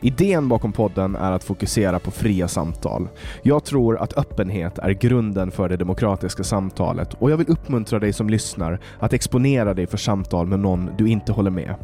[0.00, 3.08] Idén bakom podden är att fokusera på fria samtal.
[3.42, 8.12] Jag tror att öppenhet är grunden för det demokratiska samtalet och jag vill uppmuntra dig
[8.12, 11.74] som lyssnar att exponera dig för samtal med någon du inte håller med.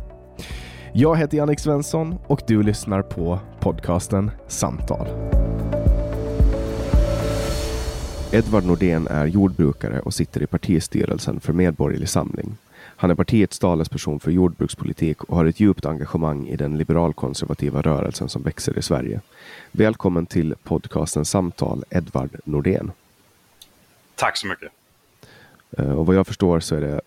[0.93, 5.07] Jag heter Jannik Svensson och du lyssnar på podcasten Samtal.
[8.33, 12.57] Edvard Nordén är jordbrukare och sitter i partistyrelsen för Medborgerlig Samling.
[13.01, 18.29] Han är partiets talesperson för jordbrukspolitik och har ett djupt engagemang i den liberalkonservativa rörelsen
[18.29, 19.21] som växer i Sverige.
[19.73, 22.93] Välkommen till podcasten Samtal, Edvard Nordén.
[24.15, 24.73] Tack så mycket.
[25.79, 27.01] Eh, och vad jag förstår så är det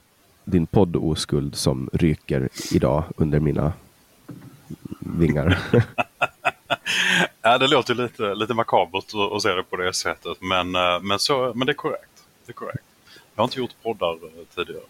[0.43, 3.73] din podd Oskuld som ryker idag under mina
[4.99, 5.59] vingar.
[7.41, 9.05] ja, det låter lite, lite makabert
[9.35, 12.23] att se det på det sättet, men, eh, men, så, men det, är korrekt.
[12.45, 12.83] det är korrekt.
[13.35, 14.83] Jag har inte gjort poddar eh, tidigare.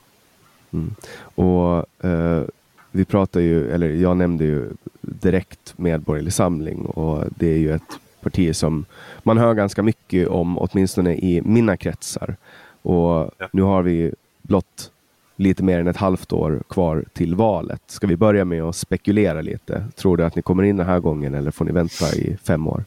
[0.74, 0.96] Mm.
[1.36, 2.44] Och eh,
[2.92, 4.70] vi pratar ju, eller jag nämnde ju
[5.02, 8.86] direkt Medborgerlig Samling och det är ju ett parti som
[9.24, 12.36] man hör ganska mycket om, åtminstone i mina kretsar.
[12.82, 13.50] Och ja.
[13.52, 14.92] nu har vi blott
[15.36, 17.82] lite mer än ett halvt år kvar till valet.
[17.88, 19.86] Ska vi börja med att spekulera lite?
[19.96, 22.68] Tror du att ni kommer in den här gången eller får ni vänta i fem
[22.68, 22.84] år?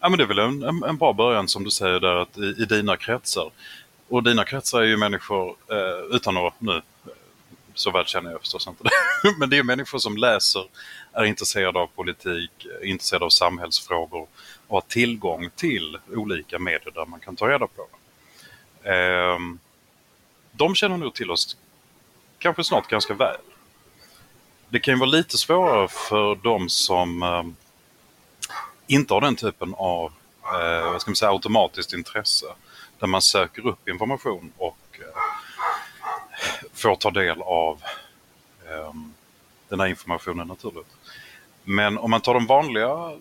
[0.00, 2.38] Ja, men det är väl en, en, en bra början som du säger där att
[2.38, 3.50] i, i dina kretsar.
[4.12, 6.82] Och dina kretsar är ju människor, eh, utan att nu, eh,
[7.74, 8.90] så väl känner jag förstås inte det,
[9.38, 10.68] men det är människor som läser,
[11.12, 14.26] är intresserade av politik, eh, intresserade av samhällsfrågor
[14.66, 17.86] och har tillgång till olika medier där man kan ta reda på
[18.82, 18.90] det.
[18.90, 19.38] Eh,
[20.52, 21.56] de känner nog till oss
[22.38, 23.40] kanske snart ganska väl.
[24.68, 27.44] Det kan ju vara lite svårare för de som eh,
[28.86, 30.12] inte har den typen av
[30.44, 32.46] eh, vad ska man säga, automatiskt intresse
[33.02, 35.20] där man söker upp information och eh,
[36.72, 37.82] får ta del av
[38.68, 39.12] ehm,
[39.68, 40.96] den här informationen naturligt.
[41.64, 43.18] Men om man tar de vanliga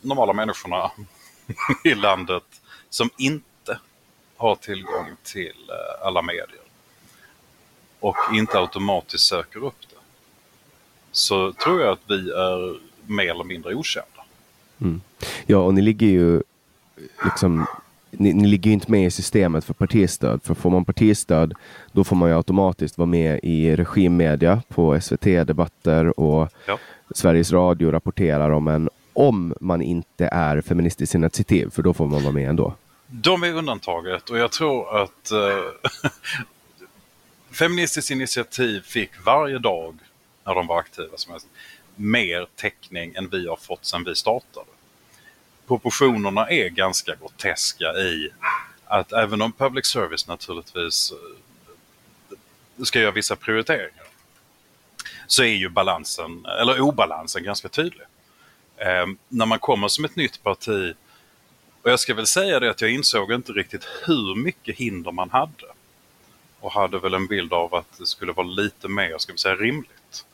[0.00, 0.90] normala människorna
[1.84, 2.42] i landet
[2.90, 3.80] som inte
[4.36, 6.64] har tillgång till eh, alla medier
[8.00, 10.00] och inte automatiskt söker upp det
[11.12, 14.24] så tror jag att vi är mer eller mindre okända.
[14.80, 15.00] Mm.
[15.46, 16.42] Ja, och ni ligger ju
[17.24, 17.66] liksom
[18.10, 20.40] ni, ni, ligger ju inte med i systemet för partistöd.
[20.44, 21.54] För får man partistöd,
[21.92, 26.78] då får man ju automatiskt vara med i regimmedia på SVT-debatter och ja.
[27.14, 32.22] Sveriges Radio rapporterar om en om man inte är Feministiskt initiativ, för då får man
[32.22, 32.74] vara med ändå.
[33.06, 36.10] De är undantaget och jag tror att eh,
[37.50, 39.98] Feministiskt initiativ fick varje dag
[40.44, 41.46] när de var aktiva som helst,
[41.96, 44.66] mer täckning än vi har fått sedan vi startade.
[45.68, 48.30] Proportionerna är ganska groteska i
[48.84, 51.12] att även om public service naturligtvis
[52.78, 54.04] eh, ska göra vissa prioriteringar
[55.26, 58.06] så är ju balansen, eller obalansen ganska tydlig.
[58.76, 60.94] Eh, när man kommer som ett nytt parti
[61.82, 65.30] och jag ska väl säga det att jag insåg inte riktigt hur mycket hinder man
[65.30, 65.66] hade.
[66.60, 69.54] Och hade väl en bild av att det skulle vara lite mer, ska vi säga,
[69.54, 70.26] rimligt.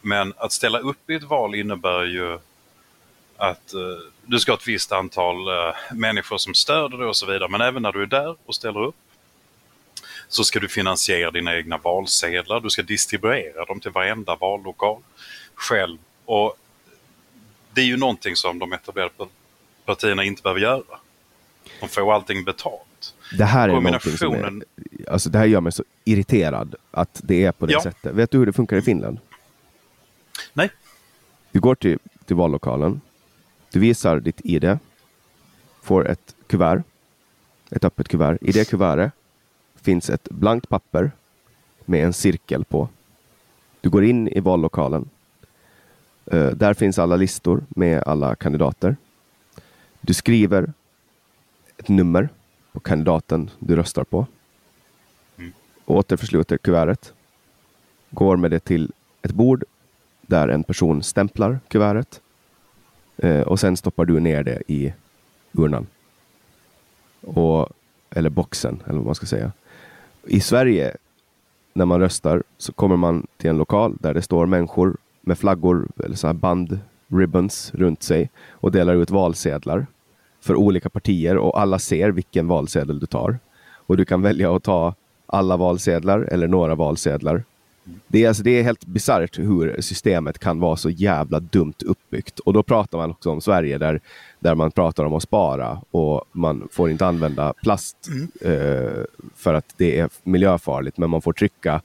[0.00, 2.38] Men att ställa upp i ett val innebär ju
[3.36, 3.80] att eh,
[4.26, 7.48] du ska ha ett visst antal eh, människor som stöder dig och så vidare.
[7.48, 8.94] Men även när du är där och ställer upp
[10.28, 12.60] så ska du finansiera dina egna valsedlar.
[12.60, 15.02] Du ska distribuera dem till varenda vallokal
[15.54, 15.98] själv.
[16.24, 16.56] Och
[17.72, 19.12] det är ju någonting som de etablerade
[19.84, 20.98] partierna inte behöver göra.
[21.80, 23.14] De får allting betalt.
[23.38, 24.62] Det här är någonting som är,
[25.08, 27.82] alltså det här gör mig så irriterad att det är på det ja.
[27.82, 28.14] sättet.
[28.14, 29.18] Vet du hur det funkar i Finland?
[30.52, 30.70] Nej.
[31.52, 33.00] Du går till, till vallokalen.
[33.76, 34.78] Du visar ditt ID.
[35.82, 36.82] Får ett kuvert.
[37.70, 38.38] Ett öppet kuvert.
[38.40, 39.12] I det kuvertet
[39.74, 41.10] finns ett blankt papper
[41.84, 42.88] med en cirkel på.
[43.80, 45.08] Du går in i vallokalen.
[46.32, 48.96] Uh, där finns alla listor med alla kandidater.
[50.00, 50.72] Du skriver
[51.76, 52.28] ett nummer
[52.72, 54.26] på kandidaten du röstar på.
[55.38, 55.52] Mm.
[55.84, 57.12] Återförsluter kuvertet.
[58.10, 59.64] Går med det till ett bord
[60.22, 62.20] där en person stämplar kuvertet.
[63.16, 64.92] Eh, och sen stoppar du ner det i
[65.52, 65.86] urnan.
[67.20, 67.68] Och,
[68.10, 69.52] eller boxen, eller vad man ska säga.
[70.26, 70.96] I Sverige,
[71.72, 75.88] när man röstar, så kommer man till en lokal där det står människor med flaggor,
[76.04, 76.78] eller så här band,
[77.08, 79.86] ribbons runt sig och delar ut valsedlar
[80.40, 83.38] för olika partier och alla ser vilken valsedel du tar.
[83.86, 84.94] Och du kan välja att ta
[85.26, 87.44] alla valsedlar eller några valsedlar.
[88.06, 92.38] Det är, alltså, det är helt bisarrt hur systemet kan vara så jävla dumt uppbyggt.
[92.38, 94.00] Och då pratar man också om Sverige där,
[94.40, 98.28] där man pratar om att spara och man får inte använda plast mm.
[98.40, 99.04] eh,
[99.36, 101.80] för att det är miljöfarligt, men man får trycka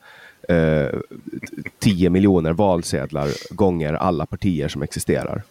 [0.50, 1.00] eh,
[1.80, 5.44] 10 miljoner valsedlar gånger alla partier som existerar.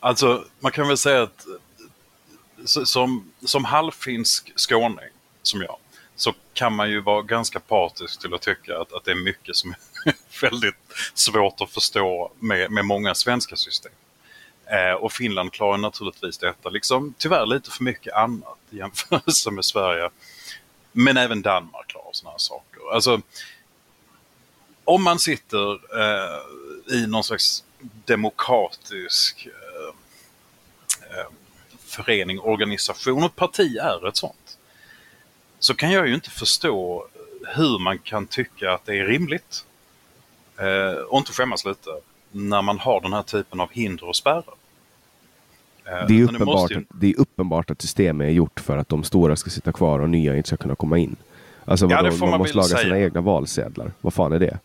[0.00, 1.46] Alltså, man kan väl säga att
[2.64, 5.10] som, som halvfinsk skåning,
[5.42, 5.76] som jag,
[6.16, 9.56] så kan man ju vara ganska partisk till att tycka att, att det är mycket
[9.56, 9.74] som
[10.04, 10.14] är
[10.50, 10.76] väldigt
[11.14, 13.92] svårt att förstå med, med många svenska system.
[14.66, 19.64] Eh, och Finland klarar naturligtvis detta, liksom tyvärr lite för mycket annat i jämförelse med
[19.64, 20.10] Sverige.
[20.92, 22.94] Men även Danmark klarar sådana här saker.
[22.94, 23.20] Alltså,
[24.84, 27.64] om man sitter eh, i någon slags
[28.04, 31.26] demokratisk eh, eh
[31.86, 34.43] förening, organisation och parti är ett sånt.
[35.64, 37.06] Så kan jag ju inte förstå
[37.54, 39.64] hur man kan tycka att det är rimligt
[40.58, 41.90] eh, och inte skämmas lite
[42.32, 44.54] när man har den här typen av hinder och spärrar.
[45.84, 46.84] Eh, det, är uppenbart, ju...
[46.88, 50.10] det är uppenbart att systemet är gjort för att de stora ska sitta kvar och
[50.10, 51.16] nya inte ska kunna komma in.
[51.64, 52.80] Alltså ja, man, man måste laga säga.
[52.80, 53.92] sina egna valsedlar.
[54.00, 54.58] Vad fan är det?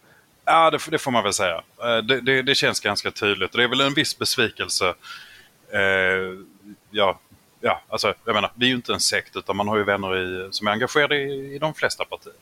[0.46, 1.62] Ja, det, det får man väl säga.
[1.84, 3.52] Eh, det, det, det, känns ganska tydligt.
[3.52, 4.94] Det är väl en viss besvikelse
[5.74, 6.40] eh,
[6.92, 7.20] ja,
[7.60, 10.18] ja, alltså, jag menar, vi är ju inte en sekt utan man har ju vänner
[10.18, 12.34] i, som är engagerade i, i de flesta partier.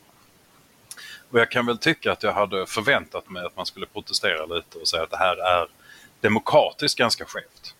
[1.29, 4.77] Och jag kan väl tycka att jag hade förväntat mig att man skulle protestera lite
[4.77, 5.67] och säga att det här är
[6.21, 7.75] demokratiskt ganska skevt.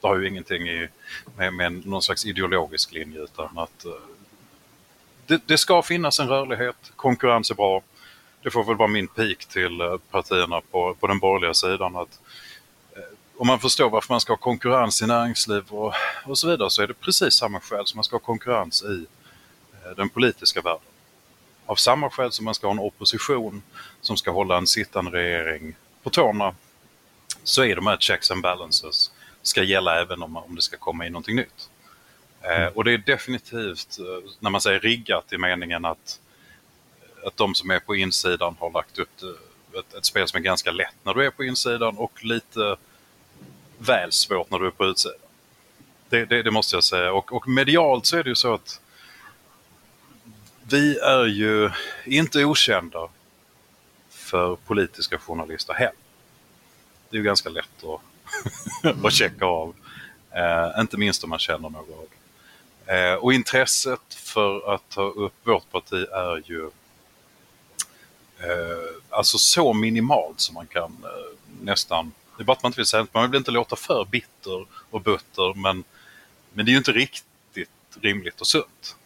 [0.00, 0.88] Det har ju ingenting i,
[1.36, 3.92] med, med någon slags ideologisk linje utan att uh,
[5.26, 7.82] det, det, ska finnas en rörlighet, konkurrens är bra.
[8.42, 12.20] Det får väl vara min pik till eh, partierna på, på den borgerliga sidan att
[13.38, 15.94] om man förstår varför man ska ha konkurrens i näringsliv och,
[16.26, 19.06] och så vidare så är det precis samma skäl som man ska ha konkurrens i
[19.84, 20.82] eh, den politiska världen.
[21.66, 23.62] Av samma skäl som man ska ha en opposition
[24.00, 26.54] som ska hålla en sittande regering på tårna
[27.42, 29.10] så är de här checks and balances
[29.42, 31.70] ska gälla även om, om det ska komma in någonting nytt.
[32.42, 36.20] Eh, och det är definitivt, eh, när man säger riggat i meningen att,
[37.26, 39.22] att de som är på insidan har lagt upp
[39.78, 42.76] ett, ett spel som är ganska lätt när du är på insidan och lite
[43.78, 45.18] väl svårt när du är på utsidan.
[46.08, 47.12] Det, det, det, måste jag säga.
[47.12, 48.80] Och, och medialt så är det ju så att
[50.70, 51.70] vi är ju
[52.04, 53.08] inte okända
[54.10, 55.94] för politiska journalister heller.
[57.10, 59.74] Det är ju ganska lätt att, att checka av.
[60.30, 62.08] Eh, inte minst om man känner några av
[62.94, 66.64] eh, Och intresset för att ta upp vårt parti är ju
[68.38, 72.80] eh, alltså så minimalt som man kan eh, nästan det är bara att man inte
[72.80, 75.84] vill säga Man vill inte låta för bitter och butter men,
[76.52, 78.96] men det är ju inte riktigt rimligt och sunt.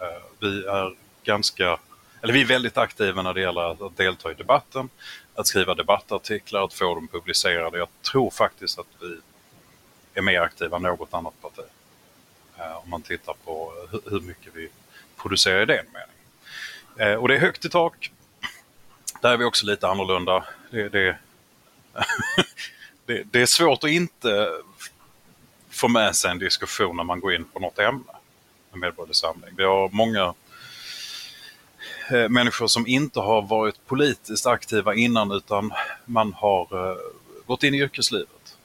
[0.00, 1.78] Eh, vi är ganska,
[2.22, 4.88] eller vi är väldigt aktiva när det gäller att delta i debatten,
[5.34, 7.78] att skriva debattartiklar, att få dem publicerade.
[7.78, 9.18] Jag tror faktiskt att vi
[10.14, 11.66] är mer aktiva än något annat parti.
[12.58, 13.72] Eh, om man tittar på
[14.10, 14.68] hur mycket vi
[15.16, 17.12] producerar i den meningen.
[17.14, 18.10] Eh, och det är högt i tak.
[19.22, 20.44] Där är vi också lite annorlunda.
[20.70, 21.18] Det, det,
[23.06, 24.48] det, det är svårt att inte
[25.70, 28.12] få med sig en diskussion när man går in på något ämne
[28.70, 29.50] med Medborgerlig Samling.
[29.56, 30.34] Vi har många
[32.10, 35.72] eh, människor som inte har varit politiskt aktiva innan utan
[36.04, 36.96] man har eh,
[37.46, 38.56] gått in i yrkeslivet.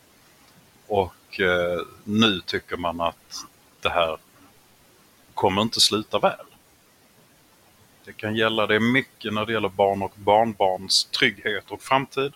[0.88, 3.46] Och eh, nu tycker man att
[3.82, 4.18] det här
[5.34, 6.46] kommer inte sluta väl.
[8.06, 12.34] Det kan gälla, det är mycket när det gäller barn och barnbarns trygghet och framtid.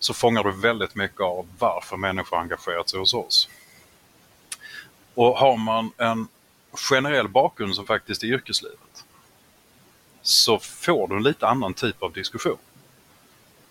[0.00, 3.48] Så fångar du väldigt mycket av varför människor engagerat sig hos oss.
[5.14, 6.28] Och har man en
[6.72, 9.04] generell bakgrund som faktiskt är yrkeslivet
[10.22, 12.58] så får du en lite annan typ av diskussion.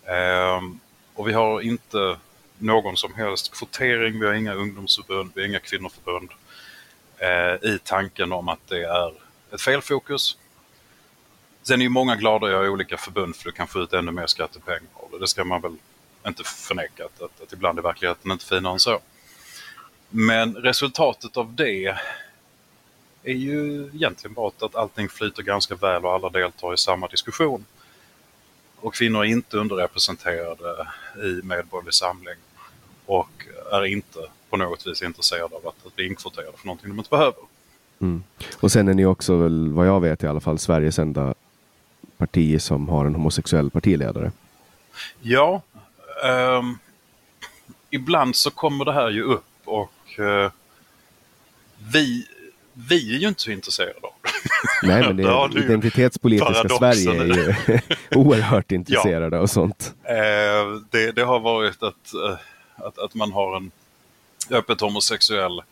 [0.06, 0.80] Ehm,
[1.14, 2.18] och vi har inte
[2.58, 6.30] någon som helst kvotering, vi har inga ungdomsförbund, vi har inga kvinnoförbund
[7.18, 9.12] eh, i tanken om att det är
[9.52, 10.36] ett felfokus.
[11.62, 14.10] Sen är ju många glada att ha olika förbund för du kan få ut ännu
[14.10, 15.18] mer skattepengar av det.
[15.18, 15.76] Det ska man väl
[16.26, 19.00] inte förneka att, att, att ibland är verkligheten inte finare än så.
[20.10, 21.96] Men resultatet av det
[23.22, 27.64] är ju egentligen bara att allting flyter ganska väl och alla deltar i samma diskussion.
[28.76, 30.86] Och kvinnor är inte underrepresenterade
[31.16, 32.36] i Medborgerlig Samling
[33.06, 34.18] och är inte
[34.50, 37.42] på något vis intresserade av att, att bli inkvoterade för någonting de inte behöver.
[38.00, 38.22] Mm.
[38.60, 41.34] Och sen är ni också, väl, vad jag vet i alla fall, Sveriges enda
[42.16, 44.32] parti som har en homosexuell partiledare.
[45.20, 45.62] Ja,
[46.24, 46.78] um,
[47.90, 50.50] ibland så kommer det här ju upp och uh,
[51.92, 52.26] vi,
[52.72, 54.30] vi är ju inte så intresserade av det.
[54.86, 57.54] Nej, men det är, identitetspolitiska Sverige är ju
[58.18, 59.42] oerhört intresserade ja.
[59.42, 59.94] av sånt.
[60.10, 62.36] Uh, det, det, har varit att, uh,
[62.76, 63.70] att, att man har en
[64.50, 65.62] öppet homosexuell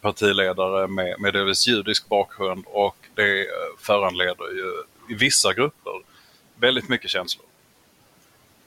[0.00, 3.46] partiledare med, med delvis judisk bakgrund och det
[3.78, 4.82] föranleder ju
[5.14, 5.92] i vissa grupper
[6.56, 7.46] väldigt mycket känslor.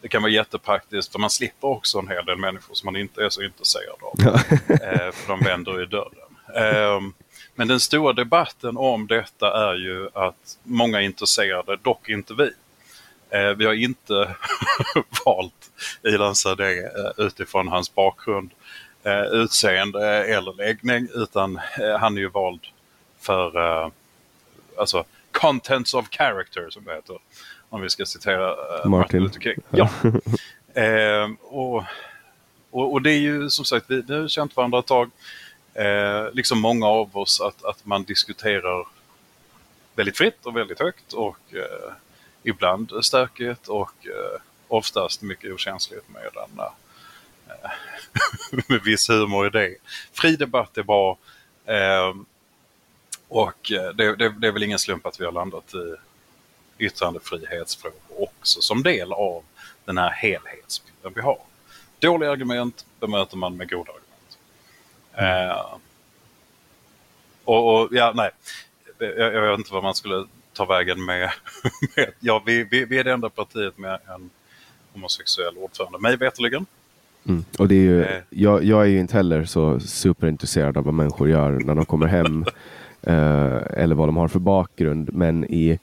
[0.02, 3.26] Det kan vara jättepraktiskt för man slipper också en hel del människor som man inte
[3.26, 4.20] är så intresserad av.
[4.70, 6.28] eh, för de vänder i dörren.
[6.56, 7.02] Eh,
[7.56, 12.52] men den stora debatten om detta är ju att många är intresserade, dock inte vi.
[13.30, 14.36] Eh, vi har inte
[15.26, 15.72] valt
[16.04, 18.52] Ilan Sadeh eh, utifrån hans bakgrund,
[19.32, 21.60] utseende eller läggning utan
[22.00, 22.60] han är ju vald
[23.20, 23.92] för
[24.78, 27.18] alltså contents of character som det heter.
[27.70, 29.24] Om vi ska citera uh, Martin.
[29.24, 29.64] Luther King.
[29.70, 29.90] Ja.
[30.82, 31.84] eh, och,
[32.72, 35.12] och, och, det är ju som sagt, vi, vi har känt varandra ett tag.
[35.74, 38.88] Eh, liksom många av oss att, att man diskuterar
[39.96, 41.94] väldigt fritt och väldigt högt och eh,
[42.44, 47.72] ibland stökigt och eh, oftast mycket okänsligt med en eh,
[48.68, 49.76] med viss humor i det.
[50.14, 51.18] Fri debatt är bra.
[51.66, 52.14] Eh,
[53.28, 56.07] och eh, det, det, det, är väl ingen slump att vi har landat i
[56.78, 59.44] yttrandefrihetsfrågor också som del av
[59.86, 61.40] den här helhetsbilden vi har.
[62.00, 64.38] Dåliga argument bemöter man med goda argument.
[65.14, 65.50] Mm.
[65.50, 65.78] Uh,
[67.44, 68.30] och, och, ja, nej,
[68.98, 71.30] jag, jag, vet inte vad man skulle ta vägen med.
[71.96, 74.30] med ja, vi, vi, vi, är det enda partiet med en
[74.94, 76.66] homosexuell ordförande, mig veterligen.
[77.26, 77.46] Mm.
[77.60, 80.94] Och det är ju, uh, jag, jag, är ju inte heller så superintresserad av vad
[80.94, 82.46] människor gör när de kommer hem
[83.08, 85.14] Eh, eller vad de har för bakgrund.
[85.14, 85.80] Men i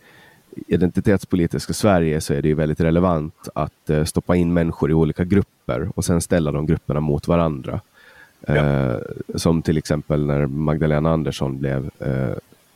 [0.67, 5.25] identitetspolitiska Sverige så är det ju väldigt relevant att uh, stoppa in människor i olika
[5.25, 7.81] grupper och sen ställa de grupperna mot varandra.
[8.47, 8.55] Ja.
[8.55, 8.99] Uh,
[9.35, 11.91] som till exempel när Magdalena Andersson blev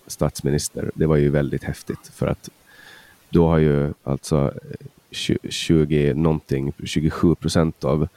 [0.07, 0.91] statsminister.
[0.95, 2.49] Det var ju väldigt häftigt för att
[3.31, 4.53] då har ju alltså
[5.11, 8.09] 20 någonting, 27 procent av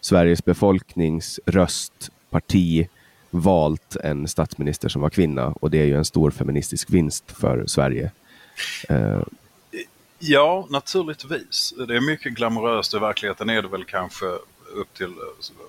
[0.00, 2.88] Sveriges befolknings röst, parti,
[3.30, 7.66] valt en statsminister som var kvinna och det är ju en stor feministisk vinst för
[7.66, 8.10] Sverige.
[8.90, 9.22] Uh,
[10.18, 11.74] ja, naturligtvis.
[11.88, 12.94] Det är mycket glamoröst.
[12.94, 14.26] I verkligheten är det väl kanske
[14.74, 15.14] upp till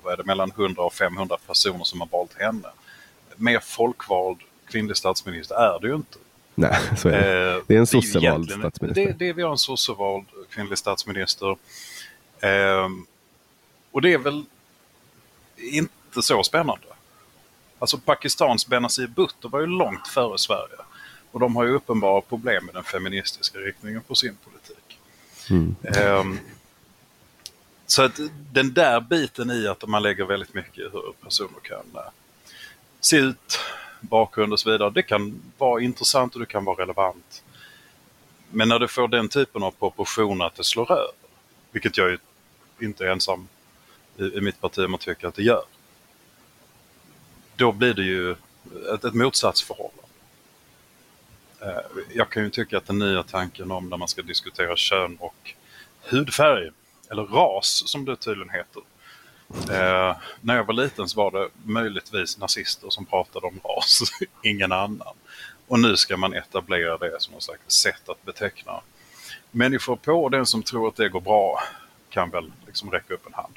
[0.03, 2.67] vad är det, mellan 100 och 500 personer som har valt henne.
[3.35, 4.37] Mer folkvald
[4.69, 6.17] kvinnlig statsminister är det ju inte.
[6.55, 7.55] Nej, så är det.
[7.55, 9.05] Eh, det är en sossevald statsminister.
[9.05, 11.57] Det, det, vi har en sossevald kvinnlig statsminister.
[12.39, 12.89] Eh,
[13.91, 14.45] och det är väl
[15.57, 16.87] inte så spännande.
[17.79, 20.77] Alltså Pakistans Benazir Bhutto var ju långt före Sverige.
[21.37, 24.99] Och de har ju uppenbara problem med den feministiska riktningen på sin politik.
[25.49, 25.75] Mm.
[26.19, 26.39] Um,
[27.85, 28.19] så att
[28.51, 32.01] den där biten i att man lägger väldigt mycket i hur personer kan uh,
[32.99, 33.59] se ut,
[34.01, 34.89] bakgrund och så vidare.
[34.89, 37.43] Det kan vara intressant och det kan vara relevant.
[38.49, 41.11] Men när det får den typen av proportioner att det slår över,
[41.71, 42.17] vilket jag
[42.81, 43.47] inte är ensam
[44.17, 45.63] i, i mitt parti om att tycka att det gör.
[47.55, 48.31] Då blir det ju
[48.93, 50.06] ett, ett motsatsförhållande.
[51.61, 55.17] Eh, jag kan ju tycka att den nya tanken om när man ska diskutera kön
[55.19, 55.53] och
[56.11, 56.71] hudfärg,
[57.11, 58.81] eller ras som det tydligen heter.
[59.49, 64.01] Eh, när jag var liten så var det möjligtvis nazister som pratade om ras,
[64.43, 65.15] ingen annan.
[65.67, 68.81] Och nu ska man etablera det som ett sätt att beteckna
[69.51, 70.29] människor på.
[70.29, 71.59] Den som tror att det går bra
[72.09, 73.53] kan väl liksom räcka upp en hand.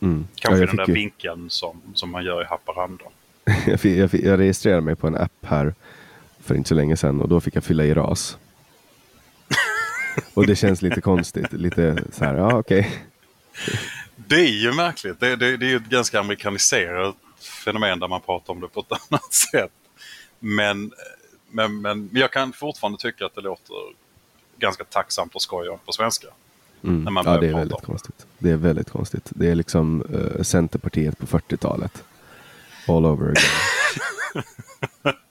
[0.00, 0.28] Mm.
[0.34, 3.04] Kanske Ja, den där ju- vinkeln som, som man gör i Haparanda.
[3.66, 5.74] jag, fick, jag, fick, jag registrerade mig på en app här
[6.50, 8.38] för inte så länge sedan och då fick jag fylla i ras.
[10.34, 11.52] och det känns lite konstigt.
[11.52, 13.02] Lite så här, ja okej.
[14.16, 15.20] Det är ju märkligt.
[15.20, 17.16] Det, det, det är ju ett ganska amerikaniserat
[17.64, 19.72] fenomen där man pratar om det på ett annat sätt.
[20.38, 20.92] Men,
[21.50, 23.76] men, men jag kan fortfarande tycka att det låter
[24.58, 26.28] ganska tacksamt och skoj på svenska.
[26.84, 27.04] Mm.
[27.04, 28.26] När man Ja, det är väldigt konstigt.
[28.38, 29.30] Det är väldigt konstigt.
[29.30, 32.04] Det är liksom eh, Centerpartiet på 40-talet.
[32.88, 34.44] All over again.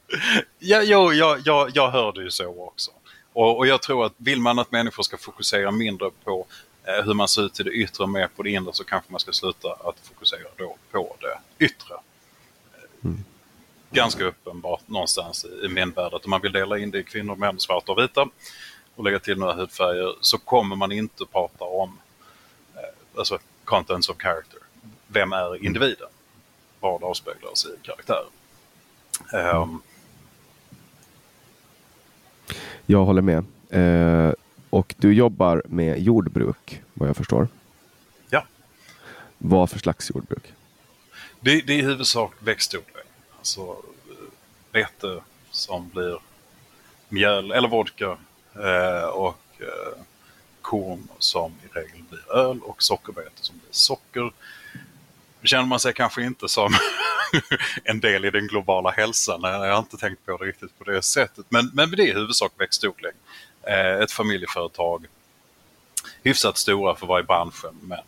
[0.59, 2.91] Ja, jo, jag, jag, jag hör det ju så också.
[3.33, 6.45] Och, och jag tror att vill man att människor ska fokusera mindre på
[6.83, 9.11] eh, hur man ser ut till det yttre och mer på det inre så kanske
[9.11, 11.93] man ska sluta att fokusera då på det yttre.
[11.93, 13.11] Eh,
[13.91, 17.03] Ganska uppenbart någonstans i, i min värld att om man vill dela in det i
[17.03, 18.29] kvinnor, män, svarta och vita
[18.95, 21.99] och lägga till några hudfärger så kommer man inte prata om
[22.75, 22.81] eh,
[23.19, 24.59] alltså contents of character.
[25.07, 26.07] Vem är individen?
[26.79, 28.27] Vad avspeglas i karaktären?
[29.33, 29.81] Ehm,
[32.91, 33.45] Jag håller med.
[33.69, 34.33] Eh,
[34.69, 37.47] och du jobbar med jordbruk, vad jag förstår.
[38.29, 38.43] Ja.
[39.37, 40.53] Vad för slags jordbruk?
[41.39, 43.05] Det, det är i huvudsak växtodling.
[43.37, 44.31] Alltså eh,
[44.71, 45.21] vete
[45.51, 46.17] som blir
[47.09, 48.17] mjöl eller vodka
[48.55, 50.01] eh, och eh,
[50.61, 54.31] korn som i regel blir öl och sockerbete som blir socker.
[55.41, 56.73] Nu känner man sig kanske inte som
[57.83, 59.41] en del i den globala hälsan.
[59.43, 61.45] Jag har inte tänkt på det riktigt på det sättet.
[61.49, 63.11] Men, men det är i huvudsak växtodling.
[63.63, 65.05] Eh, ett familjeföretag.
[66.23, 67.99] Hyfsat stora för varje branschen men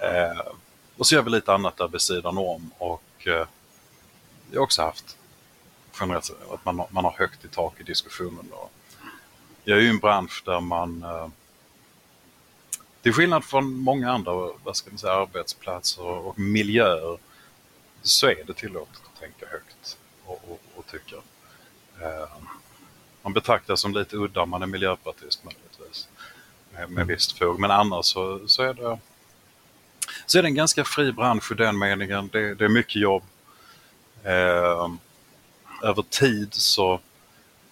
[0.00, 0.40] eh, eh,
[0.96, 3.46] och så gör vi lite annat där vid sidan om och eh,
[4.50, 5.16] jag har också haft
[6.00, 8.46] generellt att man, har- man har högt i tak i diskussionen.
[8.50, 8.68] Då.
[9.64, 11.28] jag är ju i en bransch där man eh,
[13.02, 14.32] till skillnad från många andra
[14.64, 17.18] vad ska man säga, arbetsplatser och miljöer
[18.02, 21.16] så är det tillåtet att tänka högt och, och, och tycka.
[22.00, 22.28] Eh,
[23.22, 26.08] man betraktas som lite udda om man är miljöpartist möjligtvis.
[26.72, 27.60] Med, med visst fog.
[27.60, 28.98] Men annars så, så är det
[30.26, 32.28] så är det en ganska fri bransch i den meningen.
[32.32, 33.22] Det, det är mycket jobb.
[34.24, 34.90] Eh,
[35.82, 37.00] över tid så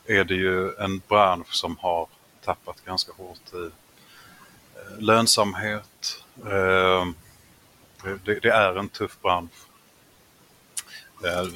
[0.07, 2.07] är det ju en bransch som har
[2.45, 3.71] tappat ganska hårt i
[4.99, 6.25] lönsamhet.
[6.45, 7.07] Eh,
[8.25, 9.53] det, det är en tuff bransch.
[11.25, 11.47] Eh,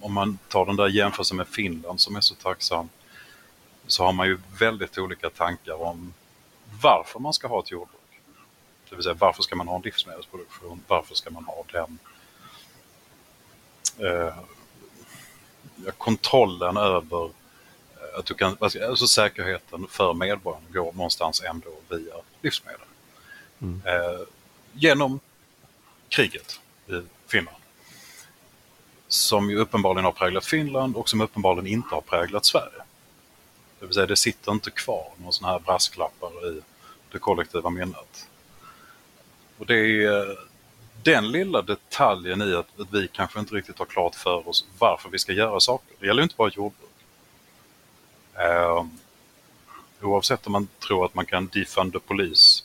[0.00, 2.88] om man tar den där jämförelsen med Finland som är så tacksam
[3.86, 6.14] så har man ju väldigt olika tankar om
[6.82, 8.00] varför man ska ha ett jordbruk.
[8.88, 10.80] Det vill säga varför ska man ha en livsmedelsproduktion?
[10.86, 11.98] Varför ska man ha den
[14.06, 14.34] eh,
[15.98, 22.14] kontrollen över eh, att du kan, alltså, alltså säkerheten för medborgarna går någonstans ändå via
[22.42, 22.80] livsmedel.
[23.84, 24.20] Eh,
[24.72, 25.20] genom
[26.08, 27.56] kriget i Finland.
[29.08, 32.82] Som ju uppenbarligen har präglat Finland och som uppenbarligen inte har präglat Sverige.
[33.80, 36.62] Det vill säga det sitter inte kvar några sådana här brasklappar i
[37.12, 38.28] det kollektiva minnet.
[39.58, 40.36] Och det är eh,
[41.02, 45.08] den lilla detaljen i att, att vi kanske inte riktigt har klart för oss varför
[45.08, 45.94] vi ska göra saker.
[46.00, 46.90] Det gäller ju inte bara jordbruk.
[48.34, 48.86] Eh,
[50.06, 52.64] oavsett om man tror att man kan defunda polis,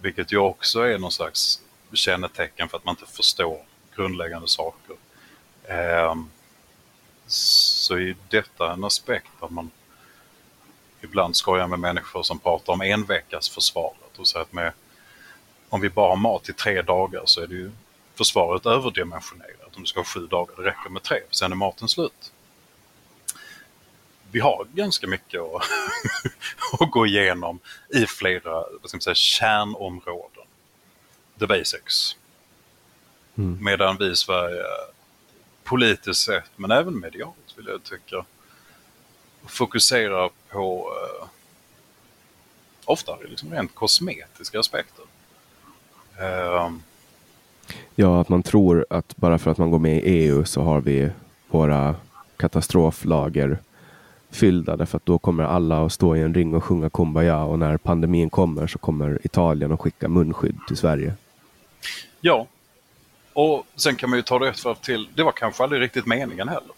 [0.00, 1.60] vilket ju också är någon slags
[1.92, 3.64] kännetecken för att man inte förstår
[3.96, 4.96] grundläggande saker.
[5.64, 6.14] Eh,
[7.26, 9.70] så är detta en aspekt att man
[11.00, 14.72] ibland skojar med människor som pratar om en veckas försvaret och säger att med,
[15.68, 17.70] om vi bara har mat i tre dagar så är det ju
[18.14, 19.76] försvaret överdimensionerat.
[19.76, 22.32] Om du ska ha sju dagar, det räcker med tre, sen är maten slut.
[24.34, 25.62] Vi har ganska mycket att,
[26.80, 30.44] att gå igenom i flera vad ska man säga, kärnområden.
[31.38, 32.16] The basics.
[33.60, 34.62] Medan vi i Sverige
[35.64, 38.24] politiskt sett, men även medialt vill jag tycka,
[39.46, 41.28] fokuserar på eh,
[42.84, 45.04] ofta liksom rent kosmetiska aspekter.
[46.18, 46.70] Eh,
[47.94, 50.80] Ja, att man tror att bara för att man går med i EU så har
[50.80, 51.10] vi
[51.48, 51.96] våra
[52.36, 53.58] katastroflager
[54.34, 57.58] fyllda därför att då kommer alla att stå i en ring och sjunga Kumbaya och
[57.58, 61.14] när pandemin kommer så kommer Italien att skicka munskydd till Sverige.
[62.20, 62.46] Ja,
[63.32, 65.08] och sen kan man ju ta det ett varv till.
[65.14, 66.72] Det var kanske aldrig riktigt meningen heller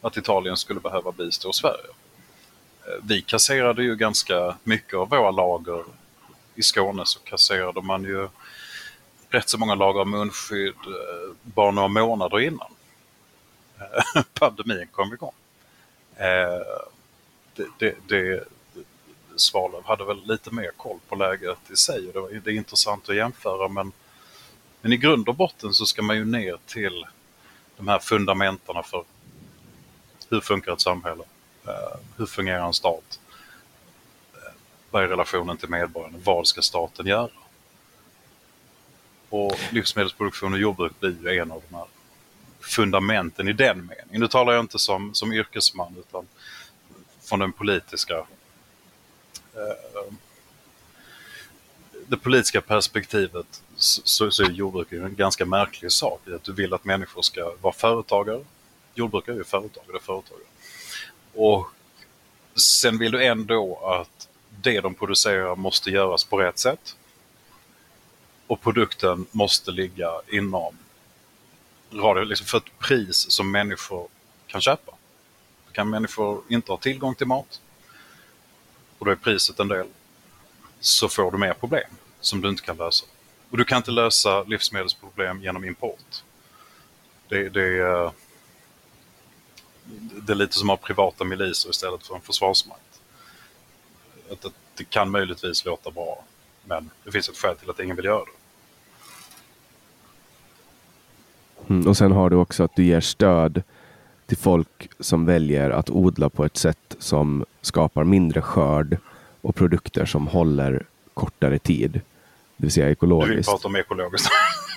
[0.00, 1.88] att Italien skulle behöva bistå Sverige.
[2.86, 5.84] Eh, vi kasserade ju ganska mycket av våra lager.
[6.54, 8.28] I Skåne så kasserade man ju
[9.28, 12.72] rätt så många lager av munskydd eh, bara några månader innan
[13.78, 15.32] eh, pandemin kom igång.
[16.16, 16.84] Eh,
[17.54, 18.44] det, det, det,
[19.36, 22.54] Svalöv hade väl lite mer koll på läget i sig och det, var, det är
[22.54, 23.92] intressant att jämföra men,
[24.80, 27.06] men i grund och botten så ska man ju ner till
[27.76, 29.04] de här fundamenterna för
[30.30, 31.24] hur funkar ett samhälle?
[31.66, 33.20] Eh, hur fungerar en stat?
[34.34, 34.52] Eh,
[34.90, 36.18] vad är relationen till medborgarna?
[36.24, 37.28] Vad ska staten göra?
[39.28, 41.86] Och livsmedelsproduktion och jordbruk blir ju en av de här
[42.60, 44.20] fundamenten i den meningen.
[44.20, 46.26] Nu talar jag inte som, som yrkesman utan
[47.24, 48.16] från den politiska
[49.54, 50.12] eh,
[52.06, 56.84] det politiska perspektivet så, så är jordbruket en ganska märklig sak att du vill att
[56.84, 58.44] människor ska vara företagare.
[58.94, 60.44] Jordbrukare är ju företagare, företagare.
[61.34, 61.66] Och
[62.54, 64.28] sen vill du ändå att
[64.62, 66.96] det de producerar måste göras på rätt sätt.
[68.46, 70.78] Och produkten måste ligga inom
[71.92, 74.08] radio, liksom för ett pris som människor
[74.46, 74.93] kan köpa.
[75.74, 77.60] Kan människor inte ha tillgång till mat
[78.98, 79.86] och då är priset en del,
[80.80, 83.06] så får du mer problem som du inte kan lösa.
[83.50, 86.22] Och du kan inte lösa livsmedelsproblem genom import.
[87.28, 88.12] Det, det, eh,
[90.22, 93.00] det är lite som att ha privata miliser istället för en försvarsmakt.
[94.30, 96.24] Att det kan möjligtvis låta bra,
[96.64, 98.30] men det finns ett skäl till att ingen vill göra det.
[101.68, 103.62] Mm, och sen har du också att du ger stöd
[104.26, 108.98] till folk som väljer att odla på ett sätt som skapar mindre skörd
[109.40, 111.92] och produkter som håller kortare tid.
[112.56, 113.30] Det vill säga ekologiskt.
[113.30, 114.28] Du vill prata om ekologiskt.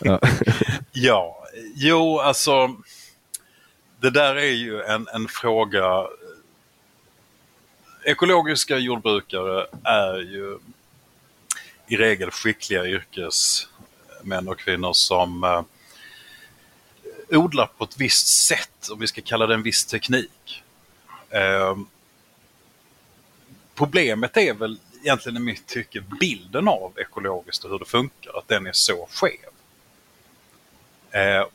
[0.01, 0.19] ja.
[0.91, 2.75] ja, jo alltså.
[3.99, 6.07] Det där är ju en, en fråga.
[8.03, 10.57] Ekologiska jordbrukare är ju
[11.87, 15.61] i regel skickliga yrkesmän och kvinnor som eh,
[17.29, 20.63] odlar på ett visst sätt, om vi ska kalla det en viss teknik.
[21.29, 21.77] Eh,
[23.75, 28.47] problemet är väl egentligen i mitt tycke bilden av ekologiskt och hur det funkar, att
[28.47, 29.49] den är så skev.
[31.11, 31.47] Eh,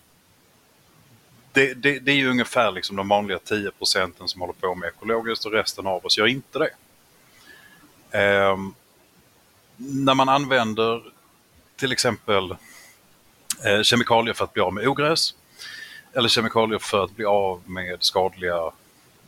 [1.53, 4.89] det, det, det, är ju ungefär liksom de vanliga 10 procenten som håller på med
[4.89, 6.71] ekologiskt och resten av oss gör inte det.
[8.19, 8.57] Eh,
[9.77, 11.03] när man använder
[11.77, 12.57] till exempel
[13.65, 15.35] eh, kemikalier för att bli av med ogräs
[16.13, 18.73] eller kemikalier för att bli av med skadliga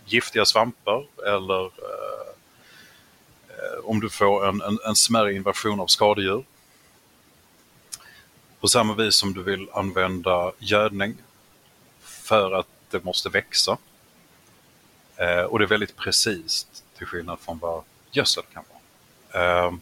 [0.07, 2.29] giftiga svampar eller eh,
[3.49, 6.44] eh, om du får en, en, en smärre invasion av skadedjur.
[8.61, 11.16] På samma vis som du vill använda gödning
[12.01, 13.79] för att det måste växa.
[15.16, 16.66] Eh, och det är väldigt precis
[16.99, 19.64] till skillnad från vad gödsel kan vara.
[19.66, 19.75] Eh,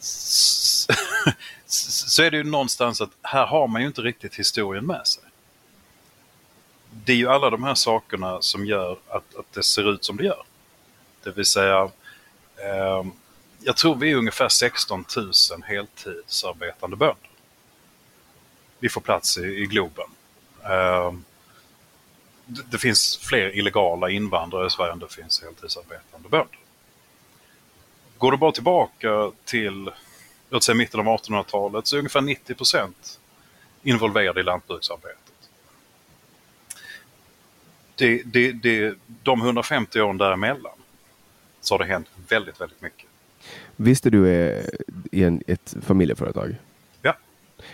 [1.66, 5.27] så är det ju någonstans att här har man ju inte riktigt historien med sig
[6.90, 10.16] det är ju alla de här sakerna som gör att, att det ser ut som
[10.16, 10.42] det gör.
[11.24, 11.90] Det vill säga,
[12.56, 13.04] eh,
[13.60, 15.32] jag tror vi är ungefär 16 000
[15.64, 17.30] heltidsarbetande bönder.
[18.78, 20.10] Vi får plats i, i Globen.
[20.64, 21.12] Eh,
[22.46, 26.58] det, det, finns fler illegala invandrare i Sverige än det finns heltidsarbetande bönder.
[28.18, 29.90] Går du bara tillbaka till
[30.50, 33.20] låt säga mitten av 1800-talet så är ungefär 90 procent
[33.82, 35.27] involverade i lantbruksarbete
[37.98, 40.72] det, det, det, de 150 åren däremellan
[41.60, 43.06] så har det hänt väldigt, väldigt mycket.
[43.76, 44.28] Visst är du
[45.12, 46.56] i en, ett familjeföretag?
[47.02, 47.16] Ja.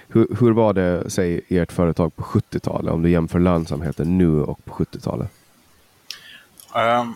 [0.09, 4.65] Hur, hur var det, säg, ert företag på 70-talet om du jämför lönsamheten nu och
[4.65, 5.31] på 70-talet?
[6.75, 7.15] Um, ehm,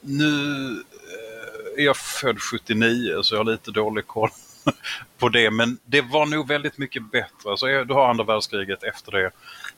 [0.00, 4.30] nu eh, är jag född 79 så jag har lite dålig koll
[5.18, 5.50] på det.
[5.50, 7.50] Men det var nog väldigt mycket bättre.
[7.50, 9.30] Alltså, du har andra världskriget efter det.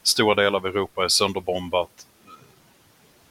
[0.02, 2.06] Stora delar av Europa är sönderbombat.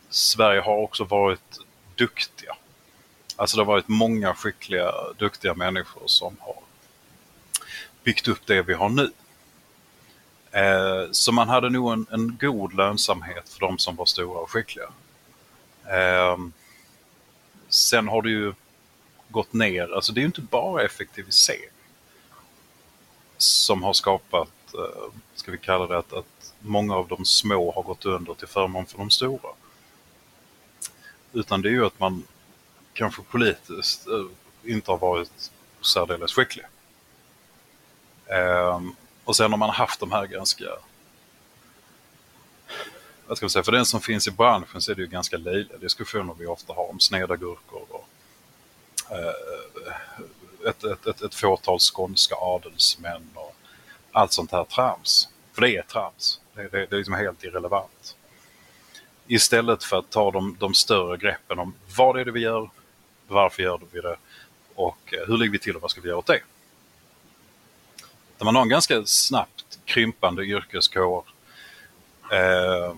[0.09, 1.59] Sverige har också varit
[1.95, 2.55] duktiga.
[3.35, 6.55] Alltså det har varit många skickliga, duktiga människor som har
[8.03, 9.11] byggt upp det vi har nu.
[10.51, 14.51] Eh, så man hade nog en, en, god lönsamhet för de som var stora och
[14.51, 14.89] skickliga.
[15.85, 16.37] Eh,
[17.69, 18.53] sen har det ju
[19.27, 21.69] gått ner, alltså det är ju inte bara effektivisering
[23.37, 27.83] som har skapat eh, ska vi kalla det att, att många av de små har
[27.83, 29.49] gått under till förmån för de stora.
[31.33, 32.23] Utan det är ju att man
[32.93, 34.25] kanske politiskt eh,
[34.63, 36.65] inte har varit särdeles skicklig.
[38.27, 40.65] Ehm, och sen har man haft de här ganska
[43.27, 45.37] vad ska man säga, för den som finns i branschen så är det ju ganska
[45.37, 48.07] löjliga diskussioner vi ofta har om sneda gurkor och
[49.11, 49.33] eh,
[50.69, 53.55] ett, ett, ett, ett fåtal skånska adelsmän och
[54.11, 55.29] allt sånt här trams.
[55.53, 56.41] För det är trams.
[56.53, 58.15] Det, det, det är liksom helt irrelevant.
[59.31, 62.69] Istället för att ta de, de större greppen om vad är det vi gör,
[63.27, 64.17] varför gör vi det
[64.75, 66.41] och eh, hur ligger vi till och vad ska vi göra åt det?
[68.37, 71.23] Där man har en ganska snabbt krympande yrkeskår.
[72.31, 72.95] Eh,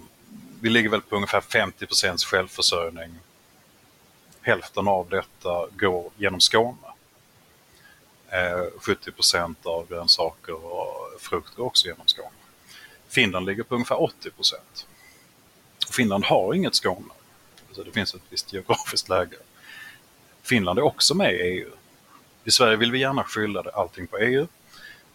[0.61, 3.19] vi ligger väl på ungefär 50% självförsörjning.
[4.41, 6.77] Hälften av detta går genom Skåne.
[8.29, 9.11] Eh, 70
[9.63, 12.29] av grönsaker och frukt går också genom Skåne.
[13.07, 14.31] Finland ligger på ungefär 80
[15.91, 17.13] Finland har inget Skåne.
[17.67, 19.35] Alltså det finns ett visst geografiskt läge.
[20.41, 21.69] Finland är också med i EU.
[22.43, 24.47] I Sverige vill vi gärna skylla allting på EU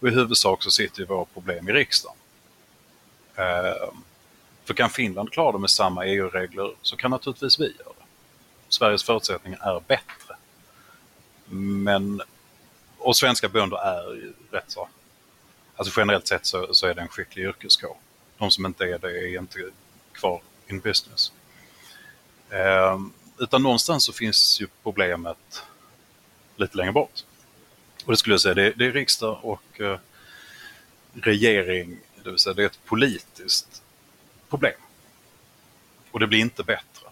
[0.01, 2.17] och i huvudsak så sitter ju våra problem i riksdagen.
[3.37, 4.03] Ehm,
[4.65, 8.05] för kan Finland klara det med samma EU-regler så kan naturligtvis vi göra det.
[8.69, 10.37] Sveriges förutsättningar är bättre.
[11.49, 12.23] Men,
[12.99, 14.89] och svenska bönder är rätt så,
[15.77, 17.97] alltså generellt sett så, så är det en skicklig yrkeskår.
[18.39, 19.59] De som inte är det är inte
[20.12, 21.33] kvar in business.
[22.50, 23.00] Eh,
[23.38, 25.62] utan någonstans så finns ju problemet
[26.57, 27.24] lite längre bort.
[28.05, 29.98] Och det skulle jag säga, det, det är riksdag och eh,
[31.14, 33.83] regering, det vill säga det är ett politiskt
[34.48, 34.81] problem.
[36.11, 37.07] Och det blir inte bättre.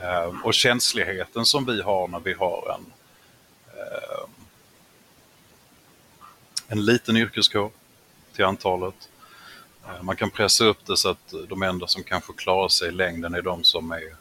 [0.00, 2.92] Eh, och känsligheten som vi har när vi har en,
[3.78, 4.28] eh,
[6.68, 7.70] en liten yrkeskår
[8.32, 9.08] till antalet.
[9.86, 12.92] Eh, man kan pressa upp det så att de enda som kanske klarar sig i
[12.92, 14.16] längden är de som är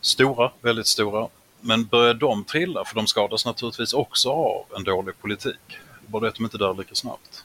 [0.00, 1.28] stora, väldigt stora.
[1.60, 6.28] Men börjar de trilla, för de skadas naturligtvis också av en dålig politik, bara det
[6.28, 7.44] att de inte dör lika snabbt,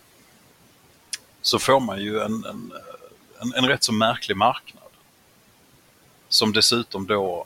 [1.42, 2.74] så får man ju en, en,
[3.40, 4.84] en, en rätt så märklig marknad.
[6.30, 7.46] Som dessutom då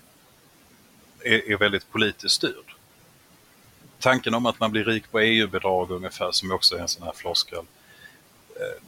[1.23, 2.75] är, är väldigt politiskt styrd.
[3.99, 7.13] Tanken om att man blir rik på EU-bidrag ungefär, som också är en sån här
[7.15, 7.65] floskel.
[8.55, 8.83] Eh,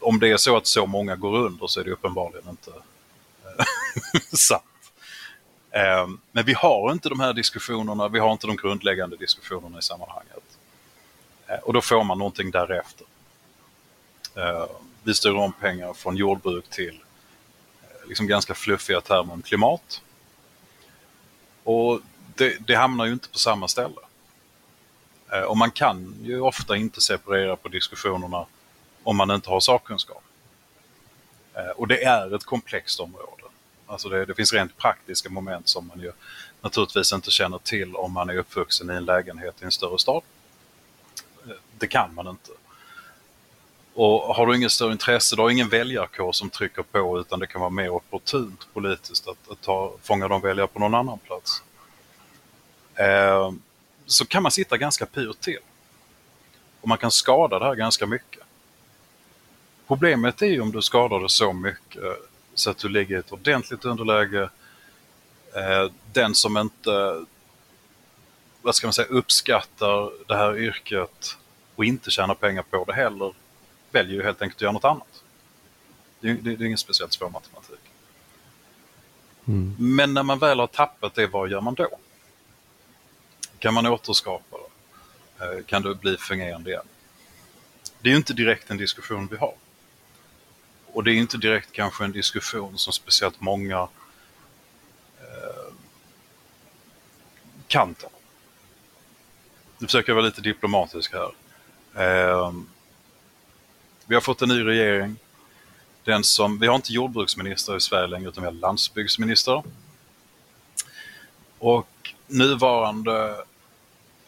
[0.00, 3.64] om det är så att så många går under så är det uppenbarligen inte eh,
[4.36, 4.62] sant.
[5.76, 9.82] Ehm, men vi har inte de här diskussionerna, vi har inte de grundläggande diskussionerna i
[9.82, 10.58] sammanhanget.
[11.46, 13.06] Eh, och då får man någonting därefter.
[14.34, 14.68] Ehm,
[15.02, 17.00] vi styr om pengar från jordbruk till
[17.82, 20.02] eh, liksom ganska fluffiga termer om klimat.
[21.64, 22.00] Och
[22.34, 24.00] det, det hamnar ju inte på samma ställe.
[25.32, 28.46] Ehm, och man kan ju ofta inte separera på diskussionerna
[29.06, 30.22] om man inte har sakkunskap.
[31.54, 33.42] Eh, och det är ett komplext område.
[33.86, 36.12] Alltså det, det, finns rent praktiska moment som man ju
[36.60, 40.22] naturligtvis inte känner till om man är uppvuxen i en lägenhet i en större stad.
[41.44, 42.50] Eh, det kan man inte.
[43.94, 47.46] Och har du inget större intresse, du har ingen väljarkår som trycker på utan det
[47.46, 51.62] kan vara mer opportunt politiskt att, att ta, fånga de väljare på någon annan plats.
[52.94, 53.52] Eh,
[54.06, 55.58] så kan man sitta ganska pyrt till.
[56.80, 58.45] Och man kan skada det här ganska mycket.
[59.86, 62.02] Problemet är ju om du skadar det så mycket
[62.54, 64.50] så att du ligger i ett ordentligt underläge.
[65.54, 67.24] Eh, den som inte
[68.62, 71.36] vad ska man säga, uppskattar det här yrket
[71.76, 73.34] och inte tjänar pengar på det heller
[73.90, 75.22] väljer ju helt enkelt att göra något annat.
[76.20, 77.80] Det, det, det är ingen speciellt svår matematik.
[79.48, 79.76] Mm.
[79.78, 81.88] Men när man väl har tappat det, vad gör man då?
[83.58, 84.56] Kan man återskapa
[85.38, 85.44] det?
[85.44, 86.86] Eh, kan det bli fungerande igen?
[88.00, 89.54] Det är ju inte direkt en diskussion vi har.
[90.96, 93.88] Och det är inte direkt kanske en diskussion som speciellt många
[95.18, 95.72] eh,
[97.68, 98.08] kan ta.
[99.78, 101.30] Nu försöker jag vara lite diplomatisk här.
[101.94, 102.52] Eh,
[104.06, 105.16] vi har fått en ny regering.
[106.04, 109.62] Den som, vi har inte jordbruksminister i Sverige längre utan vi har landsbygdsminister.
[111.58, 113.44] Och nuvarande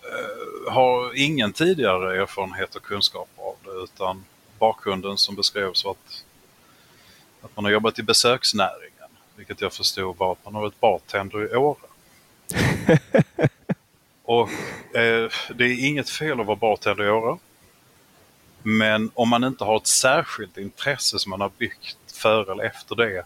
[0.02, 4.24] eh, har ingen tidigare erfarenhet och kunskap av det utan
[4.59, 6.24] bakgrunden som beskrevs var att,
[7.42, 9.09] att man har jobbat i besöksnäringen.
[9.37, 11.79] Vilket jag förstod var att man har varit bartender i Åre.
[14.22, 14.51] och
[14.96, 17.38] eh, det är inget fel att vara bartender i Åre.
[18.62, 22.96] Men om man inte har ett särskilt intresse som man har byggt före eller efter
[22.96, 23.24] det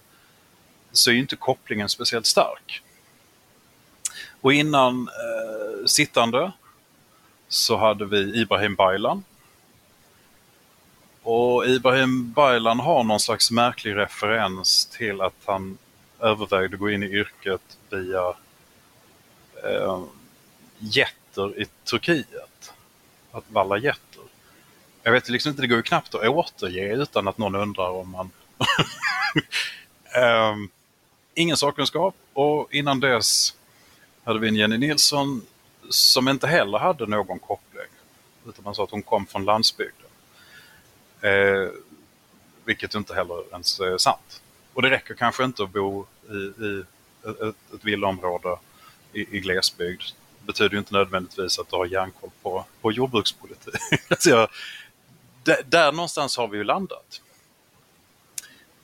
[0.93, 2.83] så är inte kopplingen speciellt stark.
[4.41, 6.53] Och innan eh, sittande
[7.49, 9.25] så hade vi Ibrahim Baylan
[11.23, 15.79] och Ibrahim Baylan har någon slags märklig referens till att han
[16.21, 18.35] övervägde gå in i yrket via
[19.65, 20.05] eh,
[20.79, 22.73] jätter i Turkiet.
[23.33, 24.23] Att valla jätter.
[25.03, 28.11] Jag vet liksom inte, det går ju knappt att återge utan att någon undrar om
[28.11, 28.31] man...
[30.17, 30.57] eh,
[31.35, 33.55] ingen sakkunskap och innan dess
[34.25, 35.47] hade vi en Jenny Nilsson
[35.91, 37.87] som inte heller hade någon koppling.
[38.49, 40.02] Utan man sa att hon kom från landsbygden.
[41.23, 41.71] Eh,
[42.65, 44.43] vilket inte heller ens är sant.
[44.75, 46.85] Och det räcker kanske inte att bo i, i
[47.29, 48.57] ett, ett villaområde
[49.13, 50.03] i, i glesbygd.
[50.39, 53.75] Det betyder inte nödvändigtvis att du har järnkoll på, på jordbrukspolitik.
[54.09, 54.49] alltså,
[55.43, 57.21] där, där någonstans har vi ju landat.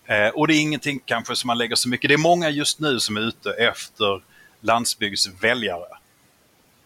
[0.05, 2.09] Eh, och det är ingenting kanske som man lägger så mycket.
[2.09, 4.23] Det är många just nu som är ute efter
[4.61, 5.99] landsbygdsväljare.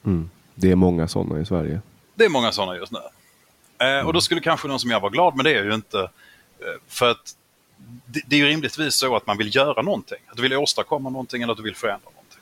[0.04, 0.30] Mm.
[0.54, 1.80] Det är många sådana i Sverige.
[2.14, 2.98] Det är många sådana just nu.
[3.82, 4.06] Eh.
[4.06, 6.00] Och då skulle kanske någon som jag vara glad, men det är ju inte.
[6.00, 7.36] Eh, för att
[8.06, 10.18] det, det, är ju rimligtvis så att man vill göra någonting.
[10.28, 12.40] Att du vill åstadkomma någonting eller att du vill förändra någonting.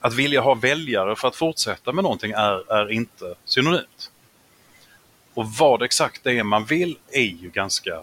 [0.00, 4.10] Att vilja ha väljare för att fortsätta med någonting är, är inte synonymt.
[5.34, 8.00] Och vad exakt det är man vill är ju ganska,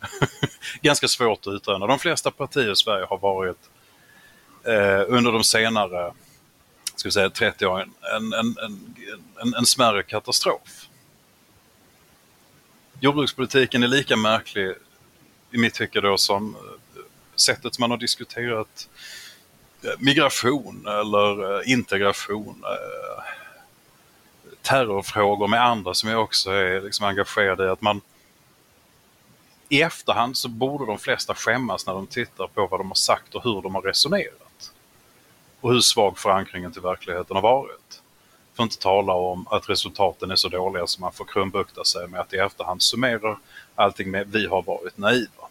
[0.82, 1.86] ganska svårt att utröna.
[1.86, 3.70] De flesta partier i Sverige har varit
[4.64, 6.12] eh, under de senare
[7.00, 8.56] ska vi säga, 30 åren en, en,
[9.42, 10.88] en, en, smärre katastrof.
[13.02, 14.74] Jordbrukspolitiken är lika märklig
[15.50, 17.02] i mitt tycke då som eh,
[17.36, 18.88] sättet man har diskuterat
[19.82, 22.64] eh, migration eller eh, integration,
[24.62, 27.62] terrorfrågor med andra som jag också är liksom engagerad i.
[27.62, 28.00] Att man,
[29.68, 33.34] I efterhand så borde de flesta skämmas när de tittar på vad de har sagt
[33.34, 34.72] och hur de har resonerat.
[35.60, 37.99] Och hur svag förankringen till verkligheten har varit.
[38.54, 42.08] För att inte tala om att resultaten är så dåliga så man får krumbukta sig
[42.08, 43.36] med att i efterhand summera
[43.74, 45.44] allting med vi har varit naiva.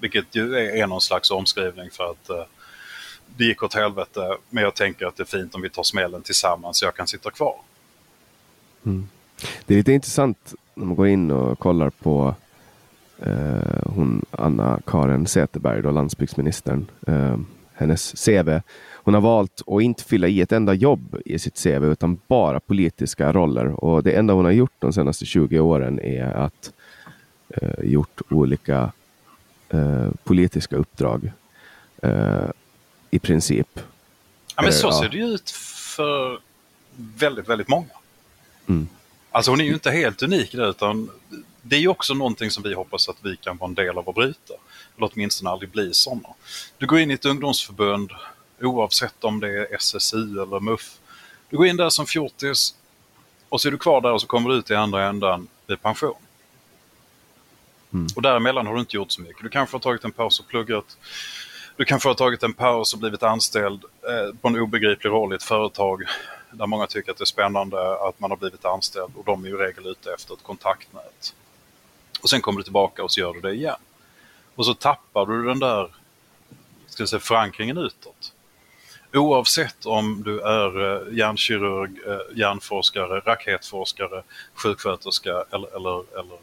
[0.00, 2.44] Vilket ju är någon slags omskrivning för att eh,
[3.36, 6.22] det gick åt helvete men jag tänker att det är fint om vi tar smällen
[6.22, 7.56] tillsammans så jag kan sitta kvar.
[8.86, 9.08] Mm.
[9.66, 12.34] Det är lite intressant när man går in och kollar på
[13.18, 17.36] eh, hon Anna-Karin Säterberg, då, landsbygdsministern, eh,
[17.74, 18.60] hennes CV.
[19.02, 22.60] Hon har valt att inte fylla i ett enda jobb i sitt CV utan bara
[22.60, 23.84] politiska roller.
[23.84, 26.72] Och det enda hon har gjort de senaste 20 åren är att
[27.48, 28.92] eh, gjort olika
[29.68, 31.32] eh, politiska uppdrag.
[32.02, 32.50] Eh,
[33.10, 33.80] I princip.
[34.56, 35.00] Ja, men så ja.
[35.00, 35.50] ser det ut
[35.96, 36.40] för
[36.96, 37.86] väldigt, väldigt många.
[38.68, 38.88] Mm.
[39.30, 41.10] Alltså hon är ju inte helt unik där utan
[41.62, 44.08] det är ju också någonting som vi hoppas att vi kan vara en del av
[44.08, 44.54] att bryta.
[44.96, 46.28] Eller åtminstone aldrig bli sådana.
[46.78, 48.10] Du går in i ett ungdomsförbund
[48.60, 50.98] oavsett om det är SSU eller MUF.
[51.50, 52.74] Du går in där som fjortis
[53.48, 55.76] och så är du kvar där och så kommer du ut i andra ändan i
[55.76, 56.14] pension.
[57.92, 58.06] Mm.
[58.16, 59.42] Och däremellan har du inte gjort så mycket.
[59.42, 60.98] Du kanske har tagit en paus och pluggat.
[61.76, 65.36] Du kanske har tagit en paus och blivit anställd eh, på en obegriplig roll i
[65.36, 66.02] ett företag
[66.50, 69.48] där många tycker att det är spännande att man har blivit anställd och de är
[69.48, 71.34] ju i regel ute efter ett kontaktnät.
[72.22, 73.80] Och sen kommer du tillbaka och så gör du det igen.
[74.54, 75.90] Och så tappar du den där
[76.86, 78.32] ska säga, förankringen utåt.
[79.12, 84.22] Oavsett om du är eh, hjärnkirurg, eh, hjärnforskare, raketforskare,
[84.54, 86.38] sjuksköterska eller, eller, eller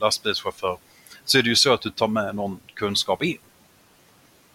[0.00, 0.78] lastbilschaufför
[1.24, 3.38] så är det ju så att du tar med någon kunskap in.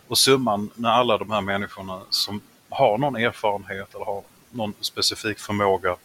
[0.07, 5.39] Och summan med alla de här människorna som har någon erfarenhet eller har någon specifik
[5.39, 5.95] förmåga.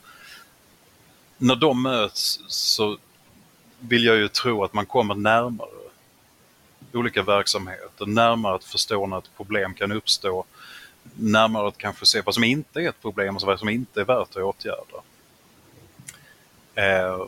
[1.38, 2.98] När de möts så
[3.78, 5.68] vill jag ju tro att man kommer närmare
[6.92, 10.44] olika verksamheter, närmare att förstå när ett problem kan uppstå,
[11.14, 14.04] närmare att kanske se vad som inte är ett problem och vad som inte är
[14.04, 15.02] värt att åtgärda.
[16.74, 17.26] Eh,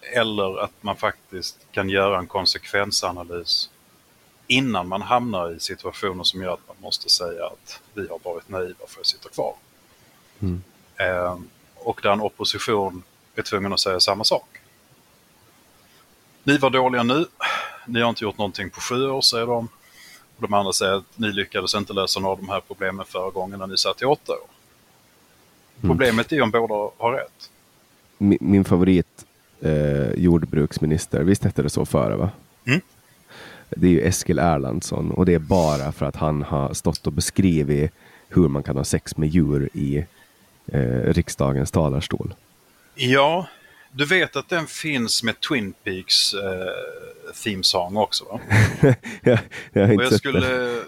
[0.00, 3.70] eller att man faktiskt kan göra en konsekvensanalys
[4.46, 8.48] innan man hamnar i situationer som gör att man måste säga att vi har varit
[8.48, 9.54] naiva för att sitta kvar.
[10.40, 10.62] Mm.
[10.96, 11.38] Eh,
[11.74, 13.02] och där en opposition
[13.34, 14.48] är tvungen att säga samma sak.
[16.44, 17.26] Ni var dåliga nu,
[17.86, 19.68] ni har inte gjort någonting på sju år, säger de.
[20.38, 23.30] Och de andra säger att ni lyckades inte lösa några av de här problemen förra
[23.30, 24.38] gången när ni satt i åtta år.
[24.38, 25.88] Mm.
[25.88, 27.50] Problemet är om båda har rätt.
[28.18, 29.26] Min, min favorit
[29.60, 32.30] eh, jordbruksminister, visst hette det så före va?
[32.66, 32.80] Mm.
[33.70, 37.12] Det är ju Eskil Erlandsson och det är bara för att han har stått och
[37.12, 37.92] beskrivit
[38.28, 40.06] hur man kan ha sex med djur i
[40.66, 42.34] eh, riksdagens talarstol.
[42.94, 43.48] Ja,
[43.98, 48.40] du vet att den finns med Twin Peaks eh, themesång också va?
[49.22, 49.38] ja,
[49.72, 50.82] jag, och jag skulle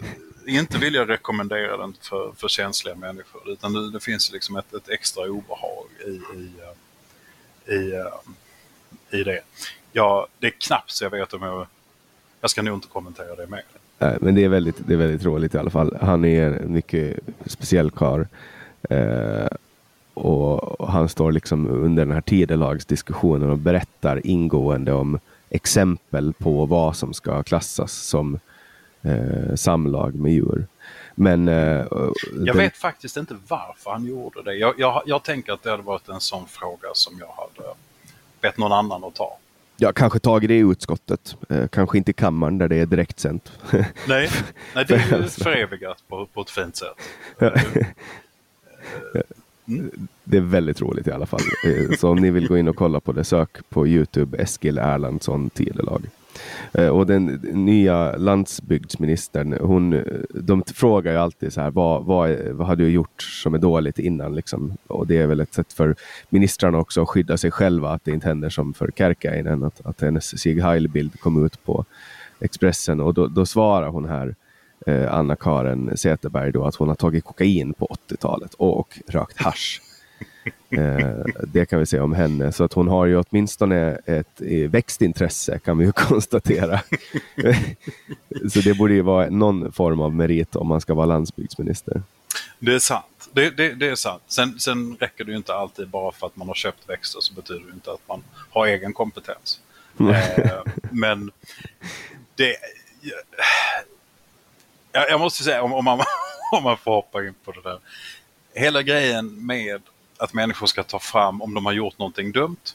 [0.46, 4.88] inte vilja rekommendera den för, för känsliga människor utan det, det finns liksom ett, ett
[4.88, 6.52] extra obehag i, i,
[7.66, 9.40] eh, i, eh, i det.
[9.92, 11.66] Ja, det är knappt så jag vet om jag...
[12.40, 13.64] Jag ska nog inte kommentera det mer.
[13.98, 15.98] Nej, men det är, väldigt, det är väldigt roligt i alla fall.
[16.00, 18.24] Han är en mycket speciell karl.
[18.90, 19.46] Eh,
[20.20, 25.18] och, och han står liksom under den här tidelagsdiskussionen och berättar ingående om
[25.50, 28.38] exempel på vad som ska klassas som
[29.02, 30.66] eh, samlag med djur.
[31.14, 34.54] Men, eh, Jag den- vet faktiskt inte varför han gjorde det.
[34.54, 37.68] Jag, jag, jag tänker att det hade varit en sån fråga som jag hade
[38.40, 39.36] bett någon annan att ta.
[39.76, 41.36] Ja, kanske tagit det i utskottet.
[41.48, 43.52] Eh, kanske inte i kammaren där det är direktsänt.
[44.08, 44.30] Nej,
[44.74, 46.96] nej det är ju förevigat på, på ett fint sätt.
[50.24, 51.40] det är väldigt roligt i alla fall.
[51.66, 54.78] Eh, så om ni vill gå in och kolla på det, sök på Youtube Eskil
[54.78, 56.02] Erlandsson tidelag.
[56.72, 60.02] Eh, och den nya landsbygdsministern, hon,
[60.34, 63.98] de frågar ju alltid så här, vad, vad, vad har du gjort som är dåligt
[63.98, 64.34] innan?
[64.34, 64.76] Liksom?
[64.86, 65.94] Och det är väl ett sätt för
[66.28, 70.00] ministrarna också att skydda sig själva, att det inte händer som för Kärkäinen, att, att
[70.00, 71.84] hennes Sieg Heil-bild kom ut på
[72.40, 73.00] Expressen.
[73.00, 74.34] Och då, då svarar hon här,
[74.86, 79.82] eh, Anna-Karin Zetterberg, då, att hon har tagit kokain på 80-talet och rökt hasch.
[80.72, 82.52] Eh, det kan vi säga om henne.
[82.52, 86.80] Så att hon har ju åtminstone ett eh, växtintresse kan vi ju konstatera.
[88.52, 92.02] så det borde ju vara någon form av merit om man ska vara landsbygdsminister.
[92.58, 93.30] Det är sant.
[93.32, 94.22] Det, det, det är sant.
[94.26, 97.34] Sen, sen räcker det ju inte alltid bara för att man har köpt växter så
[97.34, 99.60] betyder det inte att man har egen kompetens.
[100.90, 101.30] men
[102.34, 102.56] det...
[104.92, 105.98] Jag, jag måste säga, om, om, man,
[106.52, 107.78] om man får hoppa in på det där.
[108.54, 109.82] Hela grejen med
[110.16, 112.74] att människor ska ta fram om de har gjort någonting dumt.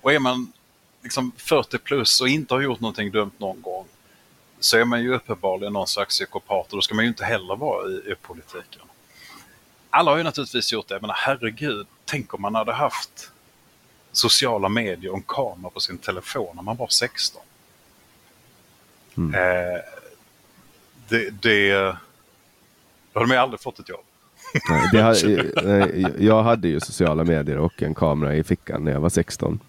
[0.00, 0.52] Och är man
[1.02, 3.86] liksom 40 plus och inte har gjort någonting dumt någon gång
[4.60, 7.56] så är man ju uppenbarligen någon slags psykopat och då ska man ju inte heller
[7.56, 8.82] vara i, i politiken.
[9.90, 13.30] Alla har ju naturligtvis gjort det, men herregud, tänk om man hade haft
[14.12, 17.42] sociala medier och en kamera på sin telefon när man var 16.
[19.16, 19.97] Eh,
[21.08, 21.72] det, det,
[23.12, 24.04] då hade man ju aldrig fått ett jobb.
[24.92, 29.08] Nej, har, jag hade ju sociala medier och en kamera i fickan när jag var
[29.08, 29.60] 16.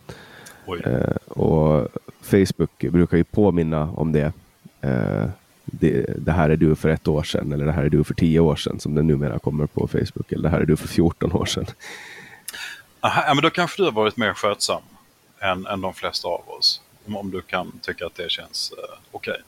[0.65, 0.81] Oj.
[0.85, 1.87] Eh, och
[2.21, 4.33] Facebook brukar ju påminna om det.
[4.81, 5.25] Eh,
[5.65, 6.05] det.
[6.17, 8.39] Det här är du för ett år sedan eller det här är du för tio
[8.39, 10.31] år sedan som det numera kommer på Facebook.
[10.31, 11.65] Eller det här är du för 14 år sedan.
[13.01, 14.81] Aha, ja, men då kanske du har varit mer skötsam
[15.39, 16.81] än, än de flesta av oss.
[17.07, 19.41] Om, om du kan tycka att det känns eh, okej.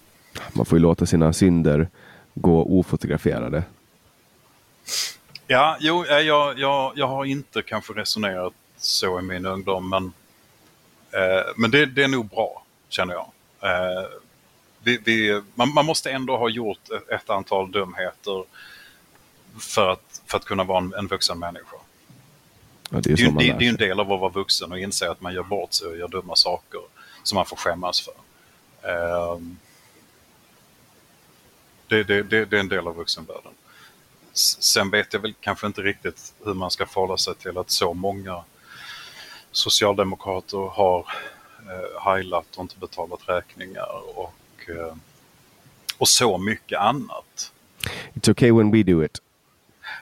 [0.54, 1.90] Man får ju låta sina synder
[2.34, 3.64] gå ofotograferade.
[5.48, 10.14] Ja, jo, eh, jag, jag, jag har inte kanske resonerat så i min ungdom, men,
[11.12, 13.32] eh, men det, det är nog bra, känner jag.
[13.62, 14.08] Eh,
[14.84, 18.44] vi, vi, man, man måste ändå ha gjort ett, antal dumheter
[19.60, 21.76] för att, för att kunna vara en, en vuxen människa.
[22.90, 25.12] Ja, det är Det det, det är en del av att vara vuxen och inse
[25.12, 26.82] att man gör bort sig och gör dumma saker
[27.24, 28.14] som man får skämmas för.
[28.90, 29.58] Ehm,
[31.92, 33.52] det, det, det, det är en del av vuxenvärlden.
[34.34, 37.94] Sen vet jag väl kanske inte riktigt hur man ska förhålla sig till att så
[37.94, 38.44] många
[39.52, 41.06] socialdemokrater har
[41.60, 44.34] eh, heilat och inte betalat räkningar och,
[44.68, 44.96] eh,
[45.98, 47.52] och så mycket annat.
[48.14, 49.22] It's okay when we do it.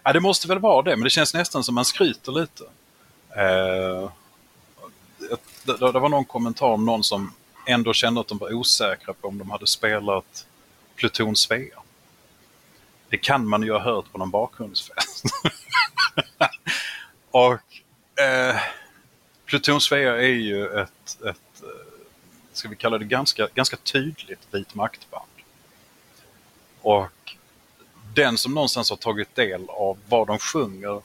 [0.03, 2.63] Ja, det måste väl vara det, men det känns nästan som man skryter lite.
[3.29, 4.11] Eh,
[5.17, 7.33] det, det det var någon kommentar om någon som
[7.65, 10.45] ändå kände att de var osäkra på om de hade spelat
[10.95, 11.78] Pluton Svea.
[13.10, 15.26] Det kan man ju ha hört på någon bakgrundsfest.
[17.32, 17.60] Och
[18.24, 18.55] eh,
[19.45, 21.70] Pluton Svea är ju ett, ett eh,
[22.53, 25.26] ska vi kalla det ganska, ganska tydligt vit maktband.
[26.82, 27.36] Och
[28.14, 31.01] den som någonstans har tagit del av vad de sjunger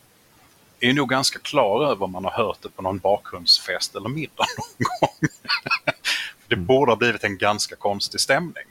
[0.80, 4.46] är nog ganska klar över om man har hört det på någon bakgrundsfest eller middag
[4.58, 5.28] någon gång.
[6.48, 8.64] det borde ha blivit en ganska konstig stämning.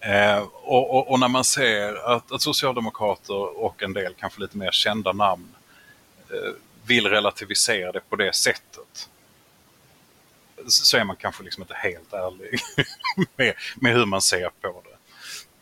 [0.00, 4.56] Eh, och, och, och när man ser att, att socialdemokrater och en del kanske lite
[4.56, 5.54] mer kända namn
[6.30, 6.52] eh,
[6.86, 9.08] vill relativisera det på det sättet
[10.66, 12.60] så är man kanske liksom inte helt ärlig
[13.36, 14.96] med, med hur man ser på det.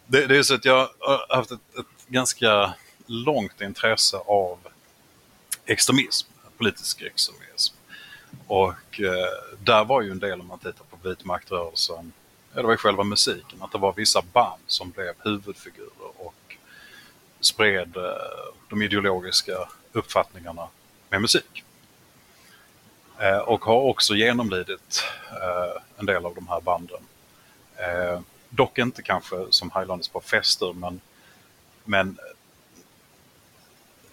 [0.07, 2.74] Det, det är så att jag har haft ett, ett ganska
[3.07, 4.59] långt intresse av
[5.66, 7.74] extremism, politisk extremism.
[8.47, 12.12] Och eh, där var ju en del, om man tittar på vitmaktrörelsen
[12.55, 16.57] det var ju själva musiken, att det var vissa band som blev huvudfigurer och
[17.40, 20.68] spred eh, de ideologiska uppfattningarna
[21.09, 21.64] med musik.
[23.18, 27.01] Eh, och har också genomlidit eh, en del av de här banden.
[28.51, 31.01] Dock inte kanske som Highlanders på fester, men,
[31.84, 32.18] men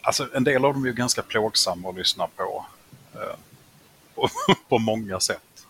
[0.01, 2.65] alltså en del av dem är ju ganska plågsamma att lyssna på.
[4.15, 4.29] På,
[4.69, 5.67] på många sätt.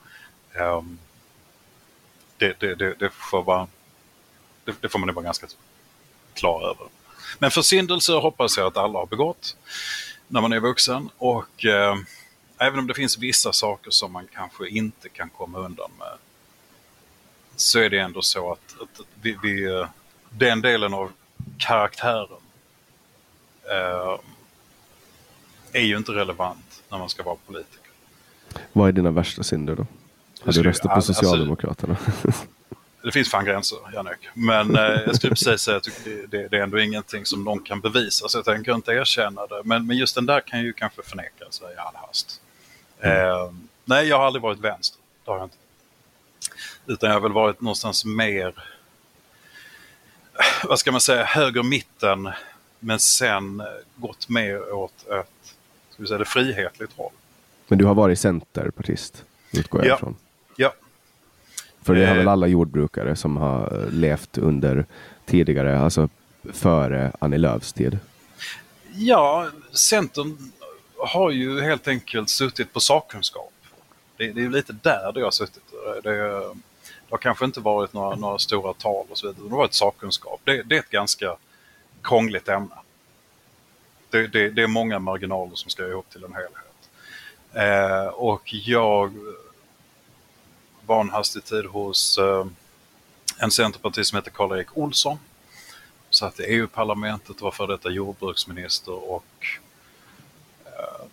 [0.59, 0.99] Um,
[2.37, 3.67] det, det, det, det, får vara,
[4.63, 5.47] det, det får man vara ganska
[6.33, 6.87] klar över.
[7.39, 9.57] Men försyndelser hoppas jag att alla har begått
[10.27, 11.95] när man är vuxen och eh,
[12.57, 16.17] även om det finns vissa saker som man kanske inte kan komma undan med
[17.55, 19.87] så är det ändå så att, att vi, vi, eh,
[20.29, 21.11] den delen av
[21.57, 22.41] karaktären
[23.63, 24.19] eh,
[25.71, 27.91] är ju inte relevant när man ska vara politiker.
[28.73, 29.85] Vad är dina värsta synder då?
[30.45, 31.97] Har du röstat på alltså, Socialdemokraterna?
[32.05, 32.45] Alltså,
[33.03, 34.29] det finns fan gränser, Jannik.
[34.33, 37.81] Men eh, jag skulle precis säga att det, det, är ändå ingenting som någon kan
[37.81, 39.61] bevisa, så jag tänker inte erkänna det.
[39.63, 42.41] Men, men just den där kan ju kanske förnekas i all hast.
[42.99, 43.17] Mm.
[43.17, 43.51] Eh,
[43.85, 44.99] nej, jag har aldrig varit vänster.
[45.25, 45.57] Det har jag inte.
[46.85, 48.53] Utan jag har väl varit någonstans mer,
[50.63, 52.29] vad ska man säga, höger mitten.
[52.79, 53.63] Men sen
[53.95, 55.55] gått mer åt ett,
[55.89, 57.11] ska vi säga det frihetligt håll.
[57.67, 59.95] Men du har varit centerpartist, utgår jag ja.
[59.95, 60.15] ifrån?
[60.55, 60.73] Ja.
[61.81, 62.31] För det har väl eh.
[62.31, 64.85] alla jordbrukare som har levt under
[65.25, 66.09] tidigare, alltså
[66.53, 67.99] före Annie Lööfs tid?
[68.93, 70.37] Ja, Centern
[70.97, 73.53] har ju helt enkelt suttit på sakkunskap.
[74.17, 75.63] Det, det är lite där det har suttit.
[76.03, 76.55] Det, det,
[77.09, 79.43] har kanske inte varit några, några stora tal och så vidare.
[79.43, 80.41] Det har varit sakkunskap.
[80.43, 81.35] Det, det är ett ganska
[82.01, 82.75] krångligt ämne.
[84.09, 86.89] Det, det, det, är många marginaler som ska ihop till en helhet.
[87.53, 89.13] Eh, och jag
[90.85, 92.45] var en hastig tid hos eh,
[93.37, 95.19] en centerpartist som heter Karl-Erik Olsson.
[96.09, 99.47] Satt i EU-parlamentet och var för detta jordbruksminister och
[100.65, 101.05] eh,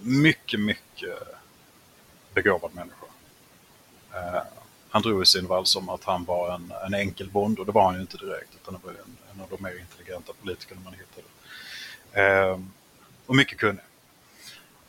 [0.00, 1.18] mycket, mycket
[2.34, 3.06] begåvad människa.
[4.14, 4.42] Eh,
[4.90, 7.72] han drog i sin vals om att han var en, en enkel bonde och det
[7.72, 10.80] var han ju inte direkt utan det var en, en av de mer intelligenta politikerna
[10.84, 11.26] man hittade.
[12.12, 12.60] Eh,
[13.26, 13.84] och mycket kunnig.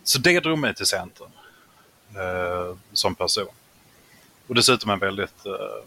[0.04, 1.32] Så det drog mig till Centern
[2.16, 3.48] eh, som person.
[4.50, 5.86] Och dessutom en väldigt eh,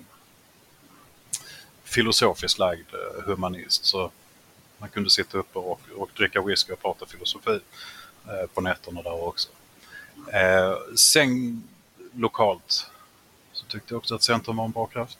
[1.84, 3.84] filosofiskt lagd eh, humanist.
[3.84, 4.10] Så
[4.78, 7.60] man kunde sitta uppe och, och dricka whisky och prata filosofi
[8.26, 9.48] eh, på nätterna där också.
[10.32, 11.62] Eh, sen
[12.14, 12.90] lokalt
[13.52, 15.18] så tyckte jag också att Centern var en bra kraft.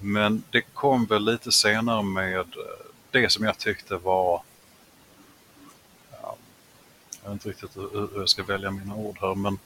[0.00, 4.42] Men det kom väl lite senare med eh, det som jag tyckte var
[6.10, 6.36] ja,
[7.22, 9.58] jag vet inte riktigt hur jag ska välja mina ord här, men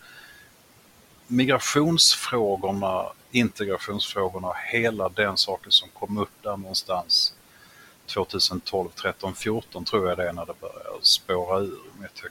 [1.32, 7.34] migrationsfrågorna, integrationsfrågorna, hela den saken som kom upp där någonstans
[8.06, 12.22] 2012, 13, 14 tror jag det är när det börjar spåra ur i mitt.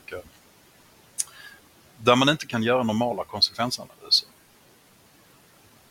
[1.97, 4.29] Där man inte kan göra normala konsekvensanalyser.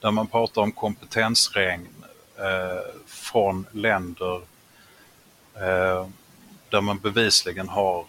[0.01, 1.89] Där man pratar om kompetensregn
[2.39, 4.37] eh, från länder
[5.55, 6.09] eh,
[6.69, 8.05] där man bevisligen har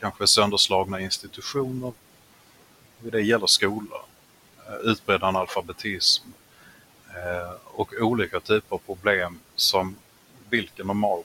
[0.00, 1.92] kanske sönderslagna institutioner,
[3.02, 4.04] det gäller skolor,
[4.66, 6.28] eh, utbredd analfabetism
[7.08, 9.96] eh, och olika typer av problem som
[10.50, 11.22] vilken normal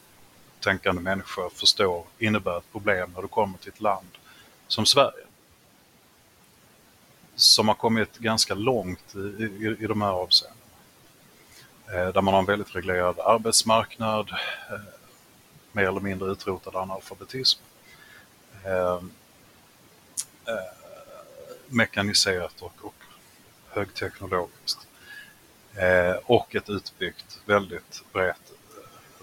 [0.59, 4.07] tänkande människa förstår innebär ett problem när du kommer till ett land
[4.67, 5.25] som Sverige.
[7.35, 10.61] Som har kommit ganska långt i, i, i de här avseendena.
[11.87, 14.29] Eh, där man har en väldigt reglerad arbetsmarknad,
[14.69, 14.79] eh,
[15.71, 17.61] mer eller mindre utrotad analfabetism
[21.67, 22.95] mekaniserat och, och
[23.69, 24.87] högteknologiskt.
[25.75, 28.51] Eh, och ett utbyggt, väldigt brett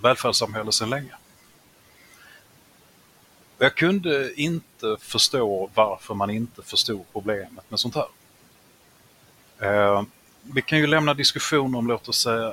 [0.03, 1.15] välfärdssamhälle sedan länge.
[3.59, 8.09] Jag kunde inte förstå varför man inte förstod problemet med sånt här.
[9.59, 10.03] Eh,
[10.43, 12.53] vi kan ju lämna diskussioner om, låt oss säga,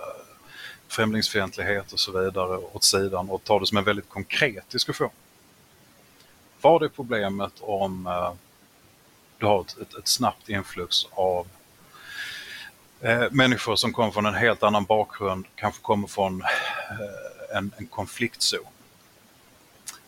[0.87, 5.09] främlingsfientlighet och så vidare åt sidan och ta det som en väldigt konkret diskussion.
[6.61, 8.33] Var det problemet om eh,
[9.39, 11.47] du har ett, ett, ett snabbt influx av
[13.01, 17.87] eh, människor som kommer från en helt annan bakgrund, kanske kommer från eh, en, en
[17.87, 18.59] konfliktzon.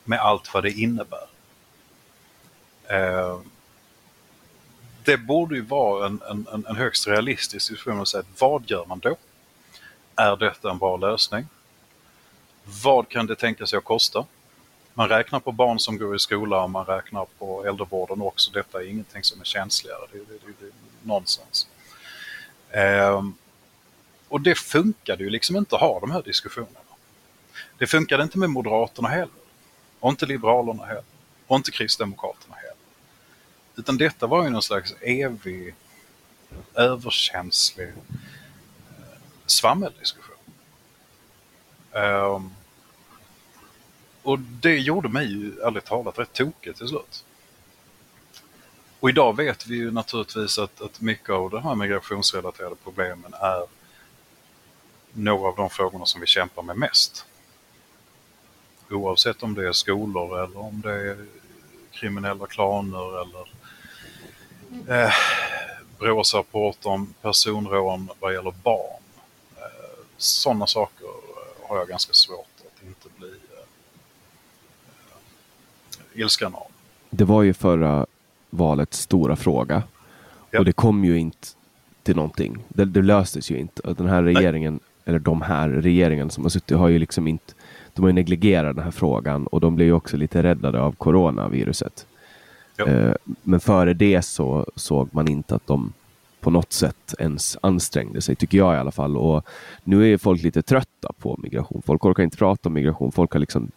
[0.04, 1.28] Med allt vad det innebär.
[2.90, 3.40] Eh,
[5.04, 9.00] det borde ju vara en, en, en högst realistisk diskussion att säga vad gör man
[9.00, 9.16] då?
[10.16, 11.48] Är detta en bra lösning?
[12.84, 14.26] Vad kan det tänka sig att kosta?
[14.94, 18.52] Man räknar på barn som går i skola och man räknar på äldrevården också.
[18.52, 20.72] Detta är ingenting som är känsligare, det, det, det, det är
[21.02, 21.68] nonsens.
[22.72, 23.34] Ehm,
[24.28, 26.80] och det funkade ju liksom inte att ha de här diskussionerna.
[27.78, 29.30] Det funkade inte med Moderaterna heller.
[30.00, 31.04] Och inte Liberalerna heller.
[31.48, 32.76] Och inte Kristdemokraterna heller.
[33.76, 35.76] Utan detta var ju någon slags evig,
[36.74, 37.94] överkänslig eh,
[39.46, 40.36] svammeldiskussion.
[41.92, 42.56] Um,
[44.24, 47.26] och det gjorde mig ju ärligt talat rätt tokig till slut.
[49.00, 53.66] Och idag vet vi ju naturligtvis att, att mycket av de här migrationsrelaterade problemen är
[55.14, 57.26] några av de frågorna som vi kämpar med mest.
[58.90, 61.26] Oavsett om det är skolor eller om det är
[61.92, 63.48] kriminella klaner eller
[64.88, 65.14] eh,
[66.00, 69.04] Brås rapport om personrån vad gäller barn.
[69.58, 71.08] Eh, Sådana saker
[71.68, 73.66] har jag ganska svårt att inte bli eh,
[76.14, 76.68] ilsken av.
[77.09, 78.05] Det var ju förra
[78.49, 79.84] valets stora fråga.
[80.51, 80.59] Ja.
[80.59, 81.47] Och det kom ju inte
[82.03, 82.57] till någonting.
[82.70, 83.82] Det, det löstes ju inte.
[83.82, 87.53] Och Den här regeringen, eller de här regeringen som har suttit har ju liksom inte
[87.93, 90.91] de har ju negligerat den här frågan och de blev ju också lite räddade av
[90.91, 92.05] coronaviruset.
[92.76, 92.88] Ja.
[92.88, 95.93] Eh, Men före det så såg man inte att de
[96.39, 99.18] på något sätt ens ansträngde sig, tycker jag i alla fall.
[99.18, 99.45] Och
[99.84, 101.82] nu är folk lite trötta på migration.
[101.86, 103.12] Folk orkar inte prata om migration.
[103.12, 103.72] Folk har liksom,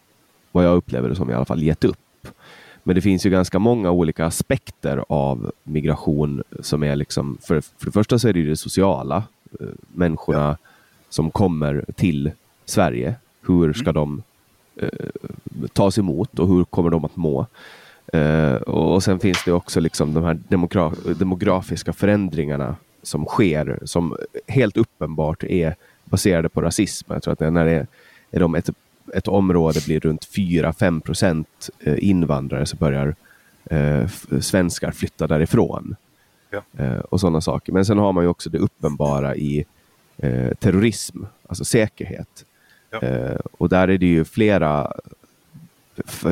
[0.52, 1.98] vad jag upplever det som i alla fall, gett upp.
[2.86, 7.86] Men det finns ju ganska många olika aspekter av migration som är liksom, för, för
[7.86, 9.22] det första så är det ju det sociala.
[9.60, 10.58] Eh, Människorna
[11.08, 12.30] som kommer till
[12.64, 13.14] Sverige.
[13.46, 14.22] Hur ska de
[14.80, 14.88] eh,
[15.72, 17.46] tas emot och hur kommer de att må?
[18.12, 24.16] Eh, och sen finns det också liksom de här demogra- demografiska förändringarna som sker, som
[24.48, 27.12] helt uppenbart är baserade på rasism.
[27.12, 27.86] Jag tror att det när det är,
[28.30, 28.54] är de
[29.14, 33.14] ett, område blir runt 4-5 procent eh, invandrare så börjar
[33.64, 34.08] eh,
[34.40, 35.96] svenskar flytta därifrån.
[36.50, 36.84] Ja.
[36.84, 37.72] Eh, och sådana saker.
[37.72, 39.64] Men sen har man ju också det uppenbara i
[40.16, 42.44] eh, terrorism, alltså säkerhet.
[42.90, 43.00] Ja.
[43.52, 44.92] Och där är det ju flera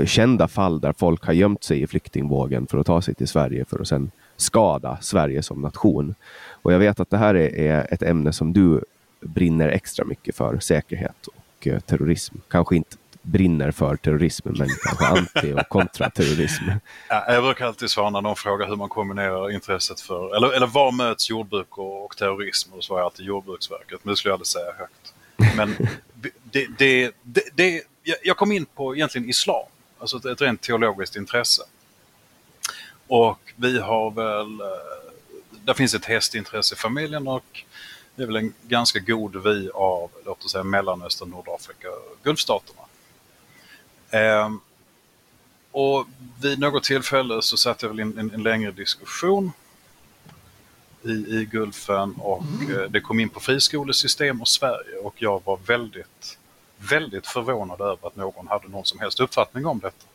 [0.04, 3.64] kända fall där folk har gömt sig i flyktingvågen för att ta sig till Sverige
[3.64, 6.14] för att sen skada Sverige som nation.
[6.62, 8.80] Och jag vet att det här är, är ett ämne som du
[9.20, 11.28] brinner extra mycket för, säkerhet
[11.62, 12.34] och eh, terrorism.
[12.48, 16.64] Kanske inte brinner för terrorism, men kanske anti och kontraterrorism.
[17.08, 20.66] Ja, jag brukar alltid svara när någon frågar hur man kombinerar intresset för, eller, eller
[20.66, 22.70] var möts jordbruk och, och terrorism?
[22.70, 25.14] Och då svarar jag alltid Jordbruksverket, men det skulle jag aldrig säga högt.
[25.56, 25.76] Men
[26.52, 27.82] det, det, det, det,
[28.22, 29.66] jag- kom in på egentligen islam,
[29.98, 31.62] alltså ett, ett rent teologiskt intresse.
[33.06, 34.66] Och vi har väl, eh,
[35.64, 37.64] där finns ett hästintresse i familjen och
[38.14, 41.88] det är väl en ganska god vi av, låt oss säga Mellanöstern, Nordafrika,
[42.22, 42.82] Gulfstaterna.
[44.10, 44.60] Ehm,
[45.70, 46.06] och
[46.40, 49.52] vid något tillfälle så satt jag väl i en, en, längre diskussion
[51.02, 55.56] i, i Gulfen och eh, det kom in på friskolesystem och Sverige och jag var
[55.56, 56.38] väldigt,
[56.76, 60.06] väldigt förvånad över att någon hade någon som helst uppfattning om detta.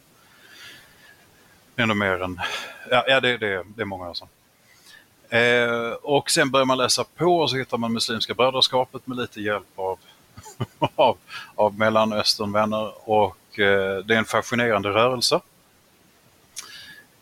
[1.76, 2.40] Ännu mer än,
[2.90, 4.28] ja, ja det, det, det är många år sedan.
[5.30, 9.42] Eh, och sen börjar man läsa på och så hittar man Muslimska brödraskapet med lite
[9.42, 10.00] hjälp av,
[10.96, 11.18] av,
[11.56, 15.40] av Mellanösternvänner och eh, det är en fascinerande rörelse.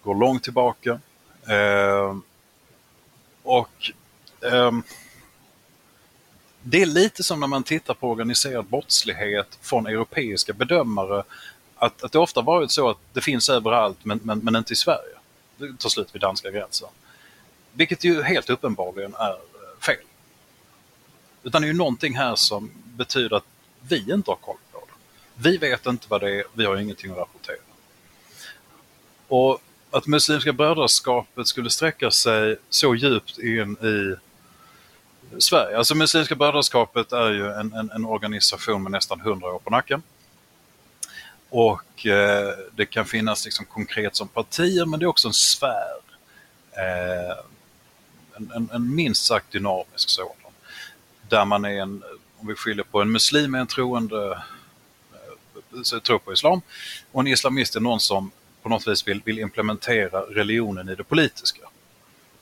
[0.04, 1.00] Går långt tillbaka.
[1.48, 2.18] Eh,
[3.44, 3.92] och
[4.52, 4.84] ehm,
[6.62, 11.24] det är lite som när man tittar på organiserad brottslighet från europeiska bedömare.
[11.76, 14.76] Att, att det ofta varit så att det finns överallt men, men, men inte i
[14.76, 15.16] Sverige.
[15.58, 16.90] Det tar slut vid danska gränsen.
[17.76, 19.96] Vilket ju helt uppenbarligen är eh, fel.
[21.44, 23.46] Utan det är ju någonting här som betyder att
[23.82, 24.94] vi inte har koll på det.
[25.50, 27.56] Vi vet inte vad det är, vi har ingenting att rapportera.
[29.28, 29.62] Och
[29.92, 34.16] att Muslimska brödraskapet skulle sträcka sig så djupt in i
[35.42, 35.78] Sverige.
[35.78, 40.04] Alltså Muslimska brödraskapet är ju en, en, en organisation med nästan 100 år på nacken.
[41.50, 45.98] Och eh, det kan finnas liksom konkret som partier men det är också en sfär.
[46.72, 47.38] Eh,
[48.38, 50.36] en, en, en minst sagt dynamisk sådan.
[51.30, 52.04] Där man är en,
[52.38, 54.32] om vi skiljer på en muslim är en troende,
[55.14, 56.62] eh, så tror på islam
[57.12, 58.32] och en islamist är någon som
[58.62, 61.62] på något vis vill, vill implementera religionen i det politiska.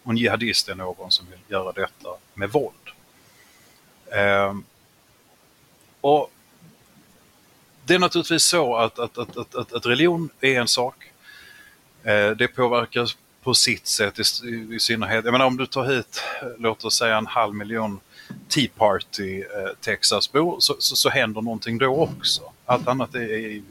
[0.04, 2.90] Och en jihadist är någon som vill göra detta med våld.
[4.12, 4.64] Ehm,
[6.02, 6.32] och
[7.86, 11.12] det är naturligtvis så att, att, att, att, att, religion är en sak.
[12.04, 13.10] Eh, det påverkar
[13.44, 15.26] på sitt sätt i, i, i synnerhet.
[15.26, 16.24] Jag menar om du tar hit,
[16.58, 18.00] låt oss säga en halv miljon
[18.48, 22.42] Tea Party eh, Texasbor så, så, så händer någonting då också.
[22.66, 23.62] Allt annat är, är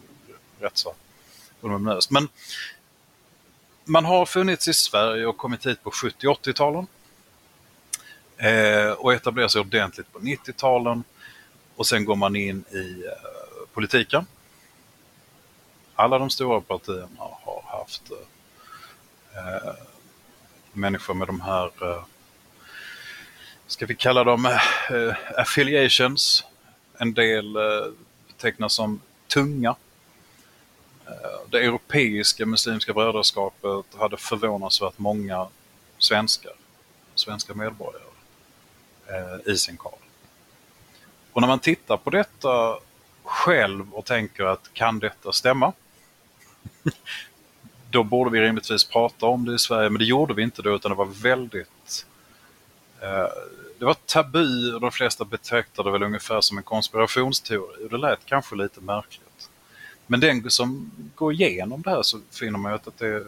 [0.60, 0.94] rätt så
[1.60, 2.10] voluminöst.
[2.10, 2.28] Men
[3.84, 6.86] man har funnits i Sverige och kommit hit på 70 80-talen.
[8.36, 11.04] Eh, och etablerar sig ordentligt på 90-talen.
[11.76, 14.26] Och sen går man in i eh, politiken.
[15.94, 18.16] Alla de stora partierna har haft eh,
[19.36, 19.74] Eh,
[20.72, 22.04] människor med de här, eh,
[23.66, 26.44] ska vi kalla dem eh, affiliations.
[26.98, 27.92] En del eh,
[28.26, 29.76] betecknas som tunga.
[31.06, 35.48] Eh, det europeiska muslimska brödraskapet hade förvånansvärt många
[35.98, 36.52] svenskar,
[37.14, 38.02] svenska medborgare
[39.06, 39.94] eh, i sin kar.
[41.32, 42.78] Och när man tittar på detta
[43.24, 45.72] själv och tänker att kan detta stämma?
[47.92, 50.74] Då borde vi rimligtvis prata om det i Sverige, men det gjorde vi inte då
[50.74, 52.06] utan det var väldigt
[53.00, 53.26] eh,
[53.78, 57.98] det var tabu och de flesta betraktade det väl ungefär som en konspirationsteori och det
[57.98, 59.50] lät kanske lite märkligt.
[60.06, 63.24] Men den som går igenom det här så finner man att det,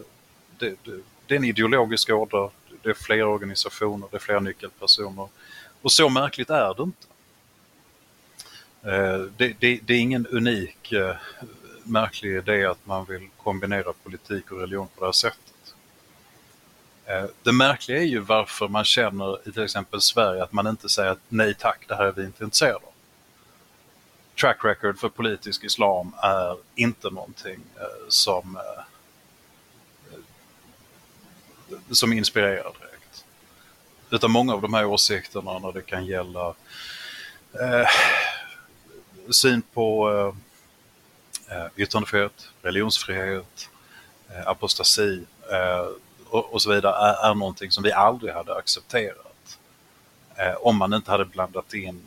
[0.58, 2.50] det, det, det är en ideologisk order,
[2.82, 5.28] det är fler organisationer, det är fler nyckelpersoner.
[5.82, 7.06] Och så märkligt är det inte.
[8.82, 11.16] Eh, det, det, det, är ingen unik eh,
[11.86, 15.74] märklig idé att man vill kombinera politik och religion på det här sättet.
[17.06, 20.88] Eh, det märkliga är ju varför man känner i till exempel Sverige att man inte
[20.88, 22.92] säger att nej tack, det här är vi inte intresserade av.
[24.40, 28.84] Track record för politisk islam är inte någonting eh, som, eh,
[31.90, 33.24] som inspirerar direkt.
[34.10, 36.54] Utan många av de här åsikterna när det kan gälla
[39.30, 40.34] syn på eh,
[41.54, 43.70] Eh, yttrandefrihet, religionsfrihet,
[44.28, 45.86] eh, apostasi eh,
[46.28, 49.58] och, så vidare är, är någonting som vi aldrig hade accepterat.
[50.58, 52.02] Om man inte hade blandat in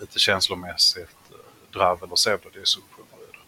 [0.00, 1.36] lite känslomässigt eh,
[1.72, 3.38] dravel och pseudodiskussioner i det.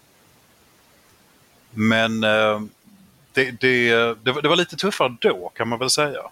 [1.71, 3.91] Men det, det,
[4.23, 6.23] det, var, det var lite tuffare då kan man väl säga.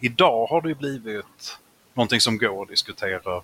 [0.00, 1.58] Idag har det blivit
[1.94, 3.42] någonting som går att diskutera.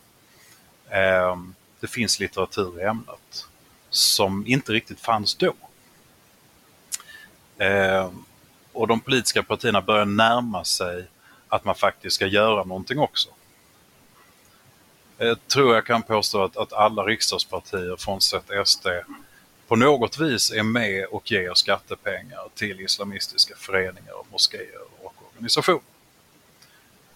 [1.80, 3.46] Det finns litteratur i ämnet
[3.90, 5.54] som inte riktigt fanns då.
[7.58, 8.10] Eh,
[8.72, 11.04] och de politiska partierna börjar närma sig
[11.48, 13.28] att man faktiskt ska göra någonting också.
[15.18, 18.86] Jag tror jag kan påstå att, att alla riksdagspartier, frånsett SD,
[19.68, 25.80] på något vis är med och ger skattepengar till islamistiska föreningar, moskéer och organisationer.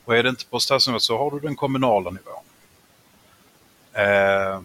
[0.04, 2.44] Och är det inte på statsnivå så har du den kommunala nivån.
[3.92, 4.60] Eh,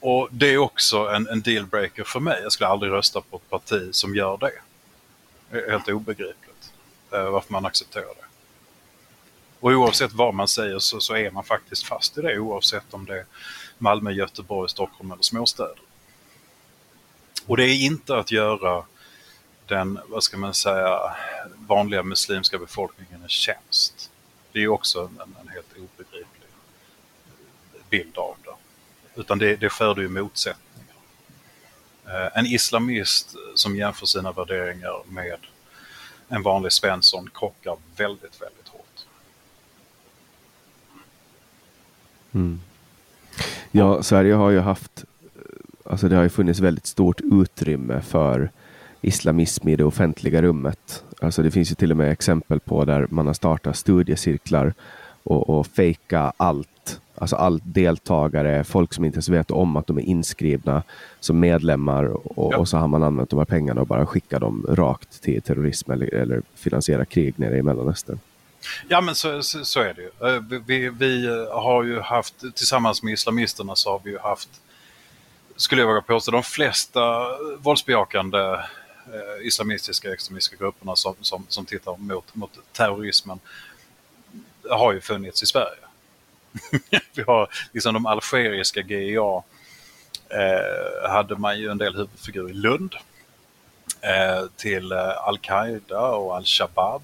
[0.00, 2.40] och det är också en, en dealbreaker för mig.
[2.42, 4.52] Jag skulle aldrig rösta på ett parti som gör det.
[5.50, 6.72] Det är helt obegripligt
[7.12, 8.28] eh, varför man accepterar det.
[9.60, 13.04] Och oavsett vad man säger så, så, är man faktiskt fast i det oavsett om
[13.04, 13.24] det är
[13.78, 15.78] Malmö, Göteborg, Stockholm eller småstäder.
[17.46, 18.84] Och det är inte att göra
[19.66, 21.16] den, vad ska man säga,
[21.56, 24.10] vanliga muslimska befolkningen en tjänst.
[24.52, 26.48] Det är också en, en helt obegriplig
[27.90, 28.47] bild av det.
[29.18, 30.94] Utan det, det föder ju motsättningar.
[32.06, 35.38] Eh, en islamist som jämför sina värderingar med
[36.28, 39.04] en vanlig Svensson krockar väldigt, väldigt hårt.
[42.32, 42.60] Mm.
[43.70, 45.04] Ja, Sverige har ju haft,
[45.34, 48.50] eh, alltså det har ju funnits väldigt stort utrymme för
[49.00, 51.04] islamism i det offentliga rummet.
[51.20, 54.74] Alltså det finns ju till och med exempel på där man har startat studiecirklar
[55.22, 56.77] och, och fejka allt
[57.20, 60.82] Alltså all deltagare, folk som inte ens vet om att de är inskrivna
[61.20, 62.58] som medlemmar och, ja.
[62.58, 65.90] och så har man använt de här pengarna och bara skickat dem rakt till terrorism
[65.90, 68.18] eller, eller finansiera krig nere i Mellanöstern.
[68.88, 70.34] Ja men så, så, så är det ju.
[70.34, 74.48] Eh, vi, vi, vi, har ju haft, tillsammans med islamisterna så har vi ju haft,
[75.56, 77.00] skulle jag våga påstå, de flesta
[77.58, 83.40] våldsbejakande eh, islamistiska extremistiska grupperna som, som, som tittar mot, mot terrorismen
[84.70, 85.87] har ju funnits i Sverige.
[87.14, 89.42] vi har liksom de algeriska GIA
[90.28, 92.94] eh, hade man ju en del huvudfigurer i Lund.
[94.00, 97.02] Eh, till eh, Al-Qaida och Al-Shabab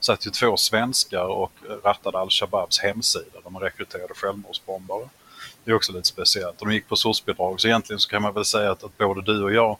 [0.00, 1.52] satt ju två svenskar och
[1.84, 5.08] rattade Al-Shababs hemsida där man rekryterade självmordsbombare.
[5.64, 6.58] Det är också lite speciellt.
[6.58, 9.42] De gick på soc-bidrag så egentligen så kan man väl säga att, att både du
[9.42, 9.78] och jag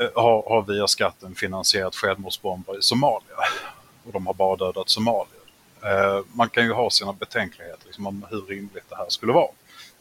[0.00, 3.36] eh, har, har via skatten finansierat självmordsbombare i Somalia.
[4.04, 5.39] Och de har bara dödat somalier.
[5.82, 9.50] Eh, man kan ju ha sina betänkligheter liksom, om hur rimligt det här skulle vara.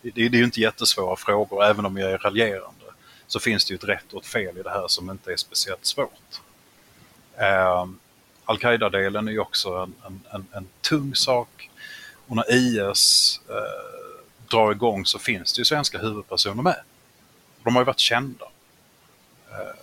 [0.01, 2.85] Det, det är ju inte jättesvåra frågor, även om jag är raljerande.
[3.27, 5.37] Så finns det ju ett rätt och ett fel i det här som inte är
[5.37, 6.41] speciellt svårt.
[7.37, 7.85] Eh,
[8.45, 11.69] Al-Qaida-delen är ju också en, en, en, en, tung sak.
[12.27, 13.55] Och när IS eh,
[14.47, 16.81] drar igång så finns det ju svenska huvudpersoner med.
[17.63, 18.45] De har ju varit kända.
[19.51, 19.79] Eh,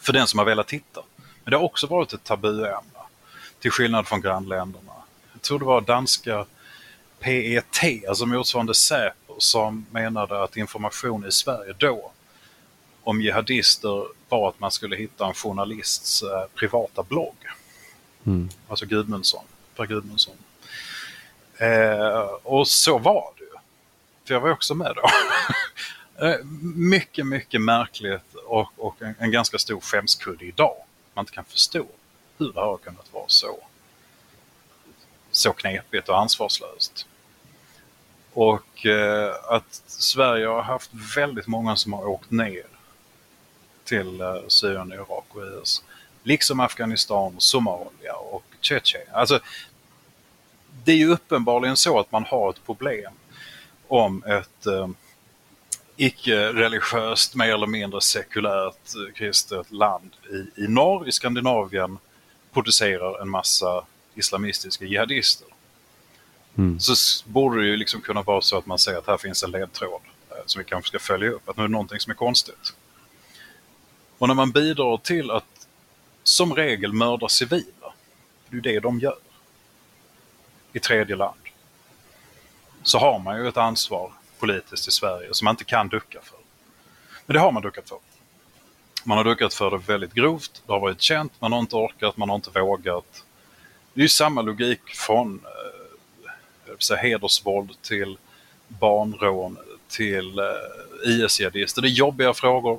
[0.00, 1.02] för den som har velat titta.
[1.44, 2.91] Men det har också varit ett tabuämne.
[3.62, 4.92] Till skillnad från grannländerna.
[5.32, 6.46] Jag tror det var danska
[7.20, 12.10] PET, alltså motsvarande Säpo, som menade att information i Sverige då
[13.02, 17.36] om jihadister var att man skulle hitta en journalists eh, privata blogg.
[18.26, 18.48] Mm.
[18.68, 19.44] Alltså Gudmundsson,
[19.76, 20.34] Per Gudmundsson.
[21.56, 23.50] Eh, och så var det ju.
[24.26, 25.02] För jag var också med då.
[26.22, 26.44] Eh,
[26.74, 30.76] mycket, mycket märkligt och, och en, en, ganska stor skämskudde idag.
[31.14, 31.86] Man inte kan förstå
[32.42, 33.58] hur har det kunnat vara så,
[35.30, 37.06] så knepigt och ansvarslöst.
[38.32, 42.66] Och eh, att Sverige har haft väldigt många som har åkt ner
[43.84, 45.84] till eh, Syrien, Irak och IS.
[46.22, 49.14] Liksom Afghanistan, Somalia och Tjetjenien.
[49.14, 49.40] Alltså,
[50.84, 53.12] det är ju uppenbarligen så att man har ett problem
[53.88, 54.88] om ett eh,
[55.96, 61.98] icke-religiöst, mer eller mindre sekulärt eh, kristet land i, i norr, i Skandinavien,
[62.52, 63.84] producerar en massa
[64.14, 65.48] islamistiska jihadister.
[66.58, 66.80] Mm.
[66.80, 66.94] Så
[67.24, 70.00] borde det ju liksom kunna vara så att man säger att här finns en ledtråd
[70.30, 72.74] eh, som vi kanske ska följa upp, att nu är det någonting som är konstigt.
[74.18, 75.68] Och när man bidrar till att
[76.22, 77.92] som regel mörda civila,
[78.48, 79.18] det är ju det de gör
[80.72, 81.38] i tredje land,
[82.82, 86.38] så har man ju ett ansvar politiskt i Sverige som man inte kan ducka för.
[87.26, 87.98] Men det har man duckat för.
[89.04, 92.16] Man har duckat för det väldigt grovt, det har varit känt, man har inte orkat,
[92.16, 93.24] man har inte vågat.
[93.94, 95.40] Det är ju samma logik från
[96.90, 98.16] eh, hedersvåld till
[98.68, 100.44] barnrån till eh,
[101.10, 101.82] IS-jihadister.
[101.82, 102.78] Det är jobbiga frågor.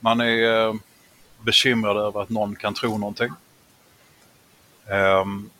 [0.00, 0.74] Man är eh,
[1.44, 3.30] bekymrad över att någon kan tro någonting.
[5.22, 5.50] Um,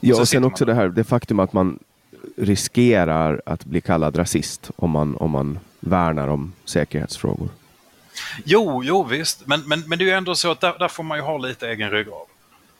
[0.00, 0.74] ja, och sen också man...
[0.74, 1.78] det här det faktum att man
[2.36, 7.48] riskerar att bli kallad rasist om man, om man värnar om säkerhetsfrågor.
[8.44, 11.02] Jo, jo visst, men, men, men det är ju ändå så att där, där får
[11.02, 12.26] man ju ha lite egen ryggrad.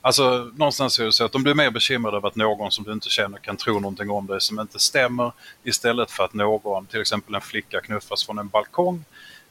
[0.00, 2.84] Alltså någonstans är det så att om du är mer bekymrad över att någon som
[2.84, 5.32] du inte känner kan tro någonting om dig som inte stämmer
[5.64, 9.04] istället för att någon, till exempel en flicka knuffas från en balkong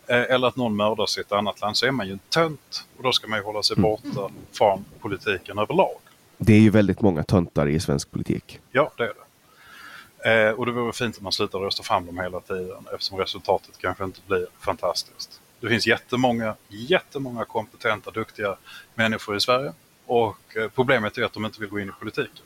[0.08, 2.86] eh, eller att någon mördas i ett annat land så är man ju en tönt
[2.98, 3.90] och då ska man ju hålla sig mm.
[3.90, 5.98] borta från politiken överlag.
[6.38, 8.60] Det är ju väldigt många töntar i svensk politik.
[8.72, 9.26] Ja, det är det.
[10.48, 13.78] Eh, och det vore fint om man slutar rösta fram dem hela tiden eftersom resultatet
[13.78, 15.42] kanske inte blir fantastiskt.
[15.60, 18.58] Det finns jättemånga, jättemånga kompetenta, duktiga
[18.96, 19.74] människor i Sverige
[20.06, 22.46] och eh, problemet är att de inte vill gå in i politiken.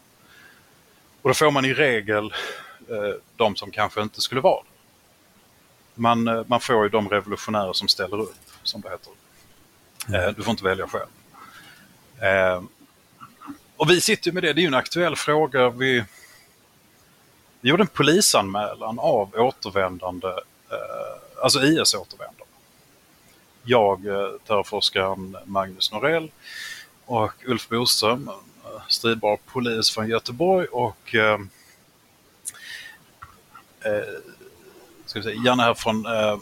[1.22, 2.26] Och då får man i regel
[2.90, 4.70] eh, de som kanske inte skulle vara det.
[6.02, 9.14] Man, eh, man får ju de revolutionärer som ställer upp, som det heter.
[10.14, 11.10] Eh, du får inte välja själv.
[13.76, 15.70] Och vi sitter med det, det är ju en aktuell fråga.
[15.70, 16.04] Vi,
[17.62, 20.28] vi gjorde en polisanmälan av återvändande,
[21.44, 22.49] alltså IS-återvändare.
[23.70, 26.32] Jag, eh, terrorforskaren Magnus Norell
[27.06, 31.40] och Ulf Boström, eh, stridbar polis från Göteborg och eh,
[33.82, 34.04] eh,
[35.06, 36.38] ska vi säga, Janne här från, eh,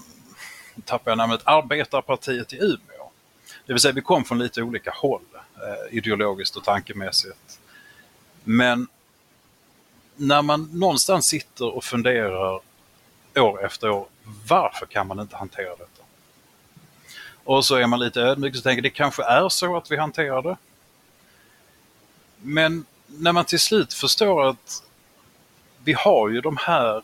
[0.86, 3.10] tappar jag namnet, Arbetarpartiet i Umeå.
[3.66, 5.26] Det vill säga vi kom från lite olika håll
[5.56, 7.60] eh, ideologiskt och tankemässigt.
[8.44, 8.88] Men
[10.16, 12.60] när man någonstans sitter och funderar
[13.36, 14.08] år efter år,
[14.48, 15.97] varför kan man inte hantera detta?
[17.48, 20.42] Och så är man lite ödmjuk och tänker det kanske är så att vi hanterar
[20.42, 20.58] det.
[22.42, 24.84] Men när man till slut förstår att
[25.84, 27.02] vi har ju de här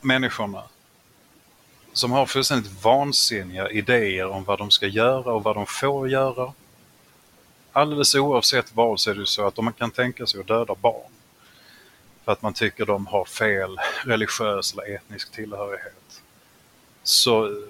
[0.00, 0.62] människorna
[1.92, 6.52] som har fullständigt vansinniga idéer om vad de ska göra och vad de får göra.
[7.72, 10.74] Alldeles oavsett vad så är det så att om man kan tänka sig att döda
[10.74, 11.12] barn
[12.24, 16.22] för att man tycker de har fel religiös eller etnisk tillhörighet.
[17.02, 17.62] Så,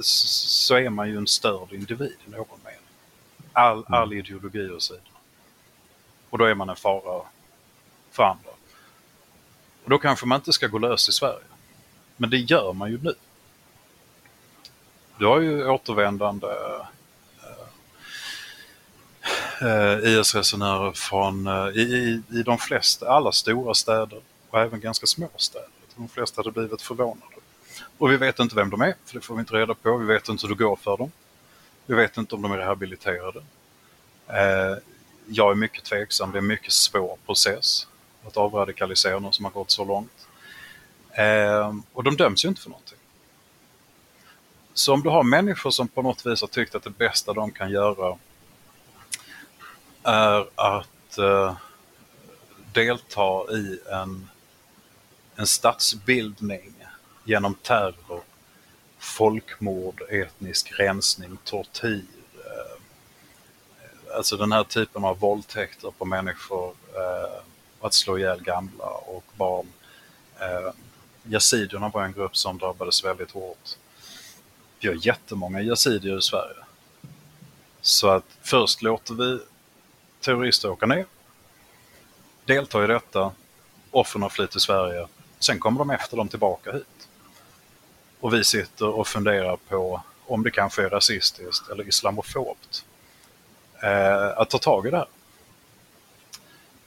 [0.00, 2.80] så är man ju en störd individ i någon mening.
[3.52, 3.94] All, mm.
[3.94, 5.02] all ideologi och sidor.
[6.30, 7.22] Och då är man en fara
[8.10, 8.50] för andra.
[9.84, 11.44] Och då kanske man inte ska gå lös i Sverige.
[12.16, 13.14] Men det gör man ju nu.
[15.18, 16.46] Du har ju återvändande
[19.60, 24.20] eh, IS-resenärer från eh, i, i, i de flesta, alla stora städer
[24.50, 25.68] och även ganska små städer.
[25.96, 27.39] De flesta hade blivit förvånade.
[27.98, 29.96] Och vi vet inte vem de är, för det får vi inte reda på.
[29.96, 31.12] Vi vet inte hur det går för dem.
[31.86, 33.42] Vi vet inte om de är rehabiliterade.
[34.26, 34.76] Eh,
[35.26, 36.32] jag är mycket tveksam.
[36.32, 37.86] Det är en mycket svår process
[38.26, 40.26] att avradikalisera någon som har gått så långt.
[41.12, 42.98] Eh, och de döms ju inte för någonting.
[44.74, 47.50] Så om du har människor som på något vis har tyckt att det bästa de
[47.50, 48.18] kan göra
[50.02, 51.56] är att eh,
[52.72, 54.30] delta i en,
[55.36, 56.74] en statsbildning
[57.30, 58.22] genom terror,
[58.98, 62.04] folkmord, etnisk rensning, tortyr.
[62.34, 67.42] Eh, alltså den här typen av våldtäkter på människor, eh,
[67.80, 69.66] att slå ihjäl gamla och barn.
[70.40, 70.72] Eh,
[71.24, 73.76] Yazidierna var en grupp som drabbades väldigt hårt.
[74.80, 76.64] Vi har jättemånga yazidier i Sverige.
[77.80, 79.40] Så att först låter vi
[80.20, 81.06] terrorister åka ner,
[82.44, 83.32] delta i detta,
[83.90, 85.06] offren har flytt till Sverige,
[85.38, 86.99] sen kommer de efter dem tillbaka hit
[88.20, 92.84] och vi sitter och funderar på om det kanske är rasistiskt eller islamofobt.
[93.82, 95.08] Eh, att ta tag i det här.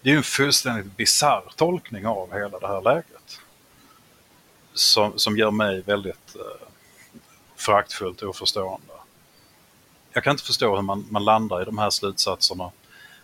[0.02, 3.40] Det är ju en fullständigt bisarr tolkning av hela det här läget.
[4.74, 6.68] Som, som gör mig väldigt eh,
[7.56, 8.94] föraktfullt och oförstående.
[10.14, 12.72] Jag kan inte förstå hur man, man landar i de här slutsatserna.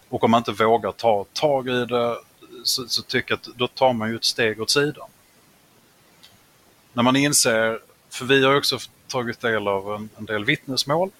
[0.09, 2.17] Och om man inte vågar ta tag i det
[2.63, 5.09] så, så tycker jag att då tar man ju ett steg åt sidan.
[6.93, 7.79] När man inser,
[8.19, 11.11] för vi har också tagit del av en, en del vittnesmål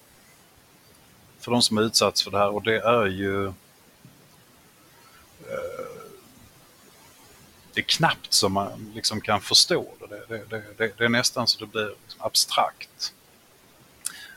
[1.38, 3.52] för de som är utsatts för det här och det är ju eh,
[7.74, 10.06] det är knappt som man liksom kan förstå det.
[10.28, 10.98] Det, det, det.
[10.98, 13.12] det, är nästan så det blir liksom abstrakt.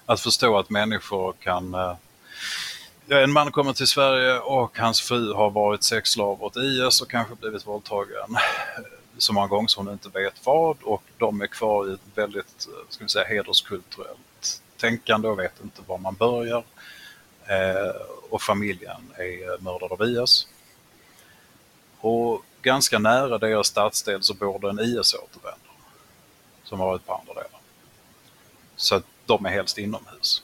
[0.05, 1.73] Att förstå att människor kan...
[1.73, 1.95] Eh,
[3.07, 7.35] en man kommer till Sverige och hans fru har varit sexslav åt IS och kanske
[7.35, 8.37] blivit våldtagen
[9.17, 12.67] så många gånger som hon inte vet vad och de är kvar i ett väldigt
[12.67, 16.63] eh, ska vi säga, hederskulturellt tänkande och vet inte var man börjar.
[17.45, 20.47] Eh, och familjen är eh, mördad av IS.
[21.99, 25.57] Och ganska nära deras stadsdel så bor det en IS-återvändare
[26.63, 27.59] som har varit på andra delar.
[28.75, 30.43] Så att de är helst inomhus.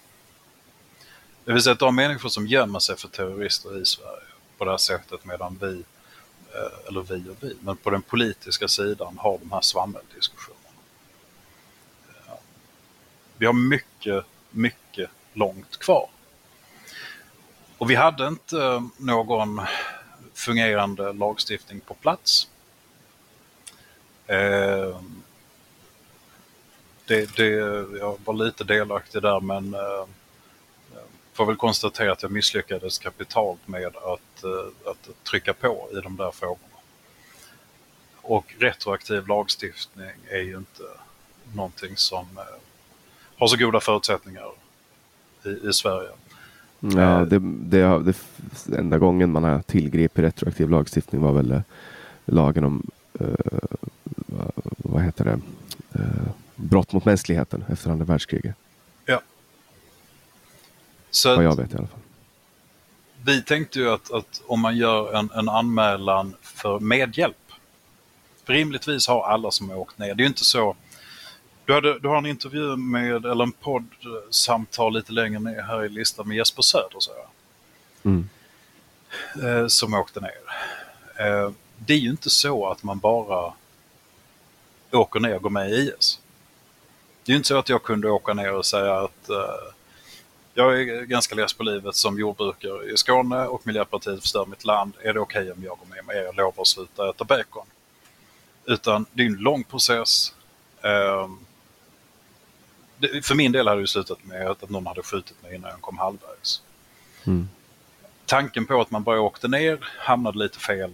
[1.45, 4.71] Det vill säga att de människor som gömmer sig för terrorister i Sverige på det
[4.71, 5.83] här sättet medan vi,
[6.59, 10.59] Eh, eller vi och vi, men på den politiska sidan har de här svammeldiskussionerna.
[13.37, 16.09] Vi har mycket, mycket långt kvar.
[17.77, 19.61] Och vi hade inte någon
[20.33, 22.47] fungerande lagstiftning på plats.
[24.27, 25.01] Eh,
[27.05, 27.47] det, det,
[27.99, 30.05] jag var lite delaktig där men eh,
[31.39, 36.15] får väl konstatera att jag misslyckades kapitalt med att, eh, att trycka på i de
[36.15, 36.77] där frågorna.
[38.21, 40.83] Och retroaktiv lagstiftning är ju inte
[41.53, 42.25] någonting som
[43.37, 44.45] har så goda förutsättningar
[45.45, 46.09] i, i Sverige.
[46.79, 51.61] Ja, det, det, det, enda gången man har tillgripit retroaktiv lagstiftning var väl
[52.25, 53.35] lagen om uh,
[54.77, 55.39] vad heter det?
[55.99, 58.55] Uh, brott mot mänskligheten efter andra världskriget.
[61.11, 61.99] Så Vad jag vet i alla fall.
[63.25, 67.35] Vi tänkte ju att, att om man gör en, en anmälan för medhjälp.
[68.45, 70.07] För rimligtvis har alla som har åkt ner.
[70.07, 70.75] Det är ju inte så.
[71.65, 75.89] Du, hade, du har en intervju med, eller en poddsamtal lite längre ner här i
[75.89, 77.29] listan med Jesper Söder, så jag.
[78.11, 78.29] Mm.
[79.43, 80.31] Eh, som åkte ner.
[81.19, 83.53] Eh, det är ju inte så att man bara
[84.91, 86.19] åker ner och går med i IS.
[87.23, 89.73] Det är ju inte så att jag kunde åka ner och säga att uh,
[90.59, 94.93] jag är ganska less på livet som jordbrukare i Skåne och Miljöpartiet förstör mitt land.
[95.01, 97.65] Är det okej okay om jag går med er och lovar att sluta äta bacon?
[98.65, 100.33] Utan det är en lång process.
[102.97, 105.81] Det, för min del hade det slutat med att någon hade skjutit mig innan jag
[105.81, 106.61] kom halvvägs.
[107.23, 107.49] Mm.
[108.25, 110.91] Tanken på att man bara åkte ner, hamnade lite fel,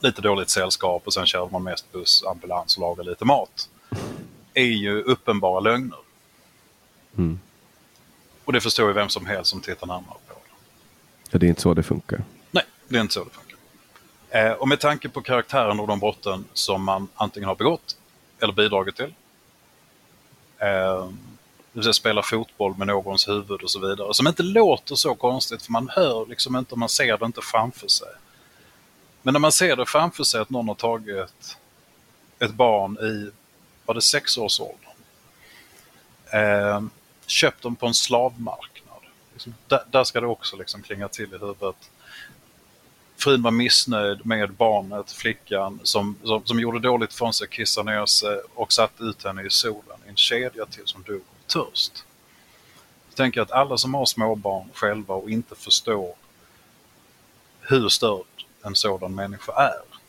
[0.00, 3.68] lite dåligt sällskap och sen körde man mest buss, ambulans och lagade lite mat
[4.54, 5.98] är ju uppenbara lögner.
[7.18, 7.40] Mm.
[8.50, 10.40] Och det förstår ju vem som helst som tittar närmare på det.
[11.30, 12.24] Ja, det är inte så det funkar.
[12.50, 13.56] Nej, det är inte så det funkar.
[14.30, 17.96] Eh, och med tanke på karaktären och de brotten som man antingen har begått
[18.40, 19.14] eller bidragit till.
[20.58, 21.12] Eh, det
[21.72, 24.14] vill säga spela fotboll med någons huvud och så vidare.
[24.14, 27.88] Som inte låter så konstigt för man hör liksom inte, man ser det inte framför
[27.88, 28.12] sig.
[29.22, 31.56] Men när man ser det framför sig att någon har tagit
[32.38, 33.30] ett barn i
[33.84, 34.90] var det sexårsåldern.
[36.32, 36.80] Eh,
[37.30, 38.98] köpt dem på en slavmarknad.
[39.32, 41.90] Liksom, där, där, ska det också liksom klinga till i huvudet.
[43.16, 48.06] Frun var missnöjd med barnet, flickan, som, som, som gjorde dåligt från sig, kissade ner
[48.06, 52.04] sig och satte ut henne i solen i en kedja till som dog av törst.
[53.08, 56.14] Jag tänker att alla som har småbarn själva och inte förstår
[57.60, 60.00] hur störd en sådan människa är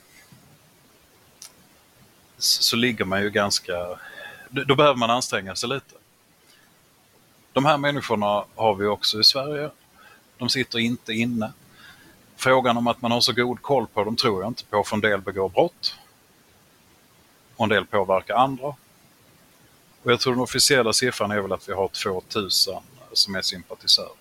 [2.37, 3.99] så ligger man ju ganska...
[4.49, 5.95] Då behöver man anstränga sig lite.
[7.53, 9.69] De här människorna har vi också i Sverige.
[10.37, 11.53] De sitter inte inne.
[12.35, 14.95] Frågan om att man har så god koll på dem tror jag inte på, för
[14.95, 15.95] en del begår brott.
[17.55, 18.75] Och en del påverkar andra.
[20.03, 22.75] Och jag tror den officiella siffran är väl att vi har 2000
[23.13, 24.11] som är sympatisörer.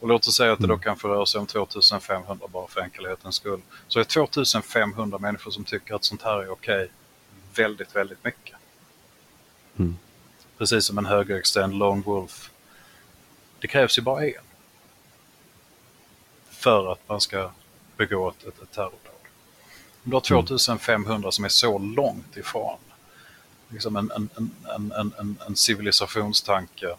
[0.00, 0.82] Och låt oss säga att det då mm.
[0.82, 3.60] kanske rör sig om 2500 bara för enkelhetens skull.
[3.88, 6.90] Så är 2500 människor som tycker att sånt här är okej
[7.54, 8.56] väldigt, väldigt mycket.
[9.78, 9.96] Mm.
[10.58, 12.50] Precis som en högerextend lone wolf.
[13.60, 14.32] Det krävs ju bara en.
[16.50, 17.50] För att man ska
[17.96, 18.98] begå ett, ett, ett terrordåd.
[20.04, 21.32] Om du har 2500 mm.
[21.32, 22.78] som är så långt ifrån.
[22.78, 22.88] 2500
[23.68, 26.96] liksom en, en, en, en, en, en civilisationstanke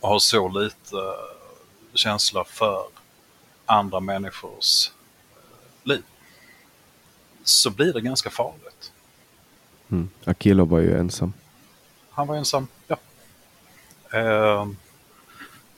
[0.00, 0.96] och har så lite
[1.94, 2.84] känsla för
[3.66, 4.90] andra människors
[5.82, 6.02] liv
[7.44, 8.92] så blir det ganska farligt.
[9.88, 10.10] Mm.
[10.24, 11.32] Akilo var ju ensam.
[12.20, 12.96] Han var ensam, ja.
[14.12, 14.68] Eh,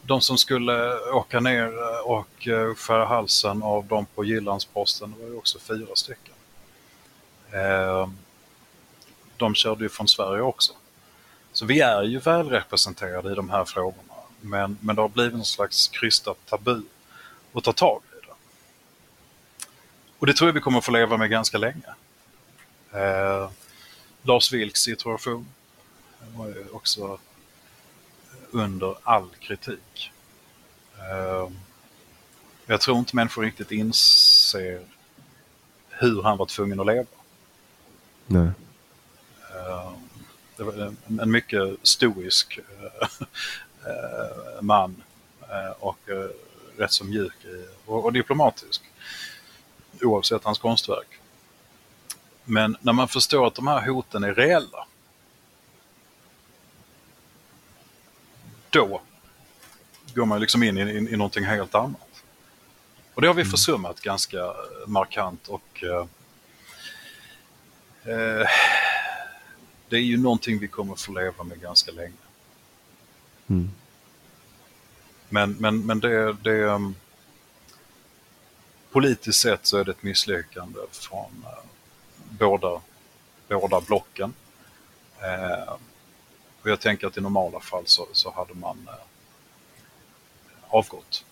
[0.02, 5.28] de som skulle åka ner eh, och eh, skära halsen av dem på Jyllandsposten var
[5.28, 6.34] ju också fyra stycken.
[7.52, 8.08] Eh,
[9.36, 10.72] de körde ju från Sverige också.
[11.52, 14.14] Så vi är ju väl representerade i de här frågorna.
[14.40, 16.82] Men, men det har blivit någon slags krystat tabu
[17.52, 18.34] att ta tag i det.
[20.18, 21.94] Och det tror jag vi kommer att få leva med ganska länge.
[22.92, 23.50] Eh,
[24.22, 25.46] Lars Vilks situation
[26.36, 27.18] var ju också
[28.50, 30.12] under all kritik.
[30.98, 31.50] Eh,
[32.66, 34.82] jag tror inte människor riktigt inser
[35.88, 37.06] hur han var tvungen att leva.
[38.26, 38.50] Nej.
[39.54, 39.92] Eh,
[40.56, 43.26] det var en, mycket stoisk eh,
[44.60, 45.02] man
[45.78, 45.98] och
[46.76, 47.34] rätt så mjuk
[47.86, 48.82] och diplomatisk.
[50.02, 51.20] Oavsett hans konstverk.
[52.44, 54.86] Men när man förstår att de här hoten är reella.
[58.72, 59.00] Då
[60.14, 62.22] går man liksom in i, i, i någonting helt annat.
[63.14, 64.54] Och det har vi försummat ganska
[64.86, 66.06] markant och eh,
[68.12, 68.46] eh,
[69.88, 72.12] det är ju någonting vi kommer få leva med ganska länge.
[73.46, 73.70] Mm.
[75.28, 76.94] Men, men, men det, det um,
[78.90, 81.64] politiskt sett så är det ett misslyckande från uh,
[82.30, 82.80] båda,
[83.48, 84.34] båda blocken.
[85.22, 85.74] Uh,
[86.62, 88.94] och jag tänker att i normala fall så, så hade man eh,
[90.68, 91.24] avgått.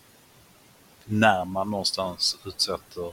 [1.04, 3.12] När man någonstans utsätter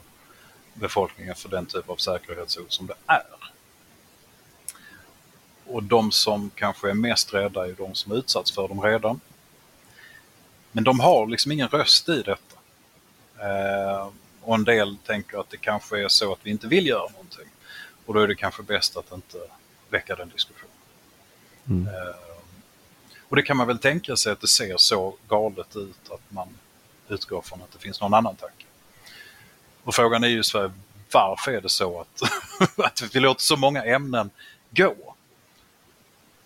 [0.73, 3.23] befolkningen för den typ av säkerhetshot som det är.
[5.65, 9.19] Och de som kanske är mest rädda är de som utsatts för dem redan.
[10.71, 12.57] Men de har liksom ingen röst i detta.
[13.39, 14.09] Eh,
[14.41, 17.47] och en del tänker att det kanske är så att vi inte vill göra någonting.
[18.05, 19.37] Och då är det kanske bäst att inte
[19.89, 20.66] väcka den diskussionen.
[21.69, 21.87] Mm.
[21.87, 22.15] Eh,
[23.29, 26.47] och det kan man väl tänka sig att det ser så galet ut att man
[27.09, 28.65] utgår från att det finns någon annan tanke.
[29.83, 30.71] Och frågan är ju så
[31.11, 32.21] varför är det så att,
[32.85, 34.29] att vi låter så många ämnen
[34.69, 35.15] gå?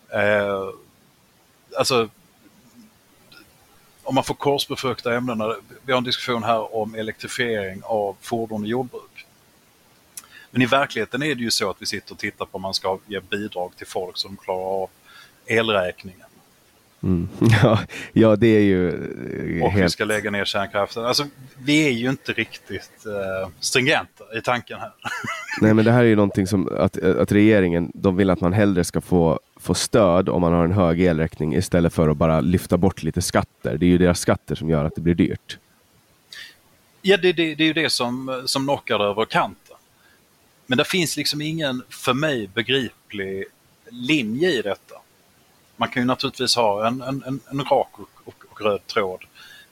[0.08, 0.68] Eh,
[1.76, 2.08] alltså,
[4.02, 5.56] om man får korsbefrukta ämnena.
[5.84, 9.26] Vi har en diskussion här om elektrifiering av fordon och jordbruk.
[10.50, 12.74] Men i verkligheten är det ju så att vi sitter och tittar på om man
[12.74, 14.90] ska ge bidrag till folk som klarar av
[15.46, 16.26] elräkningen.
[17.02, 17.28] Mm.
[17.62, 17.78] Ja,
[18.12, 18.88] ja, det är ju
[19.62, 19.84] Och helt...
[19.84, 21.04] vi ska lägga ner kärnkraften.
[21.04, 21.26] Alltså,
[21.58, 24.92] vi är ju inte riktigt uh, stringenta i tanken här.
[25.60, 28.52] Nej, men det här är ju någonting som att, att regeringen, de vill att man
[28.52, 32.40] hellre ska få, få stöd om man har en hög elräkning istället för att bara
[32.40, 33.76] lyfta bort lite skatter.
[33.76, 35.58] Det är ju deras skatter som gör att det blir dyrt.
[37.02, 39.76] Ja, det, det, det är ju det som, som knockar över kanten.
[40.66, 43.44] Men det finns liksom ingen, för mig, begriplig
[43.90, 45.01] linje i detta
[45.82, 49.24] man kan ju naturligtvis ha en, en, en, en rak och, och, och, röd tråd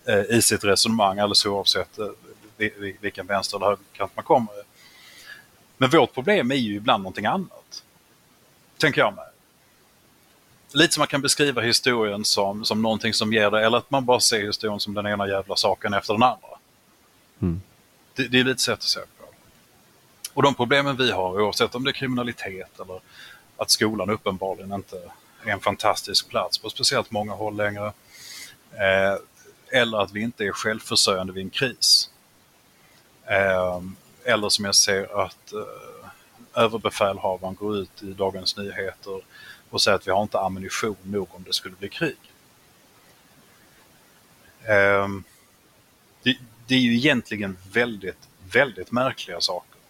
[0.09, 2.69] eh, i sitt resonemang alldeles oavsett eh,
[3.01, 4.55] vilken vänster eller högerkant man kommer.
[5.77, 7.83] Men vårt problem är ju ibland någonting annat.
[8.79, 9.25] Tänker jag mig.
[10.73, 14.05] Lite som man kan beskriva historien som, som någonting som ger det, eller att man
[14.05, 16.49] bara ser historien som den ena jävla saken efter den andra.
[17.43, 17.61] Mm.
[18.15, 19.25] Det, det är lite sätt att se på.
[20.35, 23.01] Och de problemen vi har, oavsett om det är kriminalitet eller
[23.57, 25.11] att skolan uppenbarligen inte
[25.45, 27.93] en fantastisk plats på speciellt många håll längre.
[28.73, 29.17] Eh,
[29.73, 32.11] eller att vi inte är självförsörjande vid en kris.
[33.27, 39.21] Ehm, eller som jag ser att eh, överbefälhavaren går ut i Dagens Nyheter
[39.71, 42.17] och säger att vi har inte ammunition nog om det skulle bli krig.
[44.65, 45.25] Ehm,
[46.67, 49.81] det är ju egentligen väldigt, väldigt märkliga saker.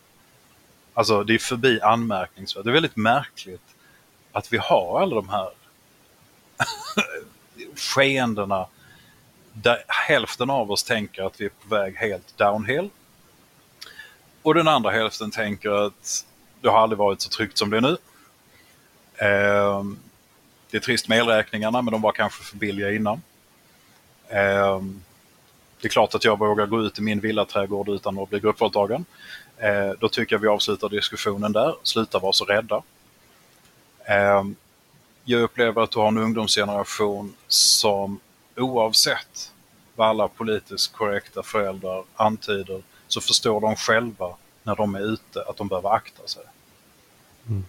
[0.95, 2.65] Alltså det är förbi anmärkningsvärt.
[2.65, 3.75] Det är väldigt märkligt
[4.33, 5.51] att vi har alla de här
[7.77, 8.67] skeendena
[9.53, 12.91] där hälften av oss tänker att vi är på väg helt downhill.
[14.43, 16.27] Och den andra hälften tänker att
[16.61, 17.97] det har aldrig varit så tryggt som det är nu.
[19.17, 19.85] Eh,
[20.71, 23.23] det är trist med elräkningarna men de var kanske för billiga innan.
[24.29, 24.83] Eh,
[25.81, 29.05] det är klart att jag vågar gå ut i min villaträdgård utan att bli gruppvåldtagen.
[29.57, 31.75] Eh, då tycker jag vi avslutar diskussionen där.
[31.83, 32.83] Sluta vara så rädda.
[34.05, 34.57] Ehm,
[35.25, 38.21] jag upplever att du har en ungdomsgeneration som
[38.57, 39.53] oavsett
[39.97, 45.57] vad alla politiskt korrekta föräldrar antyder så förstår de själva när de är ute att
[45.57, 46.43] de behöver akta sig.
[47.49, 47.65] Mm.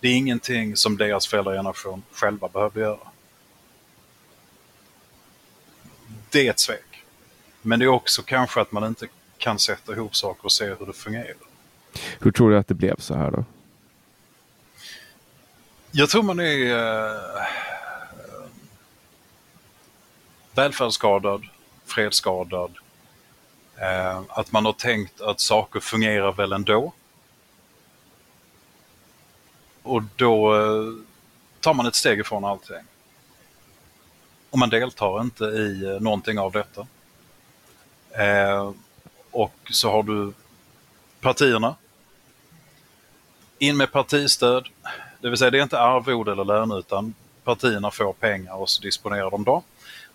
[0.00, 3.08] Det är ingenting som deras föräldrageneration själva behövde göra.
[6.30, 7.04] Det är ett svek.
[7.62, 9.06] Men det är också kanske att man inte
[9.38, 11.34] kan sätta ihop saker och se hur det fungerar.
[12.20, 13.44] Hur tror du att det blev så här då?
[15.92, 17.46] Jag tror man är eh,
[20.54, 21.44] välfärdsskadad,
[21.84, 22.76] fredsskadad.
[23.76, 26.92] Eh, att man har tänkt att saker fungerar väl ändå.
[29.82, 30.92] Och då eh,
[31.60, 32.84] tar man ett steg ifrån allting.
[34.50, 36.86] Och man deltar inte i eh, någonting av detta.
[38.10, 38.72] Eh,
[39.30, 40.32] och så har du
[41.20, 41.74] partierna.
[43.58, 44.68] In med partistöd.
[45.20, 47.14] Det vill säga det är inte arvode eller lön utan
[47.44, 49.62] partierna får pengar och så disponerar de dem.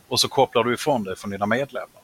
[0.07, 2.02] Och så kopplar du ifrån dig från dina medlemmar.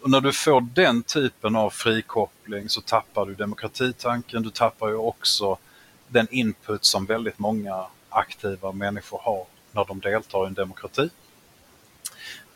[0.00, 4.42] Och när du får den typen av frikoppling så tappar du demokratitanken.
[4.42, 5.58] Du tappar ju också
[6.08, 11.10] den input som väldigt många aktiva människor har när de deltar i en demokrati.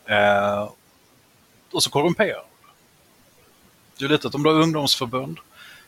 [0.05, 0.69] Eh,
[1.71, 2.49] och så korrumperar
[3.99, 5.39] du det är lite att om du har ungdomsförbund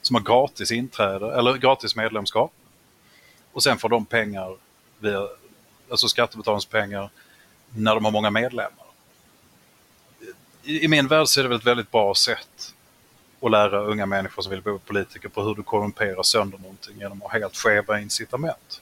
[0.02, 2.54] som har gratis inträde eller gratis medlemskap
[3.52, 4.58] och sen får de pengar
[5.00, 5.28] via,
[5.90, 7.10] alltså skattebetalarnas pengar
[7.70, 8.86] när de har många medlemmar.
[10.64, 12.74] I, I, min värld så är det väl ett väldigt bra sätt
[13.42, 17.22] att lära unga människor som vill bli politiker på hur du korrumperar sönder någonting genom
[17.22, 18.82] att ha helt skeva incitament.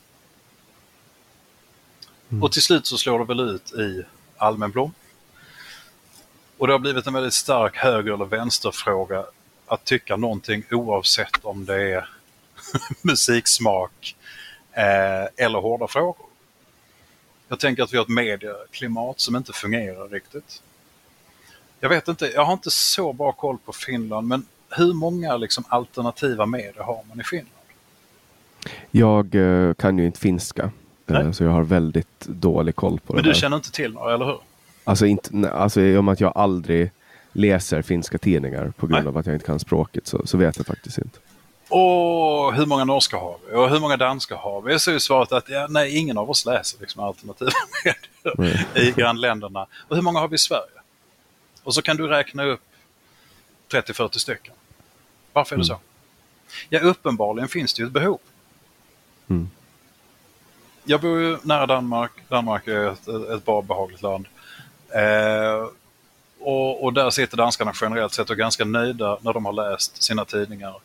[2.30, 2.44] Mm.
[2.44, 4.04] Och till slut så slår det väl ut i
[4.38, 4.94] allmän blom.
[6.58, 9.26] Och det har blivit en väldigt stark höger eller vänsterfråga
[9.70, 12.10] att tycka någonting oavsett om det är
[13.02, 14.16] musiksmak
[14.72, 16.26] eh, eller hårda frågor.
[17.48, 20.62] Jag tänker att vi har ett medieklimat som inte fungerar riktigt.
[21.80, 25.64] Jag vet inte, jag har inte så bra koll på Finland men hur många liksom,
[25.68, 27.50] alternativa medier har man i Finland?
[28.92, 30.72] Jag eh, kan ju inte finska
[31.08, 33.16] eh, så jag har väldigt dålig koll på men det.
[33.16, 33.40] Men du där.
[33.40, 34.40] känner inte till några, eller hur?
[34.84, 36.92] Alltså, inte, alltså i och med att jag aldrig
[37.40, 39.08] läser finska tidningar på grund Nej.
[39.10, 41.20] av att jag inte kan språket så, så vet jag faktiskt inte.
[41.70, 43.56] Och hur många norska har vi?
[43.56, 44.80] Och hur många danska har vi?
[44.80, 47.52] Så är svaret att ja, nej, ingen av oss läser liksom alternativa
[47.84, 49.66] medier i grannländerna.
[49.88, 50.80] Och hur många har vi i Sverige?
[51.64, 52.62] Och så kan du räkna upp
[53.72, 54.54] 30-40 stycken.
[55.34, 55.78] Varför är det Mm.
[55.78, 55.80] så?
[56.70, 58.20] Ja, uppenbarligen finns det ju ett behov.
[59.30, 59.50] Mm.
[60.84, 62.12] Jag bor ju nära Danmark.
[62.28, 64.28] Danmark är ett, ett bra behagligt land.
[64.96, 65.68] Eh,
[66.40, 70.04] och, och där sitter danskarna generellt sett och är ganska nöjda när de har läst
[70.04, 70.76] sina tidningar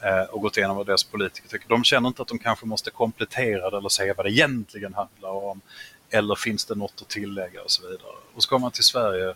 [0.00, 1.68] eh, och gått igenom vad deras politiker tycker.
[1.68, 5.30] De känner inte att de kanske måste komplettera det eller säga vad det egentligen handlar
[5.30, 5.60] om.
[6.10, 8.12] Eller finns det något att tillägga och så vidare.
[8.34, 9.34] Och så kommer man till Sverige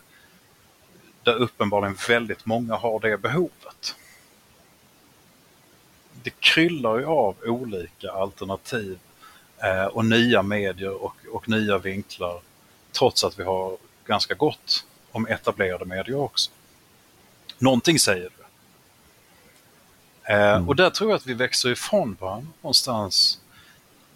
[1.23, 3.97] där uppenbarligen väldigt många har det behovet.
[6.23, 8.99] Det kryllar ju av olika alternativ
[9.63, 12.41] eh, och nya medier och, och nya vinklar
[12.93, 13.77] trots att vi har
[14.07, 14.85] ganska gott
[15.15, 16.51] om etablerade medier också.
[17.59, 18.45] Någonting säger det.
[20.35, 23.41] Eh, Och där tror jag att vi växer ifrån varandra någonstans.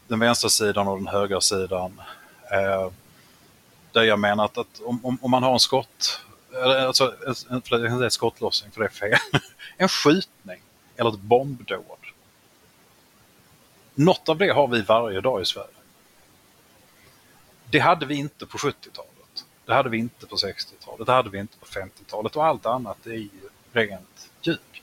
[0.07, 2.01] Den vänstra sidan och den högra sidan.
[2.51, 2.91] Eh,
[3.93, 6.21] där jag menar att, att om, om, om man har en skott,
[6.53, 9.19] eller alltså, en, förlåt, jag kan säga skottlossning för det är fel.
[9.77, 10.63] en skjutning
[10.97, 11.83] eller ett bombdåd.
[13.95, 15.69] Något av det har vi varje dag i Sverige.
[17.71, 19.08] Det hade vi inte på 70-talet.
[19.69, 21.07] Det hade vi inte på 60-talet.
[21.07, 22.37] Det hade vi inte på 50-talet.
[22.37, 23.29] Och allt annat är ju
[23.73, 24.83] rent ljug.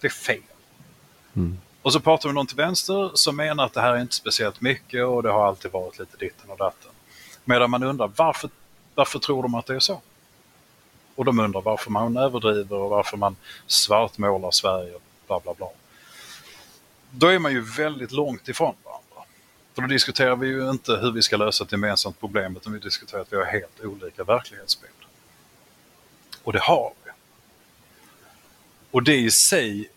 [0.00, 0.42] Det är fel.
[1.36, 1.58] Mm.
[1.82, 4.60] Och så pratar vi någon till vänster som menar att det här är inte speciellt
[4.60, 6.90] mycket och det har alltid varit lite ditten och datten.
[7.44, 8.50] Medan man undrar varför,
[8.94, 10.00] varför tror de att det är så?
[11.14, 15.68] Och de undrar varför man överdriver och varför man svartmålar Sverige och bla bla bla.
[17.10, 18.74] Då är man ju väldigt långt ifrån.
[19.74, 22.78] För då diskuterar vi ju inte hur vi ska lösa ett gemensamt problem utan vi
[22.78, 24.92] diskuterar att vi har helt olika verklighetsbild.
[26.42, 27.10] Och det har vi.
[28.90, 29.90] Och det i sig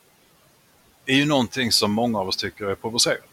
[1.05, 3.27] är ju någonting som många av oss tycker är provocerande.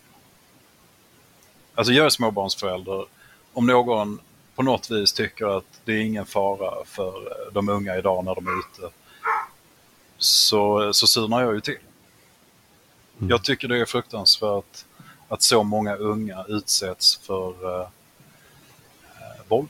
[1.75, 3.07] Alltså jag är småbarnsförälder.
[3.53, 4.21] Om någon
[4.55, 7.13] på något vis tycker att det är ingen fara för
[7.53, 8.95] de unga idag när de är ute
[10.19, 11.79] så, så surnar jag ju till.
[13.19, 14.85] Jag tycker det är fruktansvärt
[15.29, 17.89] att så många unga utsätts för eh,
[19.49, 19.69] våld,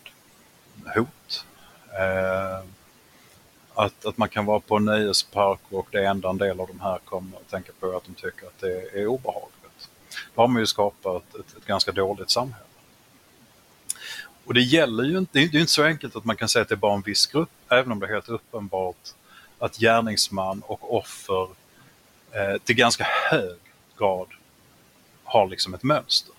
[0.94, 1.44] hot.
[1.98, 2.64] Eh,
[3.74, 6.80] att, att man kan vara på en nöjespark och det enda en del av de
[6.80, 9.90] här kommer att tänka på är att de tycker att det är obehagligt.
[10.34, 12.64] Då har man ju skapat ett, ett ganska dåligt samhälle.
[14.44, 16.62] Och det gäller ju inte, det är ju inte så enkelt att man kan säga
[16.62, 19.08] att det är bara en viss grupp, även om det är helt uppenbart
[19.58, 21.48] att gärningsman och offer
[22.32, 23.58] eh, till ganska hög
[23.98, 24.28] grad
[25.34, 26.34] har liksom ett mönster.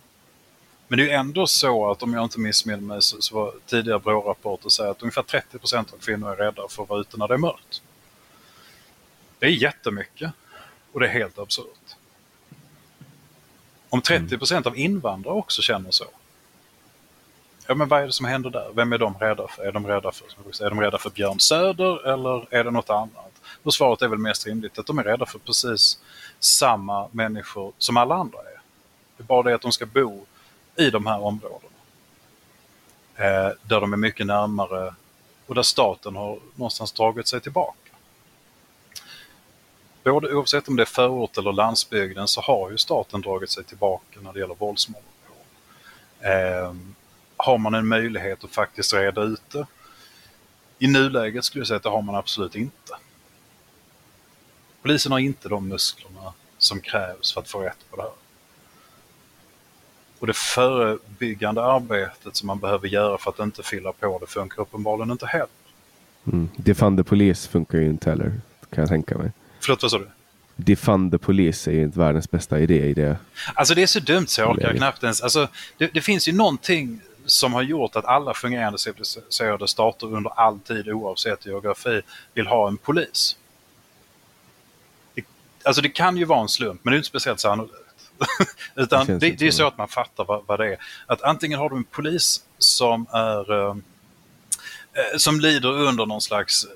[0.88, 4.00] Men det är ändå så att om jag inte missminner mig så, så var tidigare
[4.00, 7.34] BRÅ-rapporter säger att ungefär 30% av kvinnor är rädda för att vara ute när det
[7.34, 7.82] är mörkt.
[9.40, 10.32] Det är jättemycket
[10.92, 11.96] och det är helt absurt.
[13.90, 16.06] Om 30% av invandrare också känner så.
[17.68, 18.72] Ja men vad är det som händer där?
[18.74, 19.64] Vem är de rädda för?
[19.64, 23.32] Är de rädda för, är de rädda för Björn Söder eller är det något annat?
[23.64, 26.00] Och svaret är väl mest rimligt att de är rädda för precis
[26.40, 28.55] samma människor som alla andra är.
[29.18, 30.26] Det är bara det att de ska bo
[30.76, 31.72] i de här områdena.
[33.16, 34.96] Eh, där de är mycket närmare
[35.46, 37.78] och där staten har någonstans dragit sig tillbaka.
[40.04, 44.20] Både oavsett om det är förort eller landsbygden så har ju staten dragit sig tillbaka
[44.22, 45.12] när det gäller våldsmonopol.
[46.20, 46.76] Eh,
[47.38, 49.68] har man en möjlighet att faktiskt reda ut det?
[50.80, 52.94] I nuläget skulle jag säga att det har man absolut inte.
[54.82, 58.12] Polisen har inte de musklerna som krävs för att få rätt på det här.
[60.20, 64.62] Och det förebyggande arbetet som man behöver göra för att inte fylla på det funkar
[64.62, 65.48] uppenbarligen inte heller.
[66.26, 66.50] Mm.
[66.56, 68.34] Defund the Police funkar ju inte heller,
[68.70, 69.32] kan jag tänka mig.
[69.60, 70.08] Förlåt, vad sa du?
[70.56, 73.18] Defund the Police är ju inte världens bästa idé i det.
[73.54, 75.22] Alltså det är så dumt så jag orkar knappt ens.
[75.22, 75.48] Alltså,
[75.78, 80.60] det, det finns ju någonting som har gjort att alla fungerande civiliserade stater under all
[80.60, 82.02] tid oavsett geografi
[82.34, 83.38] vill ha en polis.
[85.14, 85.26] Det,
[85.64, 87.85] alltså det kan ju vara en slump men det är inte speciellt sannolikt.
[88.76, 90.78] Utan det, det, det är så att man fattar vad, vad, det är.
[91.06, 93.76] Att antingen har du en polis som är eh,
[94.94, 96.68] eh, som lider under någon slags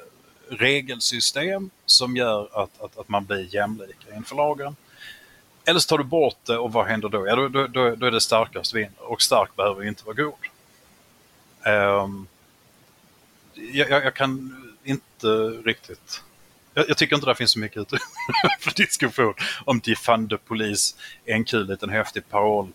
[0.49, 4.75] regelsystem som gör att, att, att man blir jämlika inför lagen.
[5.65, 7.27] Eller så tar du bort det och vad händer då?
[7.27, 10.33] Ja, då, då, då, är det starkast vinner och stark behöver inte vara god.
[11.65, 12.27] Um,
[13.53, 15.27] jag, jag, kan inte
[15.65, 16.23] riktigt
[16.79, 18.03] jag, jag, tycker inte det finns så mycket utrymme
[18.59, 19.33] för diskussion
[19.65, 20.95] om defund polis
[21.25, 22.71] är en kul liten häftig paroll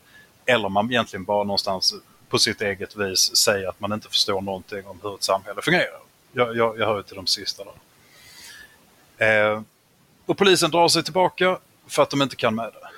[0.46, 1.94] eller man egentligen bara någonstans
[2.28, 6.00] på sitt eget vis säger att man inte förstår någonting om hur ett samhälle fungerar.
[6.32, 9.52] Jag, jag, jag hör till de sista där.
[9.52, 9.62] Eh,
[10.26, 12.88] och polisen drar sig tillbaka för att de inte kan med det.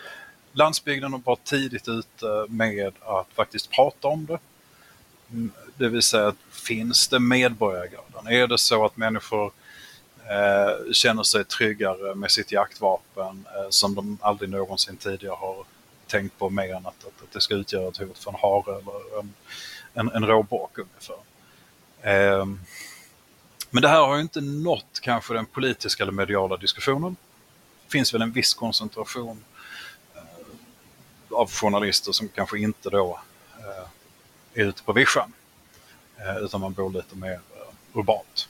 [0.52, 4.38] Landsbygden har varit tidigt ute med att faktiskt prata om det.
[5.32, 8.26] Mm, det vill säga, finns det medborgargarden?
[8.26, 9.52] Är det så att människor
[10.30, 15.64] eh, känner sig tryggare med sitt jaktvapen eh, som de aldrig någonsin tidigare har
[16.06, 18.78] tänkt på mer än att, att, att det ska utgöra ett hot för en hare
[18.78, 19.34] eller en,
[19.94, 21.16] en, en råbock ungefär.
[22.00, 22.46] Eh,
[23.70, 27.16] men det här har ju inte nått kanske den politiska eller mediala diskussionen.
[27.84, 29.44] Det finns väl en viss koncentration
[30.14, 30.22] eh,
[31.30, 33.20] av journalister som kanske inte då
[33.58, 35.32] eh, är ute på vischan.
[36.16, 37.40] Eh, utan man bor lite mer
[37.92, 38.48] urbant.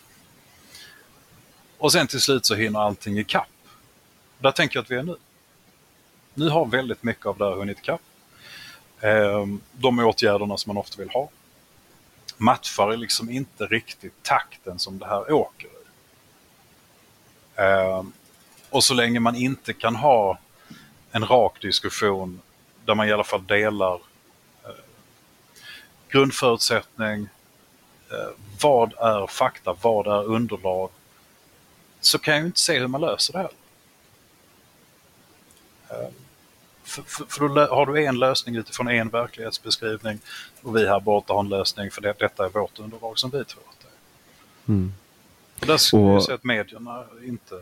[1.78, 3.48] Och sen till slut så hinner allting ikapp.
[4.38, 5.16] Där tänker jag att vi är nu.
[6.34, 8.00] Nu har väldigt mycket av det här hunnit ikapp.
[9.00, 11.28] Ehm, de åtgärderna som man ofta vill ha
[12.36, 15.70] matchar liksom inte riktigt takten som det här åker i.
[17.56, 18.12] Ehm,
[18.70, 20.38] och så länge man inte kan ha
[21.12, 22.40] en rak diskussion
[22.84, 23.94] där man i alla fall delar
[24.64, 24.70] eh,
[26.08, 27.28] grundförutsättning,
[28.10, 28.30] eh,
[28.60, 30.90] vad är fakta, vad är underlag,
[32.06, 33.50] så kan jag ju inte se hur man löser det här.
[35.88, 36.12] Ehm,
[36.84, 40.18] för, för, för, då har du en lösning utifrån en verklighetsbeskrivning
[40.62, 43.44] och vi här borta har en lösning för det, detta är vårt underlag som vi
[43.44, 44.74] tror att det är.
[44.74, 44.92] Mm.
[45.60, 47.54] Där skulle och, jag säga att medierna inte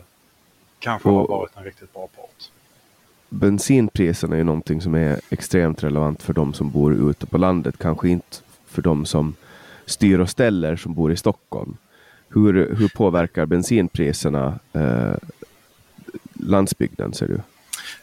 [0.79, 2.49] kanske och, har varit en riktigt bra part.
[3.29, 7.75] Bensinpriserna är ju någonting som är extremt relevant för de som bor ute på landet.
[7.77, 9.35] Kanske inte för de som
[9.85, 11.77] styr och ställer som bor i Stockholm.
[12.29, 15.15] Hur, hur påverkar bensinpriserna eh,
[16.33, 17.41] landsbygden ser du?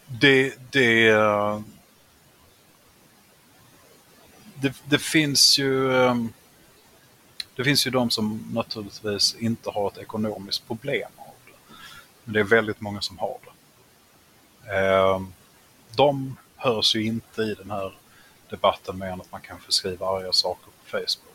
[0.06, 1.12] Det, det,
[4.54, 6.14] det, det, finns ju eh,
[7.56, 11.74] det finns ju de som naturligtvis inte har ett ekonomiskt problem av det.
[12.24, 13.52] Men det är väldigt många som har det.
[14.78, 15.22] Eh,
[15.96, 17.92] de hörs ju inte i den här
[18.50, 21.31] debatten mer än att man kanske skriver arga saker på Facebook.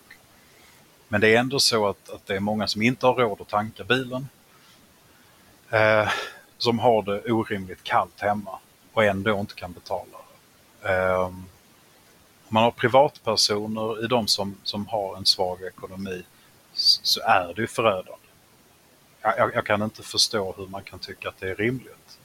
[1.07, 3.47] Men det är ändå så att, att det är många som inte har råd att
[3.47, 4.27] tanka bilen.
[5.69, 6.09] Eh,
[6.57, 8.59] som har det orimligt kallt hemma
[8.93, 10.17] och ändå inte kan betala.
[10.83, 11.31] Eh,
[12.49, 16.23] man har privatpersoner i de som, som har en svag ekonomi
[16.73, 18.27] så är det ju förödande.
[19.21, 22.19] Jag, jag, kan inte förstå hur man kan tycka att det är rimligt.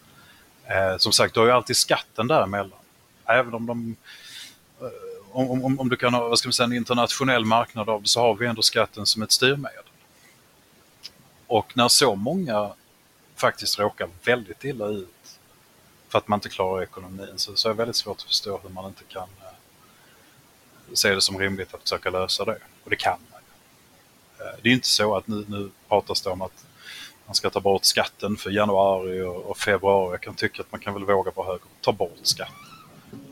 [0.64, 2.78] Eh, som sagt, du har ju alltid skatten däremellan.
[3.26, 3.96] Även om de
[5.32, 8.08] om, om, om du kan ha vad ska man säga, en internationell marknad av det
[8.08, 9.84] så har vi ändå skatten som ett styrmedel.
[11.46, 12.72] Och när så många
[13.36, 15.38] faktiskt råkar väldigt illa ut
[16.08, 17.32] för att man inte klarar ekonomin.
[17.36, 21.20] Så, så är det väldigt svårt att förstå hur man inte kan eh, se det
[21.20, 22.58] som rimligt att försöka lösa det.
[22.84, 23.40] Och det kan man.
[24.46, 26.66] Eh, det är inte så att nu, nu pratas det om att
[27.26, 30.12] man ska ta bort skatten för januari och, och februari.
[30.12, 31.64] Jag kan tycka att man kan väl våga vara högre.
[31.80, 32.71] Ta bort skatten.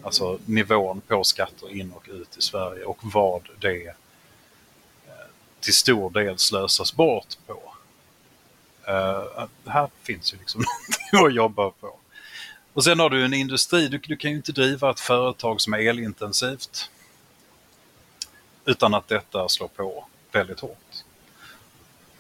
[0.03, 3.95] Alltså nivån på skatter in och ut i Sverige och vad det eh,
[5.61, 7.63] till stor del slösas bort på.
[8.89, 10.61] Uh, här finns ju liksom
[11.13, 11.97] någonting att jobba på.
[12.73, 15.75] Och sen har du en industri, du, du kan ju inte driva ett företag som
[15.75, 16.91] är elintensivt
[18.65, 21.05] utan att detta slår på väldigt hårt.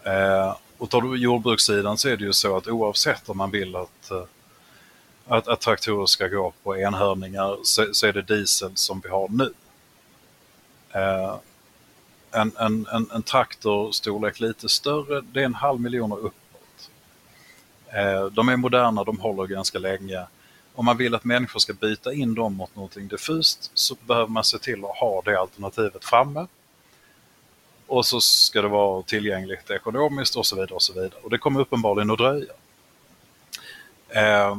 [0.06, 3.76] Uh, och tar du jordbrukssidan så är det ju så att oavsett om man vill
[3.76, 4.24] att, uh,
[5.30, 9.28] att, att traktorer ska gå på enhörningar så, så är det diesel som vi har
[9.28, 9.52] nu.
[10.92, 11.36] Eh,
[12.30, 16.90] en, en, en, en traktor storlek lite större, det är en halv miljon uppåt.
[17.86, 20.26] Eh, de är moderna, de håller ganska länge.
[20.74, 24.44] Om man vill att människor ska byta in dem mot någonting diffust så behöver man
[24.44, 26.46] se till att ha det alternativet framme.
[27.86, 30.74] Och så ska det vara tillgängligt ekonomiskt och så vidare.
[30.74, 31.20] Och så vidare.
[31.22, 32.52] Och det kommer uppenbarligen att dröja.
[34.08, 34.58] Eh,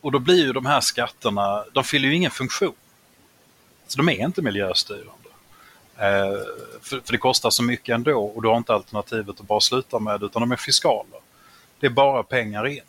[0.00, 2.74] och då blir ju de här skatterna, de fyller ju ingen funktion.
[3.86, 5.28] Så de är inte miljöstyrande.
[5.96, 6.38] Eh,
[6.80, 9.98] för, för det kostar så mycket ändå och du har inte alternativet att bara sluta
[9.98, 11.16] med utan de är fiskala.
[11.80, 12.80] Det är bara pengar in.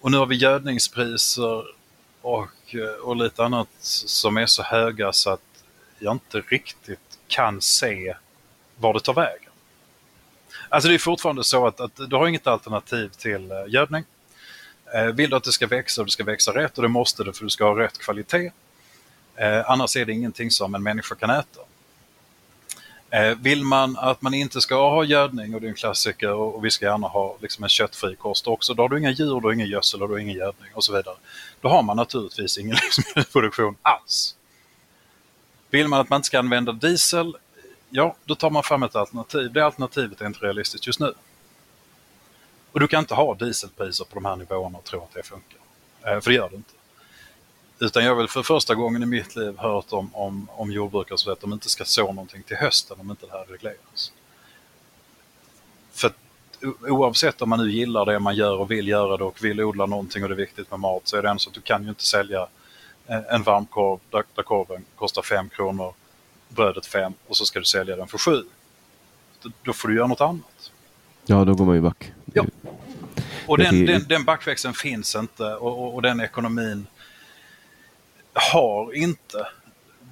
[0.00, 1.64] Och nu har vi gödningspriser
[2.20, 5.64] och, eh, och lite annat som är så höga så att
[5.98, 8.14] jag inte riktigt kan se
[8.76, 9.50] var det tar vägen.
[10.68, 14.04] Alltså det är fortfarande så att, att du har inget alternativ till eh, gödning.
[14.94, 17.24] Eh, vill du att det ska växa och det ska växa rätt och det måste
[17.24, 18.50] det för du ska ha rätt kvalitet.
[19.36, 21.60] Eh, annars är det ingenting som en människa kan äta.
[23.10, 26.64] Eh, vill man att man inte ska ha gödning, och det är en klassiker, och
[26.64, 29.34] vi ska gärna ha liksom en köttfri kost också, då har du inga djur, då
[29.34, 31.16] har du ingen gödsel och du har ingen gödning och så vidare.
[31.60, 34.34] Då har man naturligtvis ingen livsmedelsproduktion alls.
[35.70, 37.36] Vill man att man inte ska använda diesel,
[37.90, 39.52] ja, då tar man fram ett alternativ.
[39.52, 41.14] Det alternativet är inte realistiskt just nu.
[42.74, 45.58] Och du kan inte ha dieselpriser på de här nivåerna och tro att det funkar.
[46.02, 46.72] Eh, för det gör det inte.
[47.78, 51.18] Utan jag har väl för första gången i mitt liv hört om, om, om jordbrukare
[51.18, 54.12] som att de inte ska så någonting till hösten om inte det här regleras.
[55.92, 56.12] För
[56.88, 59.86] oavsett om man nu gillar det man gör och vill göra det och vill odla
[59.86, 61.82] någonting och det är viktigt med mat så är det ändå så att du kan
[61.82, 62.46] ju inte sälja
[63.06, 65.94] eh, en varmkorv där, där korven kostar 5 kronor,
[66.48, 68.44] brödet 5 och så ska du sälja den för 7.
[69.62, 70.70] Då får du göra något annat.
[71.26, 72.12] Ja, då går man ju back.
[72.34, 72.44] Ja.
[73.46, 76.86] Och den, den, den backväxeln finns inte och, och, och den ekonomin
[78.32, 79.46] har inte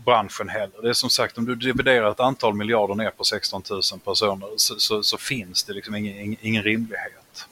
[0.05, 0.83] branschen heller.
[0.83, 4.49] Det är som sagt, om du dividerar ett antal miljarder ner på 16 000 personer
[4.57, 7.49] så, så, så finns det liksom ingen, ingen rimlighet.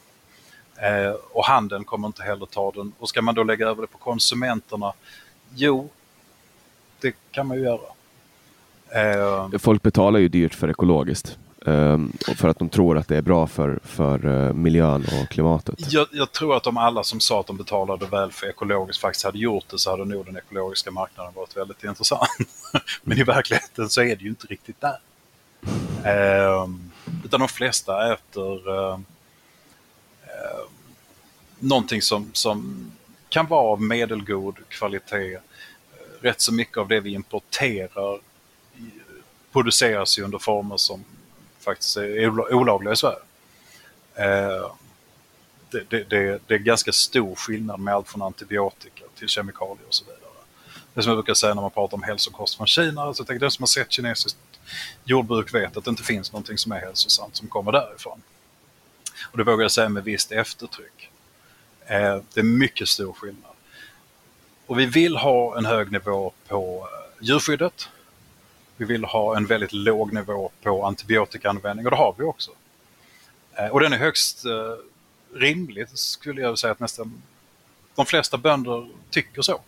[0.76, 2.92] Eh, och handeln kommer inte heller ta den.
[2.98, 4.92] Och ska man då lägga över det på konsumenterna?
[5.54, 5.88] Jo,
[7.00, 7.80] det kan man ju göra.
[8.94, 11.38] Eh, Folk betalar ju dyrt för ekologiskt.
[11.70, 15.74] Um, för att de tror att det är bra för, för uh, miljön och klimatet.
[15.92, 19.24] Jag, jag, tror att om alla som sa att de betalade väl för ekologiskt faktiskt
[19.24, 22.28] hade gjort det så hade nog den ekologiska marknaden varit väldigt intressant.
[23.02, 24.98] Men i verkligheten så är det ju inte riktigt där.
[26.62, 26.90] Um,
[27.24, 29.00] utan de flesta äter uh, uh,
[31.58, 32.90] någonting som, som
[33.28, 35.38] kan vara av medelgod kvalitet.
[36.20, 38.20] Rätt så mycket av det vi importerar
[39.52, 41.04] produceras ju under former som
[41.60, 43.18] faktiskt är olagliga i Sverige.
[44.14, 44.72] Eh,
[45.70, 49.94] det, det, det, det, är ganska stor skillnad med allt från antibiotika till kemikalier och
[49.94, 50.20] så vidare.
[50.94, 53.50] Det som jag brukar säga när man pratar om hälsokost från Kina, alltså tänker den
[53.50, 54.38] som har sett kinesiskt
[55.04, 58.22] jordbruk vet att det inte finns någonting som är hälsosamt som kommer därifrån.
[59.22, 61.10] Och det vågar jag säga med visst eftertryck.
[61.86, 63.50] Eh, det är mycket stor skillnad.
[64.66, 67.88] Och vi vill ha en hög nivå på eh, djurskyddet.
[68.80, 72.50] Vi vill ha en väldigt låg nivå på antibiotikaanvändning och det har vi också.
[73.54, 74.74] Eh, och den är högst eh,
[75.34, 77.22] rimlig skulle jag säga att nästan
[77.94, 79.60] de flesta bönder tycker så.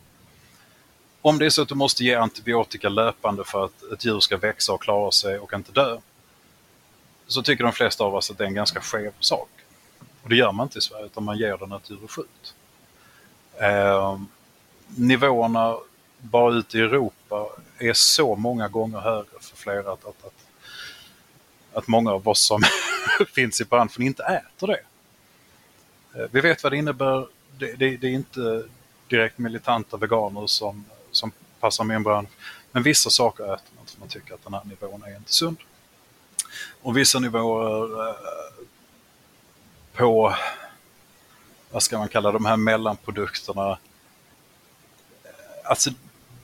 [1.22, 4.36] Om det är så att du måste ge antibiotika löpande för att ett djur ska
[4.36, 5.98] växa och klara sig och inte dö,
[7.26, 9.50] så tycker de flesta av oss att det är en ganska skev sak.
[10.22, 12.08] Och det gör man inte i Sverige, utan man ger det när ett djur är
[12.08, 12.54] sjukt.
[13.60, 14.20] Eh,
[14.86, 15.76] nivåerna
[16.18, 17.48] bara ute i Europa
[17.88, 20.46] är så många gånger högre för flera att, att, att,
[21.72, 22.62] att många av oss som
[23.34, 24.80] finns i branschen inte äter det.
[26.14, 27.26] Eh, vi vet vad det innebär.
[27.58, 28.64] Det, det, det är inte
[29.08, 32.30] direkt militanta veganer som, som passar med en bransch.
[32.72, 35.56] Men vissa saker äter man för man tycker att den här nivån är inte sund.
[36.82, 38.14] Och vissa nivåer eh,
[39.92, 40.34] på
[41.70, 43.76] vad ska man kalla de här mellanprodukterna, eh,
[45.64, 45.90] alltså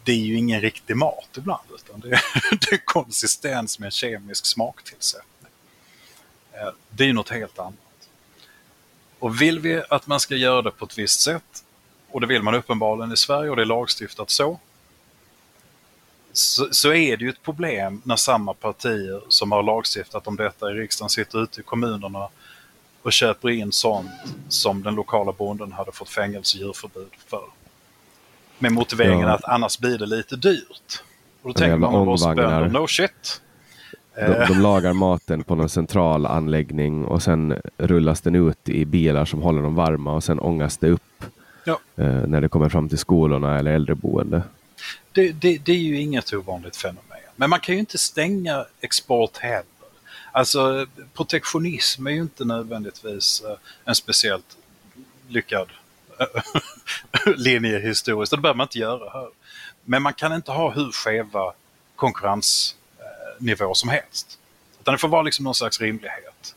[0.09, 2.21] det är ju ingen riktig mat ibland utan det är,
[2.51, 5.53] det är konsistens med en kemisk smaktillsättning.
[6.53, 8.09] Eh, det är ju något helt annat.
[9.19, 11.65] Och vill vi att man ska göra det på ett visst sätt,
[12.11, 14.61] och det vill man uppenbarligen i Sverige och det är lagstiftat så,
[16.33, 20.71] så, så, är det ju ett problem när samma partier som har lagstiftat om detta
[20.71, 22.29] i riksdagen sitter ute i kommunerna
[23.03, 24.11] och köper in sånt
[24.49, 27.58] som den lokala bonden hade fått fängelse och djurförbud för.
[28.59, 29.35] Med motiveringen ja.
[29.35, 31.03] att annars blir det lite dyrt.
[31.43, 33.43] Och då tänker man på oss bönder, no shit.
[34.15, 34.61] De, de, eh.
[34.61, 39.63] lagar maten på någon central anläggning och sen rullas den ut i bilar som håller
[39.63, 41.25] dem varma och sen ångas det upp
[41.65, 41.81] ja.
[41.97, 44.43] eh, när det kommer fram till skolorna eller äldreboende.
[45.13, 47.03] Det, det, det, är ju inget ovanligt fenomen.
[47.37, 49.65] Men man kan ju inte stänga export heller.
[50.33, 54.57] Alltså protektionism är ju inte nödvändigtvis eh, en speciellt
[55.29, 55.69] lyckad
[57.37, 58.31] linje historiskt.
[58.31, 59.29] Det behöver man inte göra här.
[59.85, 61.53] Men man kan inte ha hur skeva
[61.97, 64.39] konkurrensnivåer som helst.
[64.81, 66.55] Utan det får vara liksom någon slags rimlighet.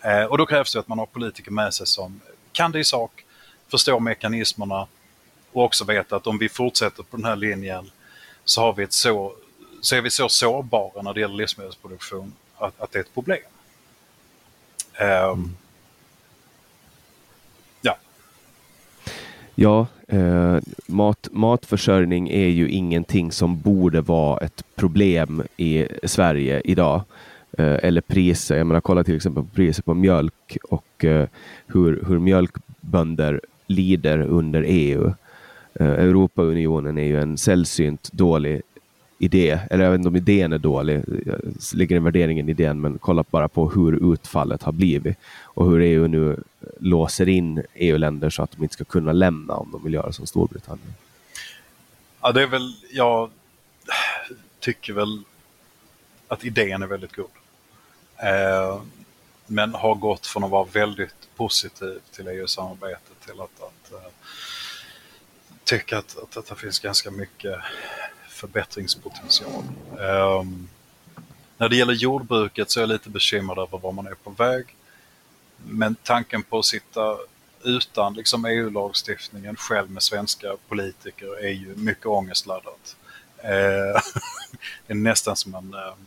[0.00, 2.20] Eh, och då krävs det att man har politiker med sig som
[2.52, 3.24] kan det i sak,
[3.70, 4.86] förstår mekanismerna
[5.52, 7.90] och också vet att om vi fortsätter på den här linjen
[8.44, 9.34] så, har vi ett så,
[9.80, 13.42] så är vi så sårbara när det gäller livsmedelsproduktion att, att det är ett problem.
[14.98, 15.56] Mm
[17.80, 17.96] ja.
[19.62, 27.02] Ja, eh, mat, matförsörjning är ju ingenting som borde vara ett problem i Sverige idag.
[27.58, 31.28] Eh, eller priser, jag menar kolla till exempel på priser på mjölk och eh,
[31.66, 35.12] hur, hur mjölkbönder lider under EU.
[35.74, 38.62] Eh, Europaunionen är ju en sällsynt dålig
[39.22, 41.40] idé, eller jag vet inte om idén är dålig, jag
[41.74, 45.80] lägger en värdering i idén, men kolla bara på hur utfallet har blivit och hur
[45.80, 46.42] EU nu
[46.78, 50.26] låser in EU-länder så att de inte ska kunna lämna om de vill göra som
[50.26, 50.94] Storbritannien.
[52.20, 53.30] Ja, det är väl, jag
[54.60, 55.22] tycker väl
[56.28, 57.30] att idén är väldigt god.
[58.16, 58.82] Eh,
[59.46, 64.10] men har gått från att vara väldigt positiv till EU-samarbetet till att, att eh,
[65.64, 67.56] tycka att, att, att det finns ganska mycket
[68.40, 69.62] förbättringspotential.
[69.98, 70.68] Um,
[71.58, 74.76] när det gäller jordbruket så är jag lite bekymrad över var man är på väg.
[75.66, 77.16] Men tanken på att sitta
[77.64, 82.96] utan liksom EU-lagstiftningen själv med svenska politiker är ju mycket ångestladdat.
[83.44, 83.46] Uh,
[84.86, 86.06] det är nästan som man uh, ehm,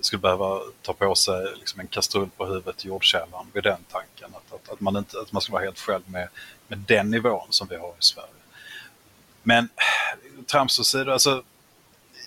[0.00, 4.30] skulle behöva ta på sig liksom en kastrull på huvudet i jordkällan vid den tanken.
[4.34, 6.28] Att, att, att, man inte, att man ska vara helt själv med,
[6.68, 8.43] med den nivån som vi har i Sverige.
[9.44, 9.68] Men
[10.46, 11.42] trams åsido, alltså,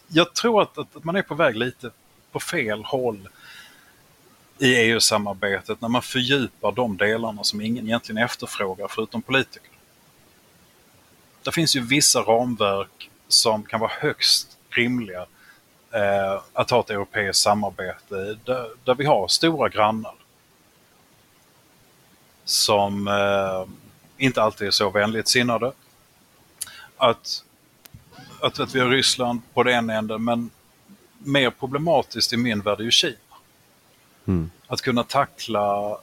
[0.07, 1.91] jag tror att, att, man är på väg lite
[2.31, 3.29] på fel håll
[4.59, 9.71] i EU-samarbetet när man fördjupar de delarna som ingen egentligen efterfrågar förutom politiker.
[11.43, 15.25] Det finns ju vissa ramverk som kan vara högst rimliga
[15.91, 20.15] eh, att ha ett europeiskt samarbete där, där vi har stora grannar
[22.45, 23.65] som eh,
[24.17, 25.71] inte alltid är så vänligt sinnade.
[26.97, 27.43] Att,
[28.41, 30.49] att, att vi har Ryssland på den ena änden men
[31.17, 33.15] mer problematiskt i min värld är ju Kina.
[34.25, 34.51] Mm.
[34.67, 35.97] Att kunna tackla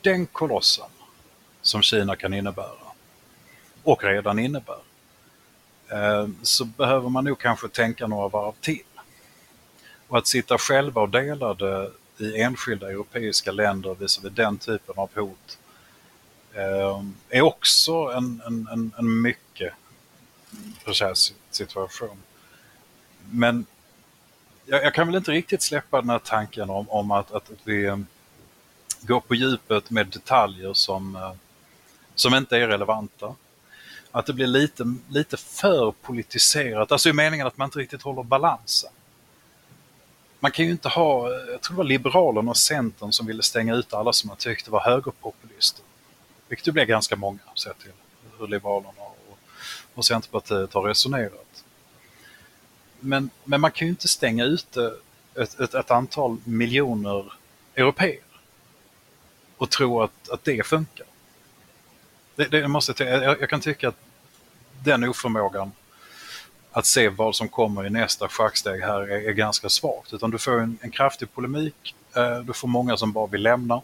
[0.00, 0.90] den kolossen
[1.62, 2.90] som Kina kan innebära
[3.82, 4.78] och redan innebär.
[5.88, 8.82] Eh, så behöver man nog kanske tänka några varv till.
[10.08, 15.58] Och att sitta själva och delade i enskilda europeiska länder visavi den typen av hot
[16.54, 19.49] eh, är också en, en, en, en mycket
[21.50, 22.22] situation.
[23.30, 23.66] Men
[24.64, 27.86] jag, jag, kan väl inte riktigt släppa den här tanken om, om att, att vi
[27.86, 28.06] ehm,
[29.00, 31.32] går på djupet med detaljer som, eh,
[32.14, 33.34] som inte är relevanta.
[34.10, 38.22] Att det blir lite, lite för politiserat, alltså i meningen att man inte riktigt håller
[38.22, 38.90] balansen
[40.40, 43.42] man kan ju inte ha, eh, jag tror det var Liberalerna och Centern som ville
[43.42, 45.84] stänga ut alla som man tyckte var högerpopulister.
[46.48, 47.92] Vilket det blev ganska många sett till
[48.38, 49.02] hur Liberalerna
[50.00, 51.64] och, Centerpartiet har resonerat.
[53.00, 54.94] Men, men man kan ju inte stänga ute
[55.34, 57.32] ett, ett, ett antal miljoner
[57.74, 58.20] europeer
[59.56, 61.06] och tro att, att det funkar.
[62.36, 63.98] Det, det måste jag, jag kan tycka att
[64.84, 65.72] den oförmågan
[66.72, 70.12] att se vad som kommer i nästa schacksteg här är, är ganska svagt.
[70.12, 73.82] Utan du får en, en kraftig polemik, eh, du får många som bara vill lämna.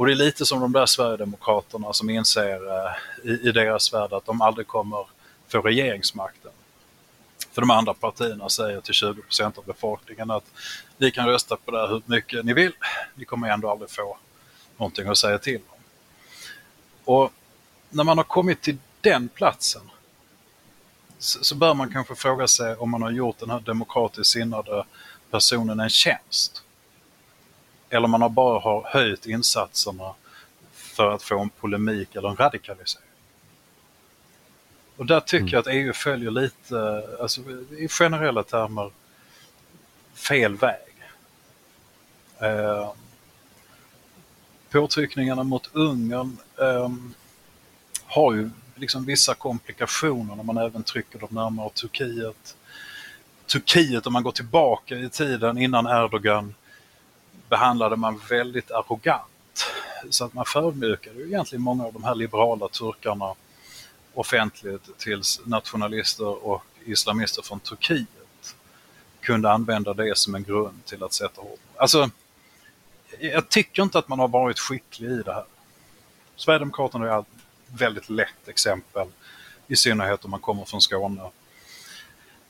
[0.00, 2.92] Och det är lite som de där Sverigedemokraterna som inser eh,
[3.24, 5.06] i, i deras värld att de aldrig kommer
[5.48, 6.50] få regeringsmakten.
[7.52, 10.44] För de andra partierna säger till 20 procent av befolkningen att
[10.98, 12.72] ni kan rösta på det här hur mycket ni vill,
[13.14, 14.18] ni kommer ändå aldrig få
[14.76, 15.82] någonting att säga till om.
[17.14, 17.32] Och
[17.90, 19.82] när man har kommit till den platsen
[21.18, 24.84] så, så bör man kanske fråga sig om man har gjort den här demokratiskt sinnade
[25.30, 26.62] personen en tjänst.
[27.90, 30.14] Eller man har bara har höjt insatserna
[30.72, 33.06] för att få en polemik eller en radikalisering.
[34.96, 35.52] Och där tycker mm.
[35.52, 37.40] jag att EU följer lite, alltså
[37.78, 38.90] i generella termer,
[40.14, 40.90] fel väg.
[42.38, 42.92] Eh,
[44.70, 46.88] påtryckningarna mot Ungern eh,
[48.06, 52.56] har ju liksom vissa komplikationer när man även trycker dem närmare Turkiet.
[53.46, 56.54] Turkiet, om man går tillbaka i tiden innan Erdogan,
[57.50, 59.66] behandlade man väldigt arrogant.
[60.10, 63.34] Så att man förödmjukade ju egentligen många av de här liberala turkarna
[64.14, 68.56] offentligt tills nationalister och islamister från Turkiet
[69.20, 71.60] kunde använda det som en grund till att sätta hårt.
[71.76, 72.10] Alltså,
[73.18, 75.44] jag tycker inte att man har varit skicklig i det här.
[76.36, 77.26] Sverigedemokraterna är ett
[77.66, 79.08] väldigt lätt exempel,
[79.66, 81.30] i synnerhet om man kommer från Skåne.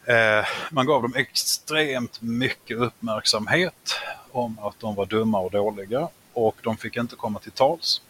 [0.04, 3.94] Eh, man gav dem extremt mycket uppmärksamhet
[4.32, 8.02] om att de var dumma och dåliga och de fick inte komma till tals,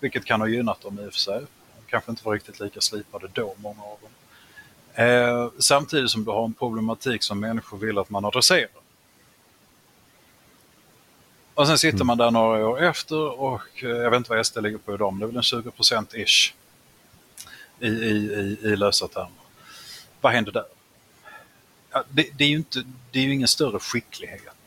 [0.00, 2.80] vilket kan ha gynnat dem i och för sig De kanske inte var riktigt lika
[2.80, 4.10] slipade då, många av dem.
[5.04, 8.68] Eh, samtidigt som du har en problematik som människor vill att man adresserar.
[11.54, 14.58] Och sen sitter man där några år efter och eh, jag vet inte vad SD
[14.58, 16.52] ligger på idag, men det är väl en 20%-ish
[17.80, 19.30] i, i, i, i lösa termer.
[20.20, 20.64] Vad händer där?
[21.90, 24.57] Ja, det, det, är ju inte, det är ju ingen större skicklighet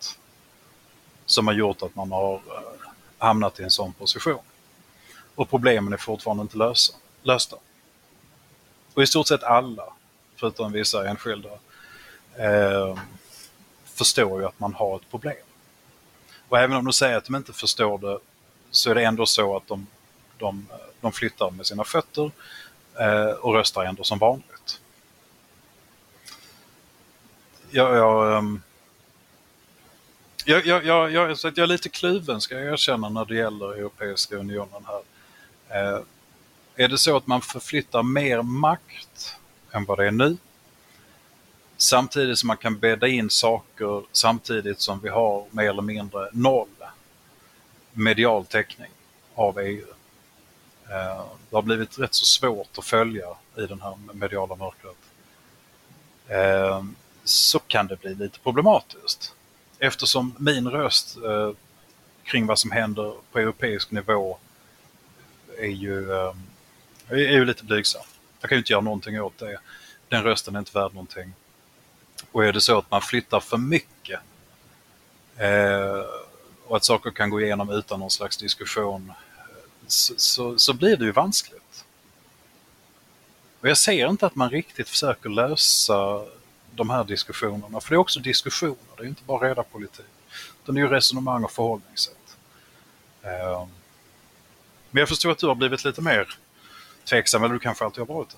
[1.32, 4.44] som har gjort att man har eh, hamnat i en sån position.
[5.36, 6.94] Och problemen är fortfarande inte lösa
[7.24, 7.58] lösta.
[8.94, 9.84] Och i stort sett alla,
[10.36, 11.50] förutom vissa enskilda,
[12.36, 13.00] eh,
[13.86, 15.46] förstår ju att man har ett problem.
[16.50, 18.20] Och även om de säger att de inte förstår det
[18.72, 19.88] så är det ändå så att de,
[20.38, 20.68] de,
[21.02, 22.32] de flyttar med sina fötter
[23.00, 24.80] eh, och röstar ändå som vanligt.
[27.70, 28.62] Jag, jag, ehm,
[30.52, 33.36] jag, jag, jag, jag, så att jag är lite kluven ska jag erkänna när det
[33.36, 35.02] gäller Europeiska unionen här.
[35.70, 36.02] Eh,
[36.76, 39.36] är det så att man förflyttar mer makt
[39.72, 40.38] än vad det är nu,
[41.78, 46.68] samtidigt som man kan bädda in saker samtidigt som vi har mer eller mindre noll
[47.94, 48.92] medial täckning
[49.36, 49.88] av EU.
[50.90, 54.98] Eh, det har blivit rätt så svårt att följa i den här mediala mörkret.
[56.28, 56.84] Eh,
[57.24, 59.36] så kan det bli lite problematiskt.
[59.84, 61.52] Eftersom min röst eh,
[62.24, 64.38] kring vad som händer på europeisk nivå
[65.58, 66.34] är ju eh,
[67.10, 68.02] är ju lite blygsam.
[68.42, 69.60] Jag kan ju inte göra någonting åt det.
[70.10, 71.34] Den rösten är inte värd någonting.
[72.32, 74.20] Och är det så att man flyttar för mycket
[75.38, 76.06] eh,
[76.68, 79.14] och att saker kan gå igenom utan någon slags diskussion
[79.88, 81.86] så, så, så, blir det ju vanskligt.
[83.60, 86.26] Och jag ser inte att man riktigt försöker lösa
[86.76, 90.06] de här diskussionerna, för det är också diskussioner, det är inte bara reda politik.
[90.64, 92.38] Utan det är ju resonemang och förhållningssätt.
[93.24, 93.68] Ehm,
[94.92, 96.28] men jag förstår att du har blivit lite mer
[97.10, 98.38] tveksam, eller du kanske alltid har varit det?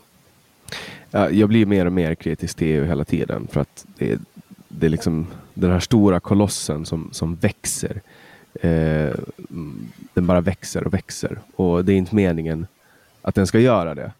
[1.11, 4.19] Ja, jag blir mer och mer kritisk till EU hela tiden för att det är,
[4.67, 8.01] det är liksom den här stora kolossen som, som växer.
[8.53, 9.15] Eh,
[10.13, 12.67] den bara växer och växer och det är inte meningen
[13.21, 14.11] att den ska göra det.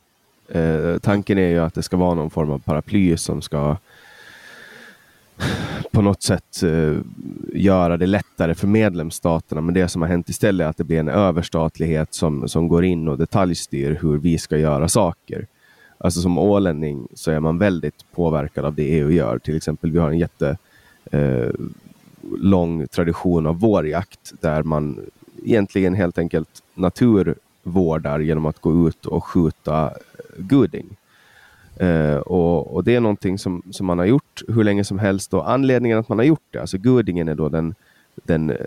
[0.60, 3.77] Eh, tanken är ju att det ska vara någon form av paraply som ska
[5.91, 6.97] på något sätt eh,
[7.53, 9.61] göra det lättare för medlemsstaterna.
[9.61, 12.85] Men det som har hänt istället är att det blir en överstatlighet som, som går
[12.85, 15.47] in och detaljstyr hur vi ska göra saker.
[15.97, 19.39] Alltså som ålänning så är man väldigt påverkad av det EU gör.
[19.39, 20.57] Till exempel vi har en jätte
[21.11, 21.49] eh,
[22.38, 24.99] lång tradition av vårjakt där man
[25.43, 29.91] egentligen helt enkelt naturvårdar genom att gå ut och skjuta
[30.38, 30.95] guding.
[31.81, 35.33] Uh, och, och, det är någonting som, som man har gjort hur länge som helst
[35.33, 37.75] och anledningen att man har gjort det, alltså Gudingen är då den,
[38.15, 38.57] den uh,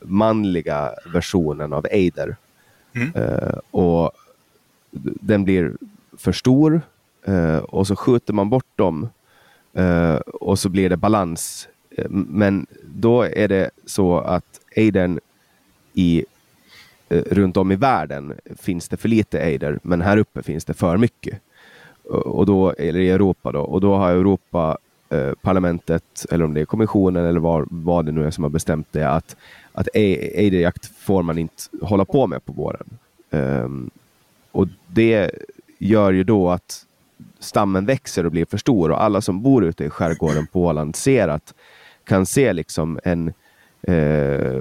[0.00, 2.36] manliga versionen av Eider.
[2.92, 3.14] Mm.
[3.14, 4.10] Uh, och
[5.20, 5.72] den blir
[6.16, 6.80] för stor
[7.62, 9.08] och så skjuter man bort dem
[10.24, 11.68] och så blir det balans.
[12.08, 15.20] Men då är det så att Eidern
[15.94, 16.24] i
[17.08, 20.96] runt om i världen finns det för lite Eider, men här uppe finns det för
[20.96, 21.40] mycket
[22.10, 24.78] och då, eller i Europa då, och då har Europa
[25.08, 28.50] eh, parlamentet, eller om det är kommissionen eller vad, vad det nu är som har
[28.50, 29.36] bestämt det, att,
[29.72, 32.86] att ejderjakt får man inte hålla på med på våren.
[33.30, 33.90] Um,
[34.52, 35.30] och det
[35.78, 36.86] gör ju då att
[37.38, 40.96] stammen växer och blir för stor och alla som bor ute i skärgården på Åland
[40.96, 41.54] ser att,
[42.04, 43.32] kan se liksom en
[43.82, 44.60] eh,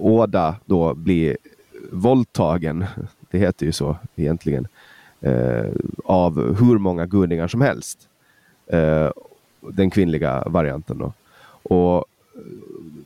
[0.00, 1.36] åda då bli
[1.92, 2.84] våldtagen
[3.32, 4.66] det heter ju så egentligen,
[5.22, 5.72] eh,
[6.04, 8.08] av hur många gudingar som helst.
[8.66, 9.10] Eh,
[9.60, 11.12] den kvinnliga varianten då.
[11.62, 12.04] Och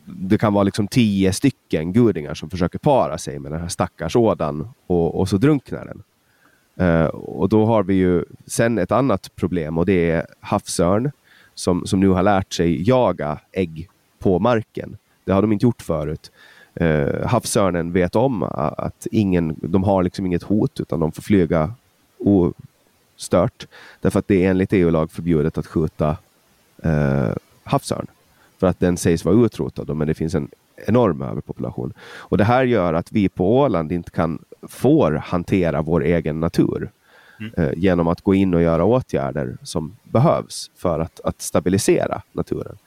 [0.05, 4.17] det kan vara liksom tio stycken gudingar som försöker para sig med den här stackars
[4.17, 6.03] ådan och, och så drunknar den.
[6.87, 11.11] Eh, och då har vi ju sen ett annat problem och det är havsörn
[11.55, 13.89] som, som nu har lärt sig jaga ägg
[14.19, 14.97] på marken.
[15.25, 16.31] Det har de inte gjort förut.
[16.75, 21.75] Eh, havsörnen vet om att ingen, de har liksom inget hot utan de får flyga
[22.19, 23.67] ostört.
[24.01, 26.17] Därför att det är enligt EU-lag förbjudet att skjuta
[26.87, 27.33] uh,
[27.65, 28.07] havsörn.
[28.59, 31.93] För att den sägs vara utrotad, men det finns en enorm överpopulation.
[32.01, 36.91] Och det här gör att vi på Åland inte kan, får hantera vår egen natur.
[37.41, 37.53] Mm.
[37.57, 42.79] Eh, genom att gå in och göra åtgärder som behövs för att, att stabilisera naturen.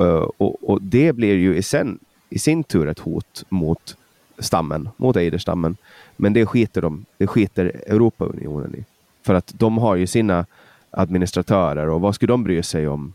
[0.00, 1.98] Uh, och, och, det blir ju i, sen,
[2.30, 3.96] i sin tur ett hot mot
[4.38, 5.76] stammen, mot ejderstammen.
[6.16, 8.84] Men det skiter, de, det skiter Europaunionen i.
[9.22, 10.46] För att de har ju sina
[10.90, 13.12] administratörer och vad skulle de bry sig om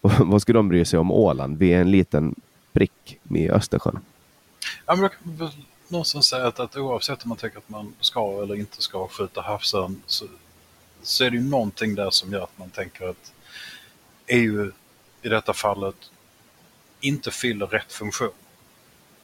[0.00, 1.58] vad ska de bry sig om Åland?
[1.58, 2.34] Vi är en liten
[2.72, 3.98] prick i Östersjön.
[4.86, 5.50] Ja, men jag kan väl
[5.88, 9.40] någonstans säga att, att oavsett om man tycker att man ska eller inte ska skjuta
[9.40, 10.26] havsörn så,
[11.02, 13.32] så är det ju någonting där som gör att man tänker att
[14.26, 14.72] EU
[15.22, 15.96] i detta fallet
[17.00, 18.30] inte fyller rätt funktion.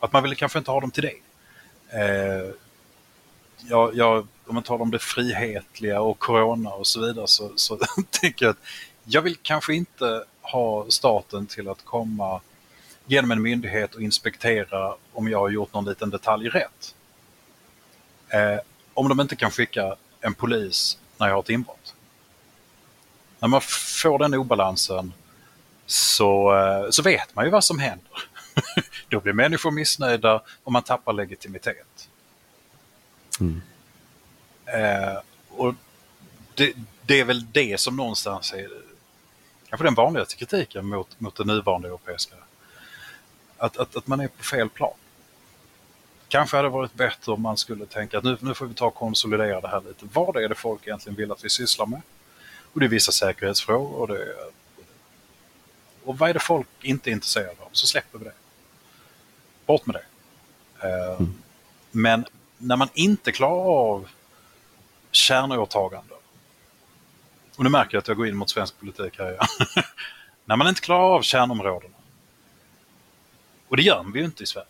[0.00, 1.14] Att man vill kanske inte ha dem till det.
[1.98, 2.50] Eh,
[3.58, 7.78] jag, jag, om man talar om det frihetliga och corona och så vidare så, så
[8.10, 8.62] tänker jag att
[9.04, 12.40] jag vill kanske inte ha staten till att komma
[13.06, 16.94] genom en myndighet och inspektera om jag har gjort någon liten detalj rätt.
[18.28, 18.60] Eh,
[18.94, 21.94] om de inte kan skicka en polis när jag har ett inbrott.
[23.38, 23.60] När man
[24.00, 25.12] får den obalansen
[25.86, 28.28] så, eh, så vet man ju vad som händer.
[29.08, 32.08] Då blir människor missnöjda och man tappar legitimitet.
[33.40, 33.62] Mm.
[34.66, 35.18] Eh,
[35.48, 35.74] och
[36.54, 36.72] det,
[37.02, 38.68] det, är väl det som någonstans är
[39.68, 42.34] kanske den vanligaste kritiken mot, mot det nuvarande europeiska.
[43.58, 44.94] Att, att, att man är på fel plan.
[46.28, 48.86] Kanske hade det varit bättre om man skulle tänka att nu, nu får vi ta
[48.86, 50.06] och konsolidera det här lite.
[50.12, 52.00] Vad är det folk egentligen vill att vi sysslar med?
[52.72, 54.00] Och det är vissa säkerhetsfrågor.
[54.00, 54.34] Och, det,
[56.04, 57.68] och vad är det folk inte är intresserade av?
[57.72, 58.32] Så släpper vi det.
[59.66, 60.04] Bort med det.
[60.88, 61.34] Eh, mm.
[61.90, 62.24] Men
[62.58, 64.08] när man inte klarar av
[65.10, 66.16] kärnåtaganden
[67.56, 69.46] och nu märker jag att jag går in mot svensk politik här igen.
[70.44, 71.94] När man inte klarar av kärnområdena.
[73.68, 74.66] Och det gör vi ju inte i Sverige.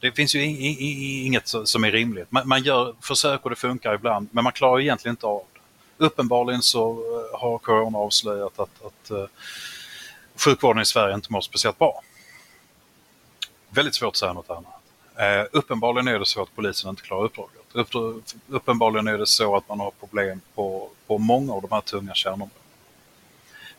[0.00, 0.44] Det finns ju
[1.26, 2.26] inget som är rimligt.
[2.30, 5.60] Man, gör försök och det funkar ibland, men man klarar egentligen inte av det.
[6.04, 9.26] Uppenbarligen så eh, har corona avslöjat att, att uh,
[10.36, 12.02] sjukvården i Sverige inte mår speciellt bra.
[13.68, 14.83] Väldigt svårt att säga något annat.
[15.20, 17.62] Uh, uppenbarligen är det så att polisen inte klarar uppdraget.
[17.72, 17.88] Upp,
[18.48, 22.14] uppenbarligen är det så att man har problem på på många av de här tunga
[22.14, 22.60] kärnområdena.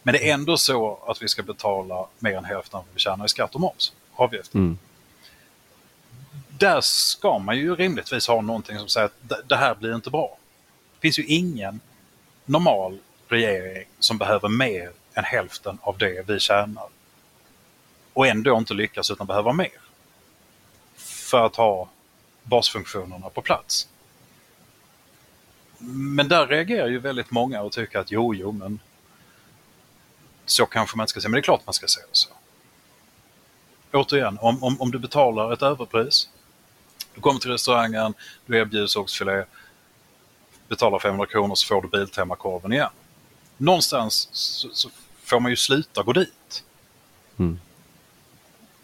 [0.04, 3.00] Men det är ändå så att vi ska betala mer än hälften av vad vi
[3.00, 4.58] tjänar i skatt och moms, avgifter.
[4.58, 4.78] Mm.
[6.50, 10.38] Där ska man ju rimligtvis ha någonting som säger att det här blir inte bra.
[10.96, 11.80] Det finns ju ingen
[12.46, 12.98] normal
[13.28, 16.88] regering som behöver mer än hälften av det vi tjänar
[18.14, 19.85] och ändå inte lyckas utan behöver mer
[21.26, 21.90] för att ha
[22.44, 23.88] basfunktionerna på plats.
[25.88, 28.80] Men där reagerar ju väldigt många och tycker att jo, jo, men
[30.46, 31.30] så kanske man inte ska säga.
[31.30, 32.30] Men det är klart man ska säga så.
[33.92, 36.30] Återigen, om, om, om du betalar ett överpris,
[37.16, 38.14] du kommer till restaurangen,
[38.46, 39.44] du erbjuds oxfilé,
[40.68, 42.90] betalar 500 kronor så får du Biltemakorven igen.
[43.58, 44.90] Någonstans så, så,
[45.24, 46.64] får man ju sluta gå dit.
[47.38, 47.60] Mm.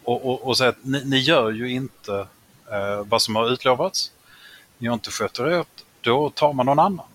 [0.04, 2.26] Och, och, och säga att ni, ni, gör ju inte
[2.70, 4.12] eh, vad som har utlovats.
[4.78, 5.64] Ni har inte skött er
[6.00, 7.06] då tar man någon annan.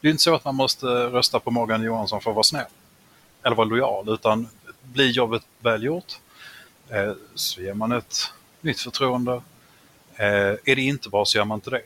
[0.00, 2.66] Det är inte så att man måste rösta på Morgan Johansson för att vara snäll
[3.42, 4.48] eller vara lojal, utan
[4.82, 6.20] blir jobbet väl gjort
[6.88, 9.42] eh, så ger man ett nytt förtroende.
[10.16, 10.26] Eh,
[10.64, 11.82] är det inte bra så gör man inte det.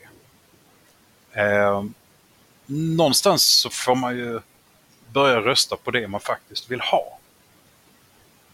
[1.41, 1.83] Eh,
[2.65, 4.39] någonstans så får man ju
[5.11, 7.19] börja rösta på det man faktiskt vill ha.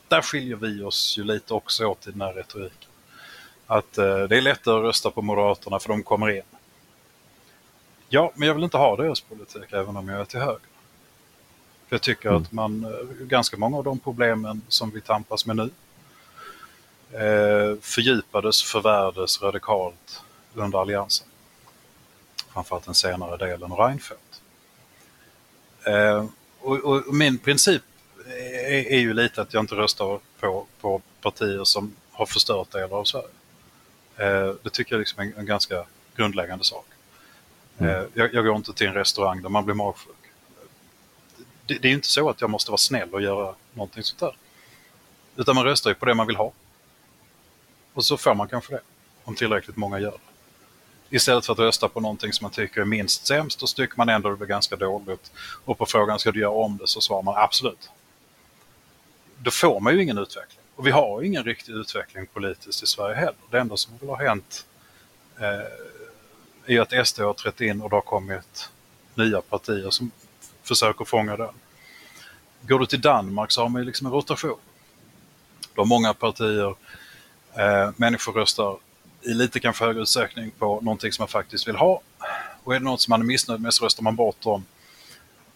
[0.10, 2.90] Där skiljer vi oss ju lite också åt i den här retoriken.
[3.68, 6.42] Att eh, det är lättare att rösta på Moderaterna för de kommer in.
[8.10, 10.60] Ja, men jag vill inte ha deras politik även om jag är till höger.
[11.88, 12.42] För jag tycker mm.
[12.42, 15.70] att man, eh, ganska många av de problemen som vi tampas med nu
[17.12, 20.22] eh, fördjupades, förvärdes radikalt
[20.54, 21.28] under Alliansen.
[22.54, 24.42] Framförallt den senare delen av Reinfeldt.
[25.84, 26.26] Eh,
[26.60, 27.82] och, och, min princip
[28.30, 32.98] är, är, ju lite att jag inte röstar på, på partier som har förstört delar
[32.98, 33.28] av Sverige.
[34.18, 35.86] Eh, det tycker jag liksom är en, en ganska
[36.16, 36.86] grundläggande sak.
[37.78, 38.08] Mm.
[38.14, 40.16] Jag, jag, går inte till en restaurang där man blir magsjuk.
[41.66, 44.36] Det, det är inte så att jag måste vara snäll och göra någonting sånt där.
[45.36, 46.52] Utan man röstar ju på det man vill ha.
[47.94, 48.82] Och så får man kanske det,
[49.24, 51.16] om tillräckligt många gör det.
[51.16, 53.98] Istället för att rösta på någonting som man tycker är minst sämst, och så tycker
[53.98, 55.32] man ändå det blir ganska dåligt.
[55.66, 57.90] Och på frågan ska du göra om det så svarar man absolut.
[59.44, 60.60] Då får man ju ingen utveckling.
[60.76, 63.36] Och vi har ingen riktig utveckling politiskt i Sverige heller.
[63.52, 64.66] Det enda som väl har hänt
[65.40, 65.46] eh,
[66.66, 68.70] är ju att SD har trätt in och det har kommit
[69.16, 70.12] nya partier som
[70.64, 71.54] försöker fånga den.
[72.62, 74.60] Går du till Danmark så har man ju liksom en rotation.
[75.74, 76.76] De har många partier,
[77.54, 78.78] eh, människor röstar
[79.22, 82.02] i lite kanske högre utsträckning på någonting som man faktiskt vill ha.
[82.64, 84.66] Och är det något som man är missnöjd med så röstar man bort dem.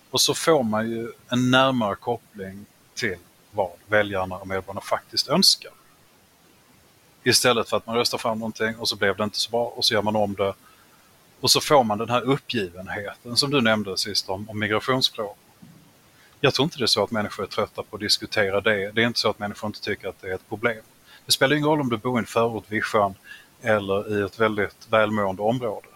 [0.09, 2.65] Och så får man ju en närmare koppling
[2.95, 3.17] till
[3.53, 5.71] vad väljarna och medborgarna faktiskt önskar.
[7.23, 9.85] Istället för att man röstar fram någonting och så blev det inte så bra och
[9.85, 10.53] så gör man om det.
[11.39, 15.35] Och så får man den här uppgivenheten som du nämnde sist om, om migrationsfrågor.
[16.39, 18.91] Jag tror inte det är så att människor är trötta på att diskutera det.
[18.91, 20.81] Det är inte så att människor inte tycker att det är ett problem.
[21.25, 23.15] Det spelar ingen roll om du bor i en förort vid sjön
[23.61, 25.87] eller i ett väldigt välmående område.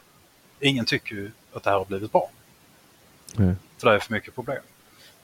[0.59, 2.29] Ingen tycker ju att det här har blivit bra.
[3.37, 3.55] Mm.
[3.77, 4.63] För det är för mycket problem.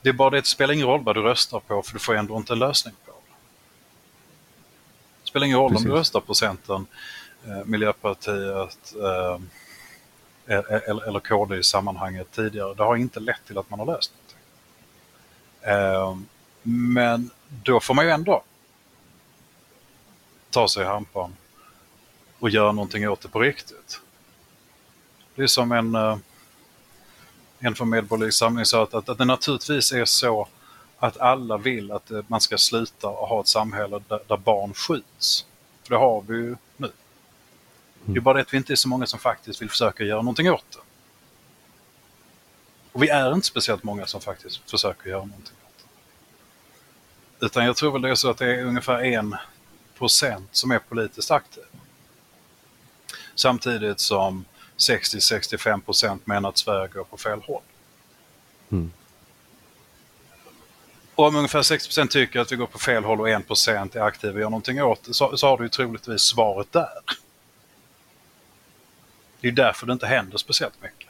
[0.04, 2.00] Det är bara det att det spelar ingen roll vad du röstar på för du
[2.00, 3.34] får ändå inte en lösning på det.
[5.22, 5.86] Det spelar ingen roll Precis.
[5.86, 6.86] om du röstar på Centern,
[7.46, 9.40] eh, Miljöpartiet eh,
[10.46, 12.74] eller, eller KD i sammanhanget tidigare.
[12.74, 14.38] Det har inte lett till att man har löst någonting.
[15.62, 16.18] Eh,
[16.64, 17.30] men
[17.64, 18.44] då får man ju ändå
[20.50, 21.36] ta sig i hampan
[22.40, 24.02] och göra någonting åt det på riktigt.
[25.36, 26.18] Det är som en, eh,
[27.66, 30.48] en från Medborgerlig Samling sa att, att, att det naturligtvis är så
[31.00, 34.74] att alla vill att eh, man ska sluta och ha ett samhälle där, där barn
[34.74, 35.46] skjuts.
[35.84, 36.92] För det har vi ju nu.
[38.06, 40.22] Det är bara det att vi inte är så många som faktiskt vill försöka göra
[40.22, 40.80] någonting åt det.
[42.92, 45.86] Och vi är inte speciellt många som faktiskt försöker göra någonting åt
[47.40, 47.46] det.
[47.46, 49.36] Utan jag tror väl det är så att det är ungefär en
[49.98, 51.64] procent som är politiskt aktiv.
[53.36, 54.46] Samtidigt som
[54.90, 57.62] 60-65 procent menar att Sverige går på fel håll.
[58.72, 58.92] Mm.
[61.16, 63.96] Och om ungefär 60 procent tycker att vi går på fel håll och 1 procent
[63.96, 66.88] är aktiva och gör någonting åt det så, så har du ju troligtvis svaret där.
[69.40, 71.10] Det är därför det inte händer speciellt mycket.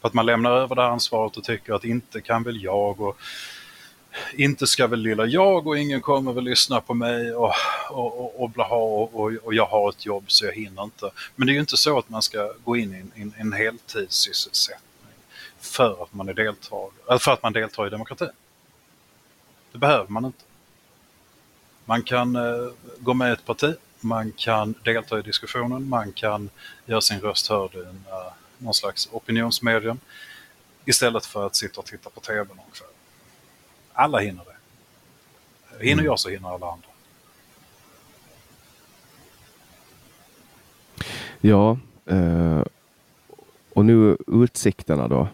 [0.00, 3.00] För att man lämnar över det här ansvaret och tycker att inte kan väl jag
[3.00, 3.18] och
[4.34, 7.52] inte ska väl lilla jag och ingen kommer väl lyssna på mig och,
[7.90, 9.14] och, och, och blaha och,
[9.44, 11.10] och, jag har ett jobb så jag hinner inte.
[11.36, 13.52] Men det är ju inte så att man ska gå in i en, in, en
[13.52, 14.84] heltidssysselsättning
[15.60, 18.30] för att man är deltagare, för att man deltar i demokratin.
[19.72, 20.44] Det behöver man inte.
[21.84, 26.50] Man kan eh, gå med i ett parti, man kan delta i diskussionen, man kan
[26.86, 30.00] göra sin röst hörd i en, uh, någon slags opinionsmedium
[30.84, 32.89] istället för att sitta och titta på TV någon kväll.
[33.92, 35.86] Alla hinner det.
[35.86, 36.88] Hinner jag så hinner alla andra.
[41.40, 42.62] Ja, eh,
[43.72, 45.28] och nu utsikterna då.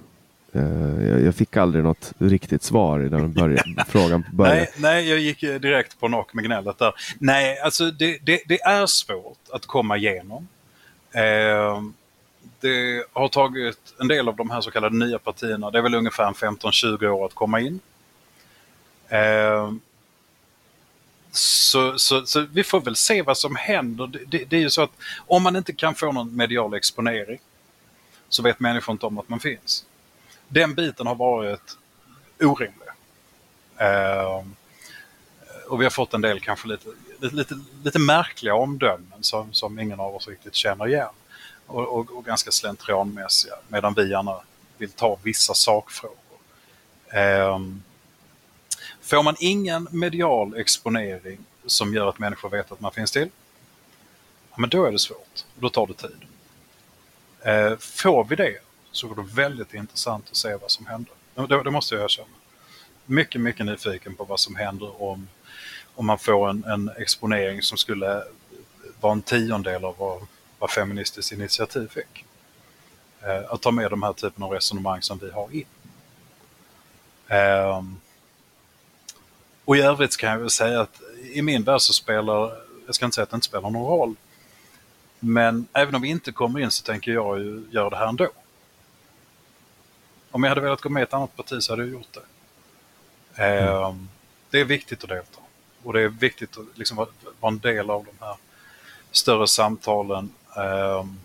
[0.52, 4.60] Eh, jag fick aldrig något riktigt svar i den början, frågan började.
[4.60, 6.92] Nej, nej, jag gick direkt på knock med gnället där.
[7.18, 10.48] Nej, alltså det, det, det är svårt att komma igenom.
[11.12, 11.82] Eh,
[12.60, 15.94] det har tagit en del av de här så kallade nya partierna, det är väl
[15.94, 17.80] ungefär 15-20 år att komma in.
[19.08, 19.80] Ehm,
[21.30, 24.06] så, så, så, vi får väl se vad som händer.
[24.06, 24.92] Det, det, det, är ju så att
[25.26, 27.40] om man inte kan få någon medial exponering
[28.28, 29.84] så vet människor inte om att man finns.
[30.48, 31.76] Den biten har varit
[32.40, 32.88] orimlig.
[33.76, 34.44] Eh,
[35.68, 36.88] och vi har fått en del kanske lite,
[37.20, 37.54] lite, lite,
[37.84, 41.14] lite märkliga omdömen som, som ingen av oss riktigt känner igen.
[41.66, 44.40] Och, och, och ganska slentrianmässiga medan vi gärna
[44.78, 46.16] vill ta vissa sakfrågor.
[47.12, 47.58] Eh,
[49.06, 53.28] Får man ingen medial exponering som gör att människor vet att man finns till,
[54.50, 55.44] ja, men då är det svårt.
[55.54, 56.24] Då tar det tid.
[57.42, 58.58] Eh, får vi det
[58.92, 61.12] så går det väldigt intressant att se vad som händer.
[61.34, 62.28] Det, det måste jag erkänna.
[63.04, 65.28] Mycket, mycket nyfiken på vad som händer om,
[65.94, 68.22] om man får en, en exponering som skulle
[69.00, 70.26] vara en tiondel av vad,
[70.58, 72.24] vad Feministiskt initiativ fick.
[73.20, 75.64] Eh, att ta med de här typen av resonemang som vi har in.
[77.28, 77.82] Eh,
[79.66, 81.00] och i övrigt kan jag väl säga att
[81.32, 82.52] i min värld så spelar,
[82.86, 84.14] jag ska inte säga att det inte spelar någon roll,
[85.20, 88.28] men även om vi inte kommer in så tänker jag ju göra det här ändå.
[90.30, 92.22] Om jag hade velat gå med i ett annat parti så hade jag gjort det.
[93.42, 94.08] Mm.
[94.50, 95.40] Det är viktigt att delta.
[95.82, 97.08] Och det är viktigt att liksom vara
[97.52, 98.36] en del av de här
[99.10, 100.32] större samtalen.
[100.56, 101.20] Ehm,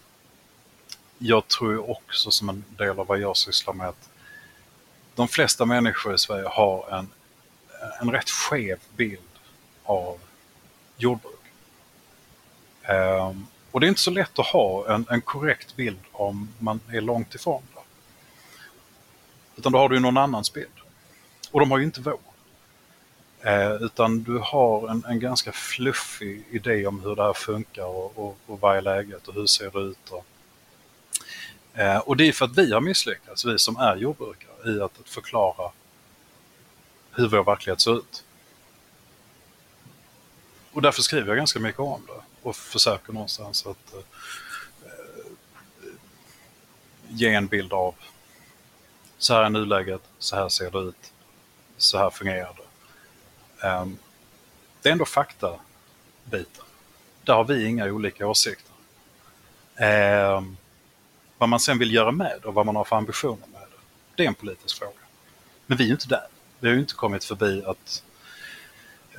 [1.17, 4.09] jag tror också som en del av vad jag sysslar med att
[5.15, 7.09] de flesta människor i Sverige har en,
[8.01, 9.19] en rätt skev bild
[9.83, 10.19] av
[10.97, 11.33] jordbruk.
[12.89, 16.79] Um, och det är inte så lätt att ha en, en korrekt bild om man
[16.91, 17.81] är långt ifrån det.
[19.57, 20.67] Utan då har du någon annans bild.
[21.51, 22.19] Och de har ju inte vår.
[23.43, 28.17] Eh, utan du har en, en, ganska fluffig idé om hur det här funkar och,
[28.17, 30.09] och, och vad är läget och hur ser det ut.
[30.09, 30.25] Och,
[31.79, 34.99] eh, och det är för att vi har misslyckats, vi som är jordbrukare, i att,
[34.99, 35.71] att förklara
[37.11, 38.23] hur vår verklighet ser ut.
[40.71, 45.25] Och därför skriver jag ganska mycket om det och försöker någonstans att eh, eh
[47.07, 47.95] ge en bild av
[49.17, 51.13] så här är nuläget, så här ser det ut,
[51.77, 53.67] så här fungerar det.
[53.67, 53.97] Ehm,
[54.81, 56.65] det är ändå faktabiten.
[57.23, 58.73] Där har vi inga olika åsikter.
[59.75, 60.57] Ehm,
[61.37, 63.77] vad man sen vill göra med och vad man har för ambitioner med det,
[64.15, 64.91] det är en politisk fråga.
[65.65, 66.27] Men vi är ju inte där.
[66.61, 68.03] Vi har ju inte kommit förbi att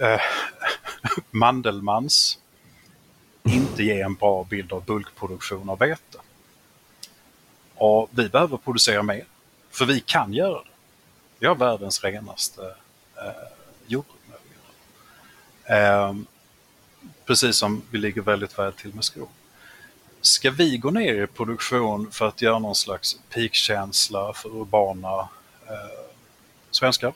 [0.00, 0.20] eh,
[1.30, 2.38] Mandelmans
[3.42, 6.18] inte ger en bra bild av bulkproduktion av vete.
[7.74, 9.24] Och vi behöver producera mer.
[9.70, 10.70] För vi kan göra det.
[11.38, 12.62] Vi har världens renaste
[13.16, 13.48] eh,
[13.86, 14.16] jordbruk.
[15.64, 16.14] Eh,
[17.24, 19.28] precis som vi ligger väldigt väl till med skog.
[20.20, 25.28] Ska vi gå ner i produktion för att göra någon slags peakkänsla för urbana
[25.68, 26.06] eh,
[26.70, 27.12] svenskar?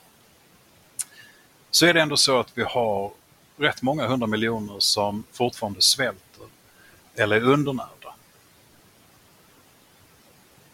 [1.77, 3.11] Så är det ändå så att vi har
[3.57, 6.45] rätt många hundra miljoner som fortfarande svälter
[7.15, 8.15] eller är undernärda.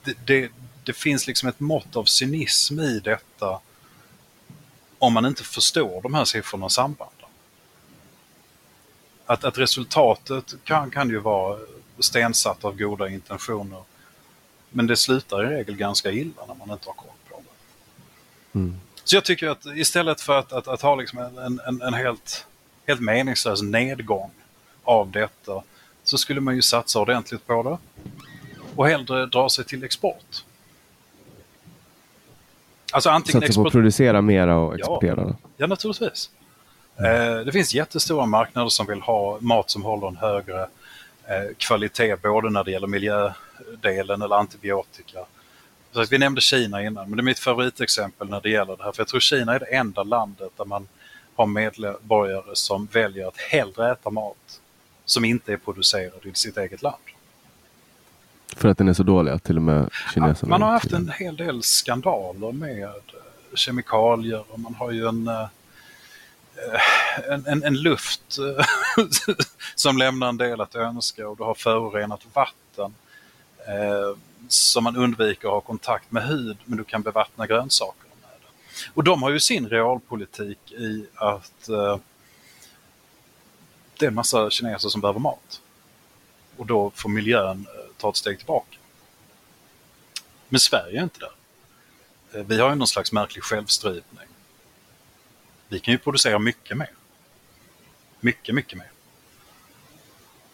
[0.04, 0.52] Det, det,
[0.84, 3.60] det finns liksom ett mått av cynism i detta
[5.00, 7.30] om man inte förstår de här siffrorna och sambanden.
[9.26, 11.60] Att, att resultatet kan, kan ju vara
[12.00, 13.84] stensatt av goda intentioner.
[14.70, 18.60] Men det slutar i regel ganska illa när man inte har koll på det.
[18.60, 18.80] Mm.
[19.04, 22.46] Så jag tycker att istället för att, att, att ha liksom en, en, en helt,
[22.88, 24.32] helt meningslös nedgång
[24.84, 25.64] av detta
[26.04, 27.78] så skulle man ju satsa ordentligt på det
[28.76, 30.44] och hellre dra sig till export.
[32.92, 35.22] Alltså antingen Satsa på att producera mera och exportera?
[35.28, 36.30] Ja, ja naturligtvis.
[36.98, 42.16] Eh, det finns jättestora marknader som vill ha mat som håller en högre eh, kvalitet
[42.16, 45.20] både när det gäller miljödelen eller antibiotika.
[45.94, 48.84] Så att vi nämnde Kina innan, men det är mitt favoritexempel när det gäller det
[48.84, 48.92] här.
[48.92, 50.88] För jag tror Kina är det enda landet där man
[51.36, 54.62] har medborgare som väljer att hellre äta mat
[55.06, 57.04] som inte är producerad i sitt eget land.
[58.56, 60.50] För att den är så dålig att till och med kineserna...
[60.50, 65.28] man har haft en hel del skandaler med eh, kemikalier och man har ju en,
[65.28, 65.48] eh,
[67.30, 68.66] en, en, en luft eh,
[69.76, 72.94] som lämnar en del att önska och du har förorenat vatten
[74.48, 78.48] som man undviker att ha kontakt med hud men du kan bevattna grönsaker med det.
[78.94, 81.98] Och de har ju sin realpolitik i att eh,
[83.98, 85.62] det är en massa kineser som behöver mat.
[86.58, 88.78] Och då får miljön eh, ta ett steg tillbaka.
[90.50, 91.32] Men Sverige är inte där.
[92.34, 94.28] Eh, vi har ju någon slags märklig självstrypning.
[95.68, 96.92] Vi kan ju producera mycket mer.
[98.20, 98.92] Mycket, mycket mer.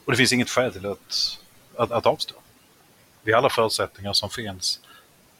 [0.05, 1.39] Och det finns inget skäl till att,
[1.75, 2.35] att, att avstå.
[3.31, 4.79] Har alla förutsättningar som finns.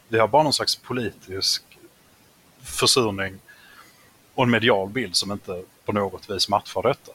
[0.08, 1.64] Vi har bara någon slags politisk
[2.62, 3.40] försurning
[4.34, 7.12] och en medial bild som inte på något vis matchar detta.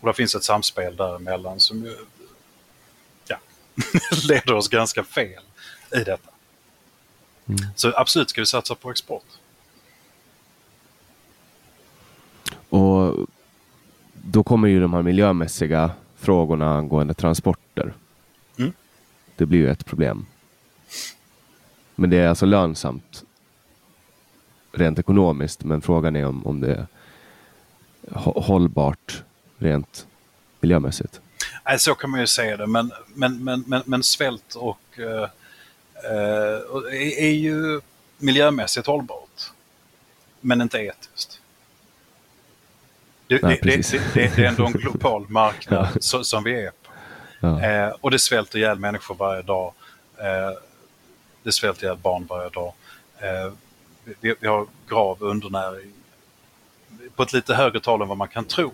[0.00, 1.96] Och det finns ett samspel däremellan som ju
[4.28, 5.42] leder oss ganska fel
[5.92, 6.30] i detta.
[7.46, 7.58] Mm.
[7.76, 9.24] Så absolut ska vi satsa på export.
[12.68, 13.26] Och
[14.12, 17.94] då kommer ju de här miljömässiga frågorna angående transporter.
[19.36, 20.26] Det blir ju ett problem.
[21.94, 23.24] Men det är alltså lönsamt
[24.72, 26.86] rent ekonomiskt, men frågan är om, om det är
[28.40, 29.22] hållbart
[29.58, 30.06] rent
[30.60, 31.20] miljömässigt.
[31.66, 35.06] Nej, så kan man ju säga det, men, men, men, men, men svält och, uh,
[35.06, 37.80] uh, är, ju
[38.18, 39.50] miljömässigt hållbart,
[40.40, 41.40] men inte etiskt.
[43.26, 46.24] Det, Nej, det, det, det, är ändå en global marknad ja.
[46.24, 46.83] som vi är på.
[47.44, 47.62] Ja.
[47.62, 49.72] Eh, och det svälter ihjäl människor varje dag.
[50.18, 50.58] Eh,
[51.42, 52.72] det svälter ihjäl barn varje dag.
[53.18, 53.52] Eh,
[54.20, 55.92] vi, vi, har grav undernäring
[57.16, 58.72] på ett lite högre tal än vad man kan tro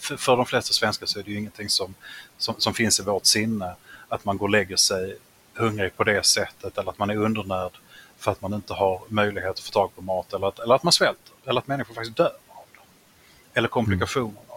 [0.00, 1.94] för de flesta svenskar så är det ju ingenting som,
[2.38, 3.74] som, som, finns i vårt sinne.
[4.08, 5.16] Att man går och lägger sig
[5.54, 7.72] hungrig på det sättet eller att man är undernärd
[8.18, 10.82] för att man inte har möjlighet att få tag på mat eller att, eller att
[10.82, 13.58] man svälter eller att människor faktiskt dör av det.
[13.58, 14.53] Eller komplikationer mm.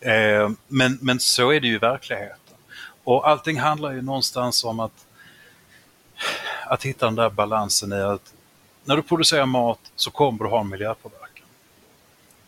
[0.00, 2.56] Eh, men, men så är det ju i verkligheten.
[3.04, 5.06] Och allting handlar ju någonstans om att,
[6.66, 8.34] att hitta den där balansen i att
[8.84, 11.46] när du producerar mat så kommer du ha en miljöpåverkan.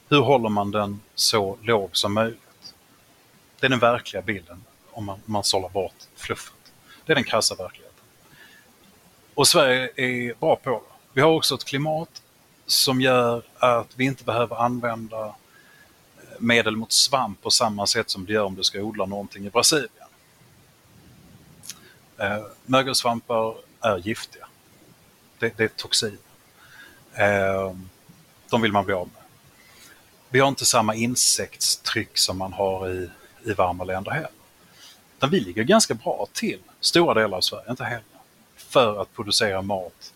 [0.09, 2.75] Hur håller man den så låg som möjligt?
[3.61, 6.55] Det är den verkliga bilden om man, man sållar bort fluffet.
[7.07, 8.05] Det är den krassa verkligheten.
[9.35, 10.81] Och Sverige är bra på det.
[11.13, 12.23] Vi har också ett klimat
[12.67, 15.35] som gör att vi inte behöver använda
[16.39, 19.51] medel mot svamp på samma sätt som det gör om du ska odla någonting i
[19.51, 19.89] Brasilien.
[22.19, 24.47] Eh, mögelsvampar är giftiga.
[25.39, 26.19] Det, det är toxin.
[27.15, 27.77] Eh,
[28.51, 29.23] de vill man bli av med.
[30.29, 33.11] Vi har inte samma insektstryck som man har i,
[33.45, 34.31] i varma länder heller.
[35.17, 38.05] Utan vi ligger ganska bra till, stora delar av Sverige, inte heller,
[38.57, 40.13] för att producera mat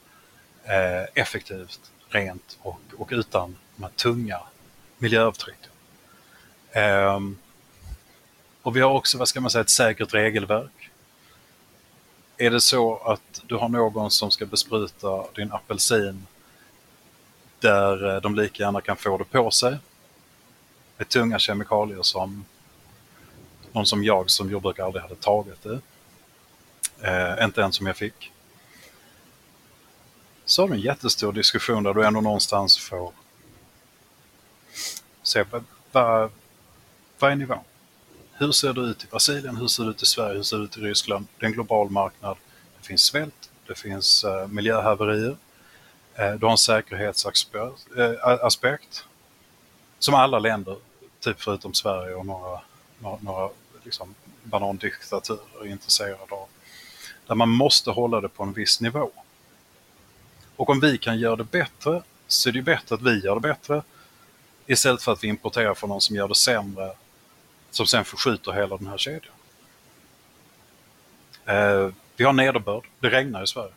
[0.64, 4.40] eh, effektivt, rent och, och utan de här tunga
[4.98, 5.70] miljöavtrycken.
[6.76, 7.38] Ehm,
[8.62, 10.90] och vi har också, vad ska man säga, ett säkert regelverk.
[12.36, 16.26] Är det så att du har någon som ska bespruta din apelsin
[17.60, 19.76] där eh, de lika gärna kan få det på sig
[20.96, 22.44] med tunga kemikalier som
[23.72, 25.80] någon som jag som jordbrukare aldrig hade tagit det.
[27.00, 28.32] Eh, inte ens som jag fick.
[30.44, 33.12] Så har du en jättestor diskussion där du ändå någonstans får
[35.22, 35.44] se
[35.92, 36.30] vad,
[37.18, 37.52] vad, nivå.
[37.52, 37.64] är nivån?
[38.32, 39.56] Hur ser det ut i Brasilien?
[39.56, 40.36] Hur ser det ut i Sverige?
[40.36, 41.26] Hur ser det ut i Ryssland?
[41.38, 42.36] Det är en global marknad.
[42.80, 45.36] Det finns svält, det finns eh, miljöhaverier.
[46.14, 49.06] eh, du har en säkerhetsaspekt eh,
[49.98, 50.76] som alla länder,
[51.20, 52.60] typ förutom Sverige och några,
[52.98, 53.50] några, några
[53.84, 56.46] liksom, banandiktaturer är intresserade av.
[57.26, 59.10] Där man måste hålla det på en viss nivå.
[60.56, 63.40] Och om vi kan göra det bättre så är det bättre att vi gör det
[63.40, 63.82] bättre
[64.66, 66.92] istället för att vi importerar från någon som gör det sämre
[67.76, 69.34] som sen förskjuter hela den här kedjan.
[71.44, 73.72] Eh, vi har nederbörd, det regnar i Sverige.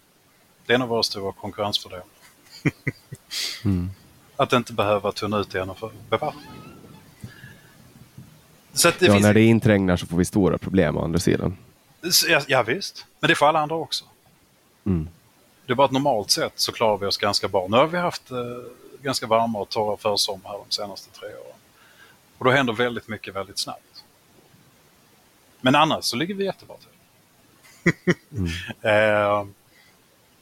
[0.66, 2.06] Det är en av våra stora konkurrensfördelar.
[3.66, 3.90] mm.
[4.36, 6.50] Att inte behöva tunna ut igen för bevattning.
[8.84, 9.24] Ja, finns...
[9.24, 11.58] när det inte regnar så får vi stora problem å andra sidan.
[12.28, 14.06] Ja, ja visst, men det får alla andra också.
[14.86, 15.10] Mm.
[15.66, 17.68] Det är bara att normalt sett så klarar vi oss ganska bra.
[17.70, 18.38] Nu har vi haft eh,
[19.02, 21.60] ganska varma och torra försommar de senaste tre åren.
[22.38, 23.89] Och då händer väldigt mycket väldigt snabbt.
[25.62, 28.14] Men annars så ligger vi jättebra till.
[28.38, 28.46] mm.
[28.82, 29.48] eh,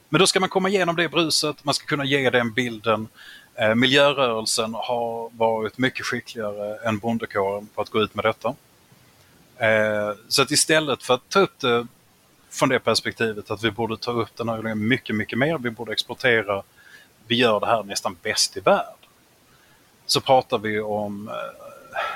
[0.08, 3.08] men då ska man komma igenom det bruset, man ska kunna ge den bilden.
[3.54, 8.54] Eh, miljörörelsen har varit mycket skickligare än bondekåren på att gå ut med detta.
[9.56, 11.86] Eh, så att istället för att ta upp det
[12.50, 15.92] från det perspektivet att vi borde ta upp den här mycket, mycket mer, vi borde
[15.92, 16.62] exportera,
[17.26, 18.92] vi gör det här nästan bäst i världen.
[20.06, 21.30] Så pratar vi om,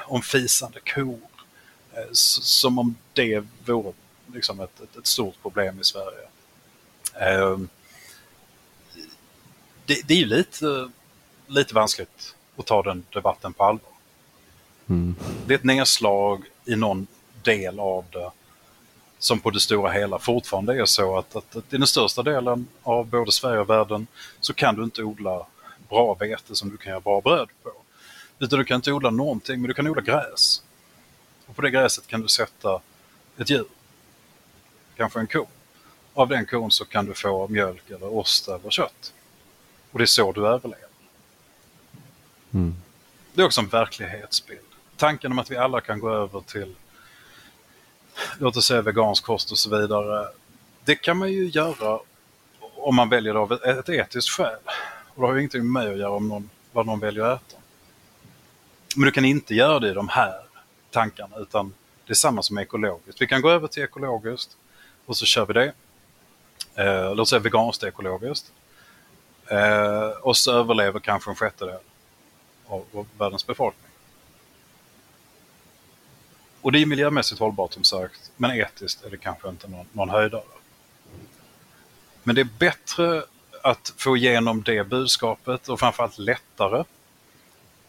[0.04, 1.18] om fisande kor,
[2.12, 3.92] som om det vore
[4.26, 6.28] liksom ett, ett, ett stort problem i Sverige.
[9.86, 10.90] Det, det är ju lite
[11.52, 13.90] lite vanskligt att ta den debatten på allvar.
[14.88, 15.14] Mm.
[15.46, 17.06] Det är ett nedslag i någon
[17.42, 18.30] del av det
[19.18, 22.66] som på det stora hela fortfarande är så att, att, att i den största delen
[22.82, 24.06] av både Sverige och världen
[24.40, 25.46] så kan du inte odla
[25.88, 27.72] bra vete som du kan göra bra bröd på.
[28.38, 30.62] Utan du kan inte odla någonting, men du kan odla gräs.
[31.46, 32.80] Och på det gräset kan du sätta
[33.38, 33.66] ett djur.
[34.96, 35.46] Kanske en ko.
[36.14, 39.12] Av den kon så kan du få mjölk eller ost eller kött.
[39.90, 40.86] Och det är så du överlever.
[42.54, 42.74] Mm.
[43.34, 44.60] Det är också en verklighetsbild.
[44.96, 46.74] Tanken om att vi alla kan gå över till,
[48.38, 50.28] låt oss säga vegansk kost och så vidare.
[50.84, 52.00] Det kan man ju göra
[52.60, 54.58] om man väljer det av ett etiskt skäl.
[55.14, 57.60] Och det har ju ingenting med att göra om någon, vad någon väljer att äta.
[58.96, 60.40] Men du kan inte göra det i de här
[60.92, 61.74] tankarna utan
[62.06, 63.20] det är samma som ekologiskt.
[63.22, 64.56] Vi kan gå över till ekologiskt
[65.06, 65.72] och så kör vi det.
[66.74, 68.52] Eh, låt säga veganskt ekologiskt.
[69.46, 71.80] Eh, och så överlever kanske en sjättedel
[72.66, 73.90] av, av världens befolkning.
[76.60, 80.10] Och det är miljömässigt hållbart som sagt, men etiskt är det kanske inte någon, någon
[80.10, 80.42] höjdare.
[82.22, 83.24] Men det är bättre
[83.62, 86.84] att få igenom det budskapet och framförallt lättare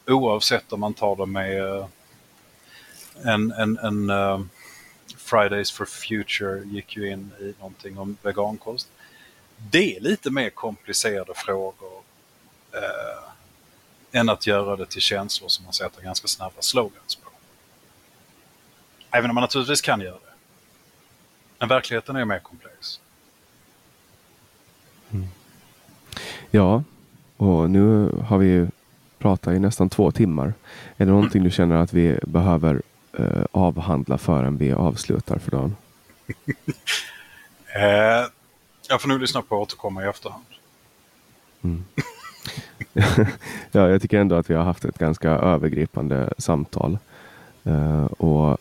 [0.08, 1.86] oavsett om man tar det med eh,
[3.24, 4.42] en, en, en uh,
[5.18, 8.88] Fridays for Future gick ju in i någonting om vegankost.
[9.58, 12.02] Det är lite mer komplicerade frågor.
[12.74, 13.34] Uh,
[14.14, 17.30] än att göra det till känslor som man sätter ganska snabba slogans på.
[19.12, 20.34] Även om man naturligtvis kan göra det.
[21.60, 23.00] Men verkligheten är mer komplex.
[25.12, 25.28] Mm.
[26.52, 26.84] Ja,
[27.38, 28.68] och nu har vi
[29.18, 30.54] pratat i nästan två timmar.
[30.98, 32.82] Är det någonting du känner att vi behöver
[33.20, 35.76] eh, avhandla förrän vi avslutar för dagen?
[37.76, 38.28] eh,
[38.90, 40.46] jag får nu lyssna på och återkomma i efterhand.
[41.62, 41.84] Mm.
[43.72, 46.98] ja, jag tycker ändå att vi har haft ett ganska övergripande samtal.
[47.68, 48.58] Uh, och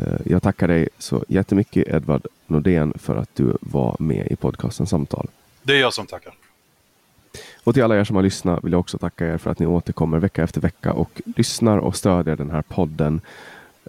[0.00, 4.86] uh, Jag tackar dig så jättemycket Edvard Nordén för att du var med i podcasten
[4.86, 5.28] Samtal.
[5.62, 6.34] Det är jag som tackar.
[7.64, 9.66] Och till alla er som har lyssnat vill jag också tacka er för att ni
[9.66, 13.20] återkommer vecka efter vecka och lyssnar och stödjer den här podden.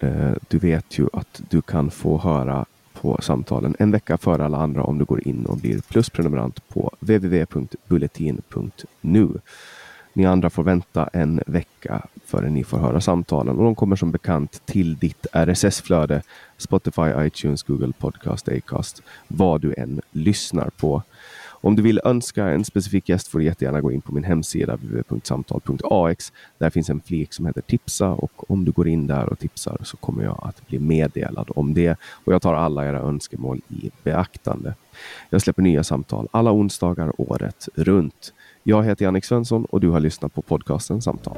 [0.01, 4.57] Eh, du vet ju att du kan få höra på samtalen en vecka före alla
[4.57, 9.29] andra om du går in och blir plusprenumerant på www.bulletin.nu.
[10.13, 14.11] Ni andra får vänta en vecka före ni får höra samtalen och de kommer som
[14.11, 16.21] bekant till ditt RSS-flöde
[16.57, 21.03] Spotify, iTunes, Google Podcast, Acast, vad du än lyssnar på.
[21.65, 24.75] Om du vill önska en specifik gäst får du jättegärna gå in på min hemsida
[24.75, 26.33] www.samtal.ax.
[26.57, 29.77] Där finns en flik som heter tipsa och om du går in där och tipsar
[29.83, 33.91] så kommer jag att bli meddelad om det och jag tar alla era önskemål i
[34.03, 34.73] beaktande.
[35.29, 38.33] Jag släpper nya samtal alla onsdagar året runt.
[38.63, 41.37] Jag heter Jannik Svensson och du har lyssnat på podcasten Samtal.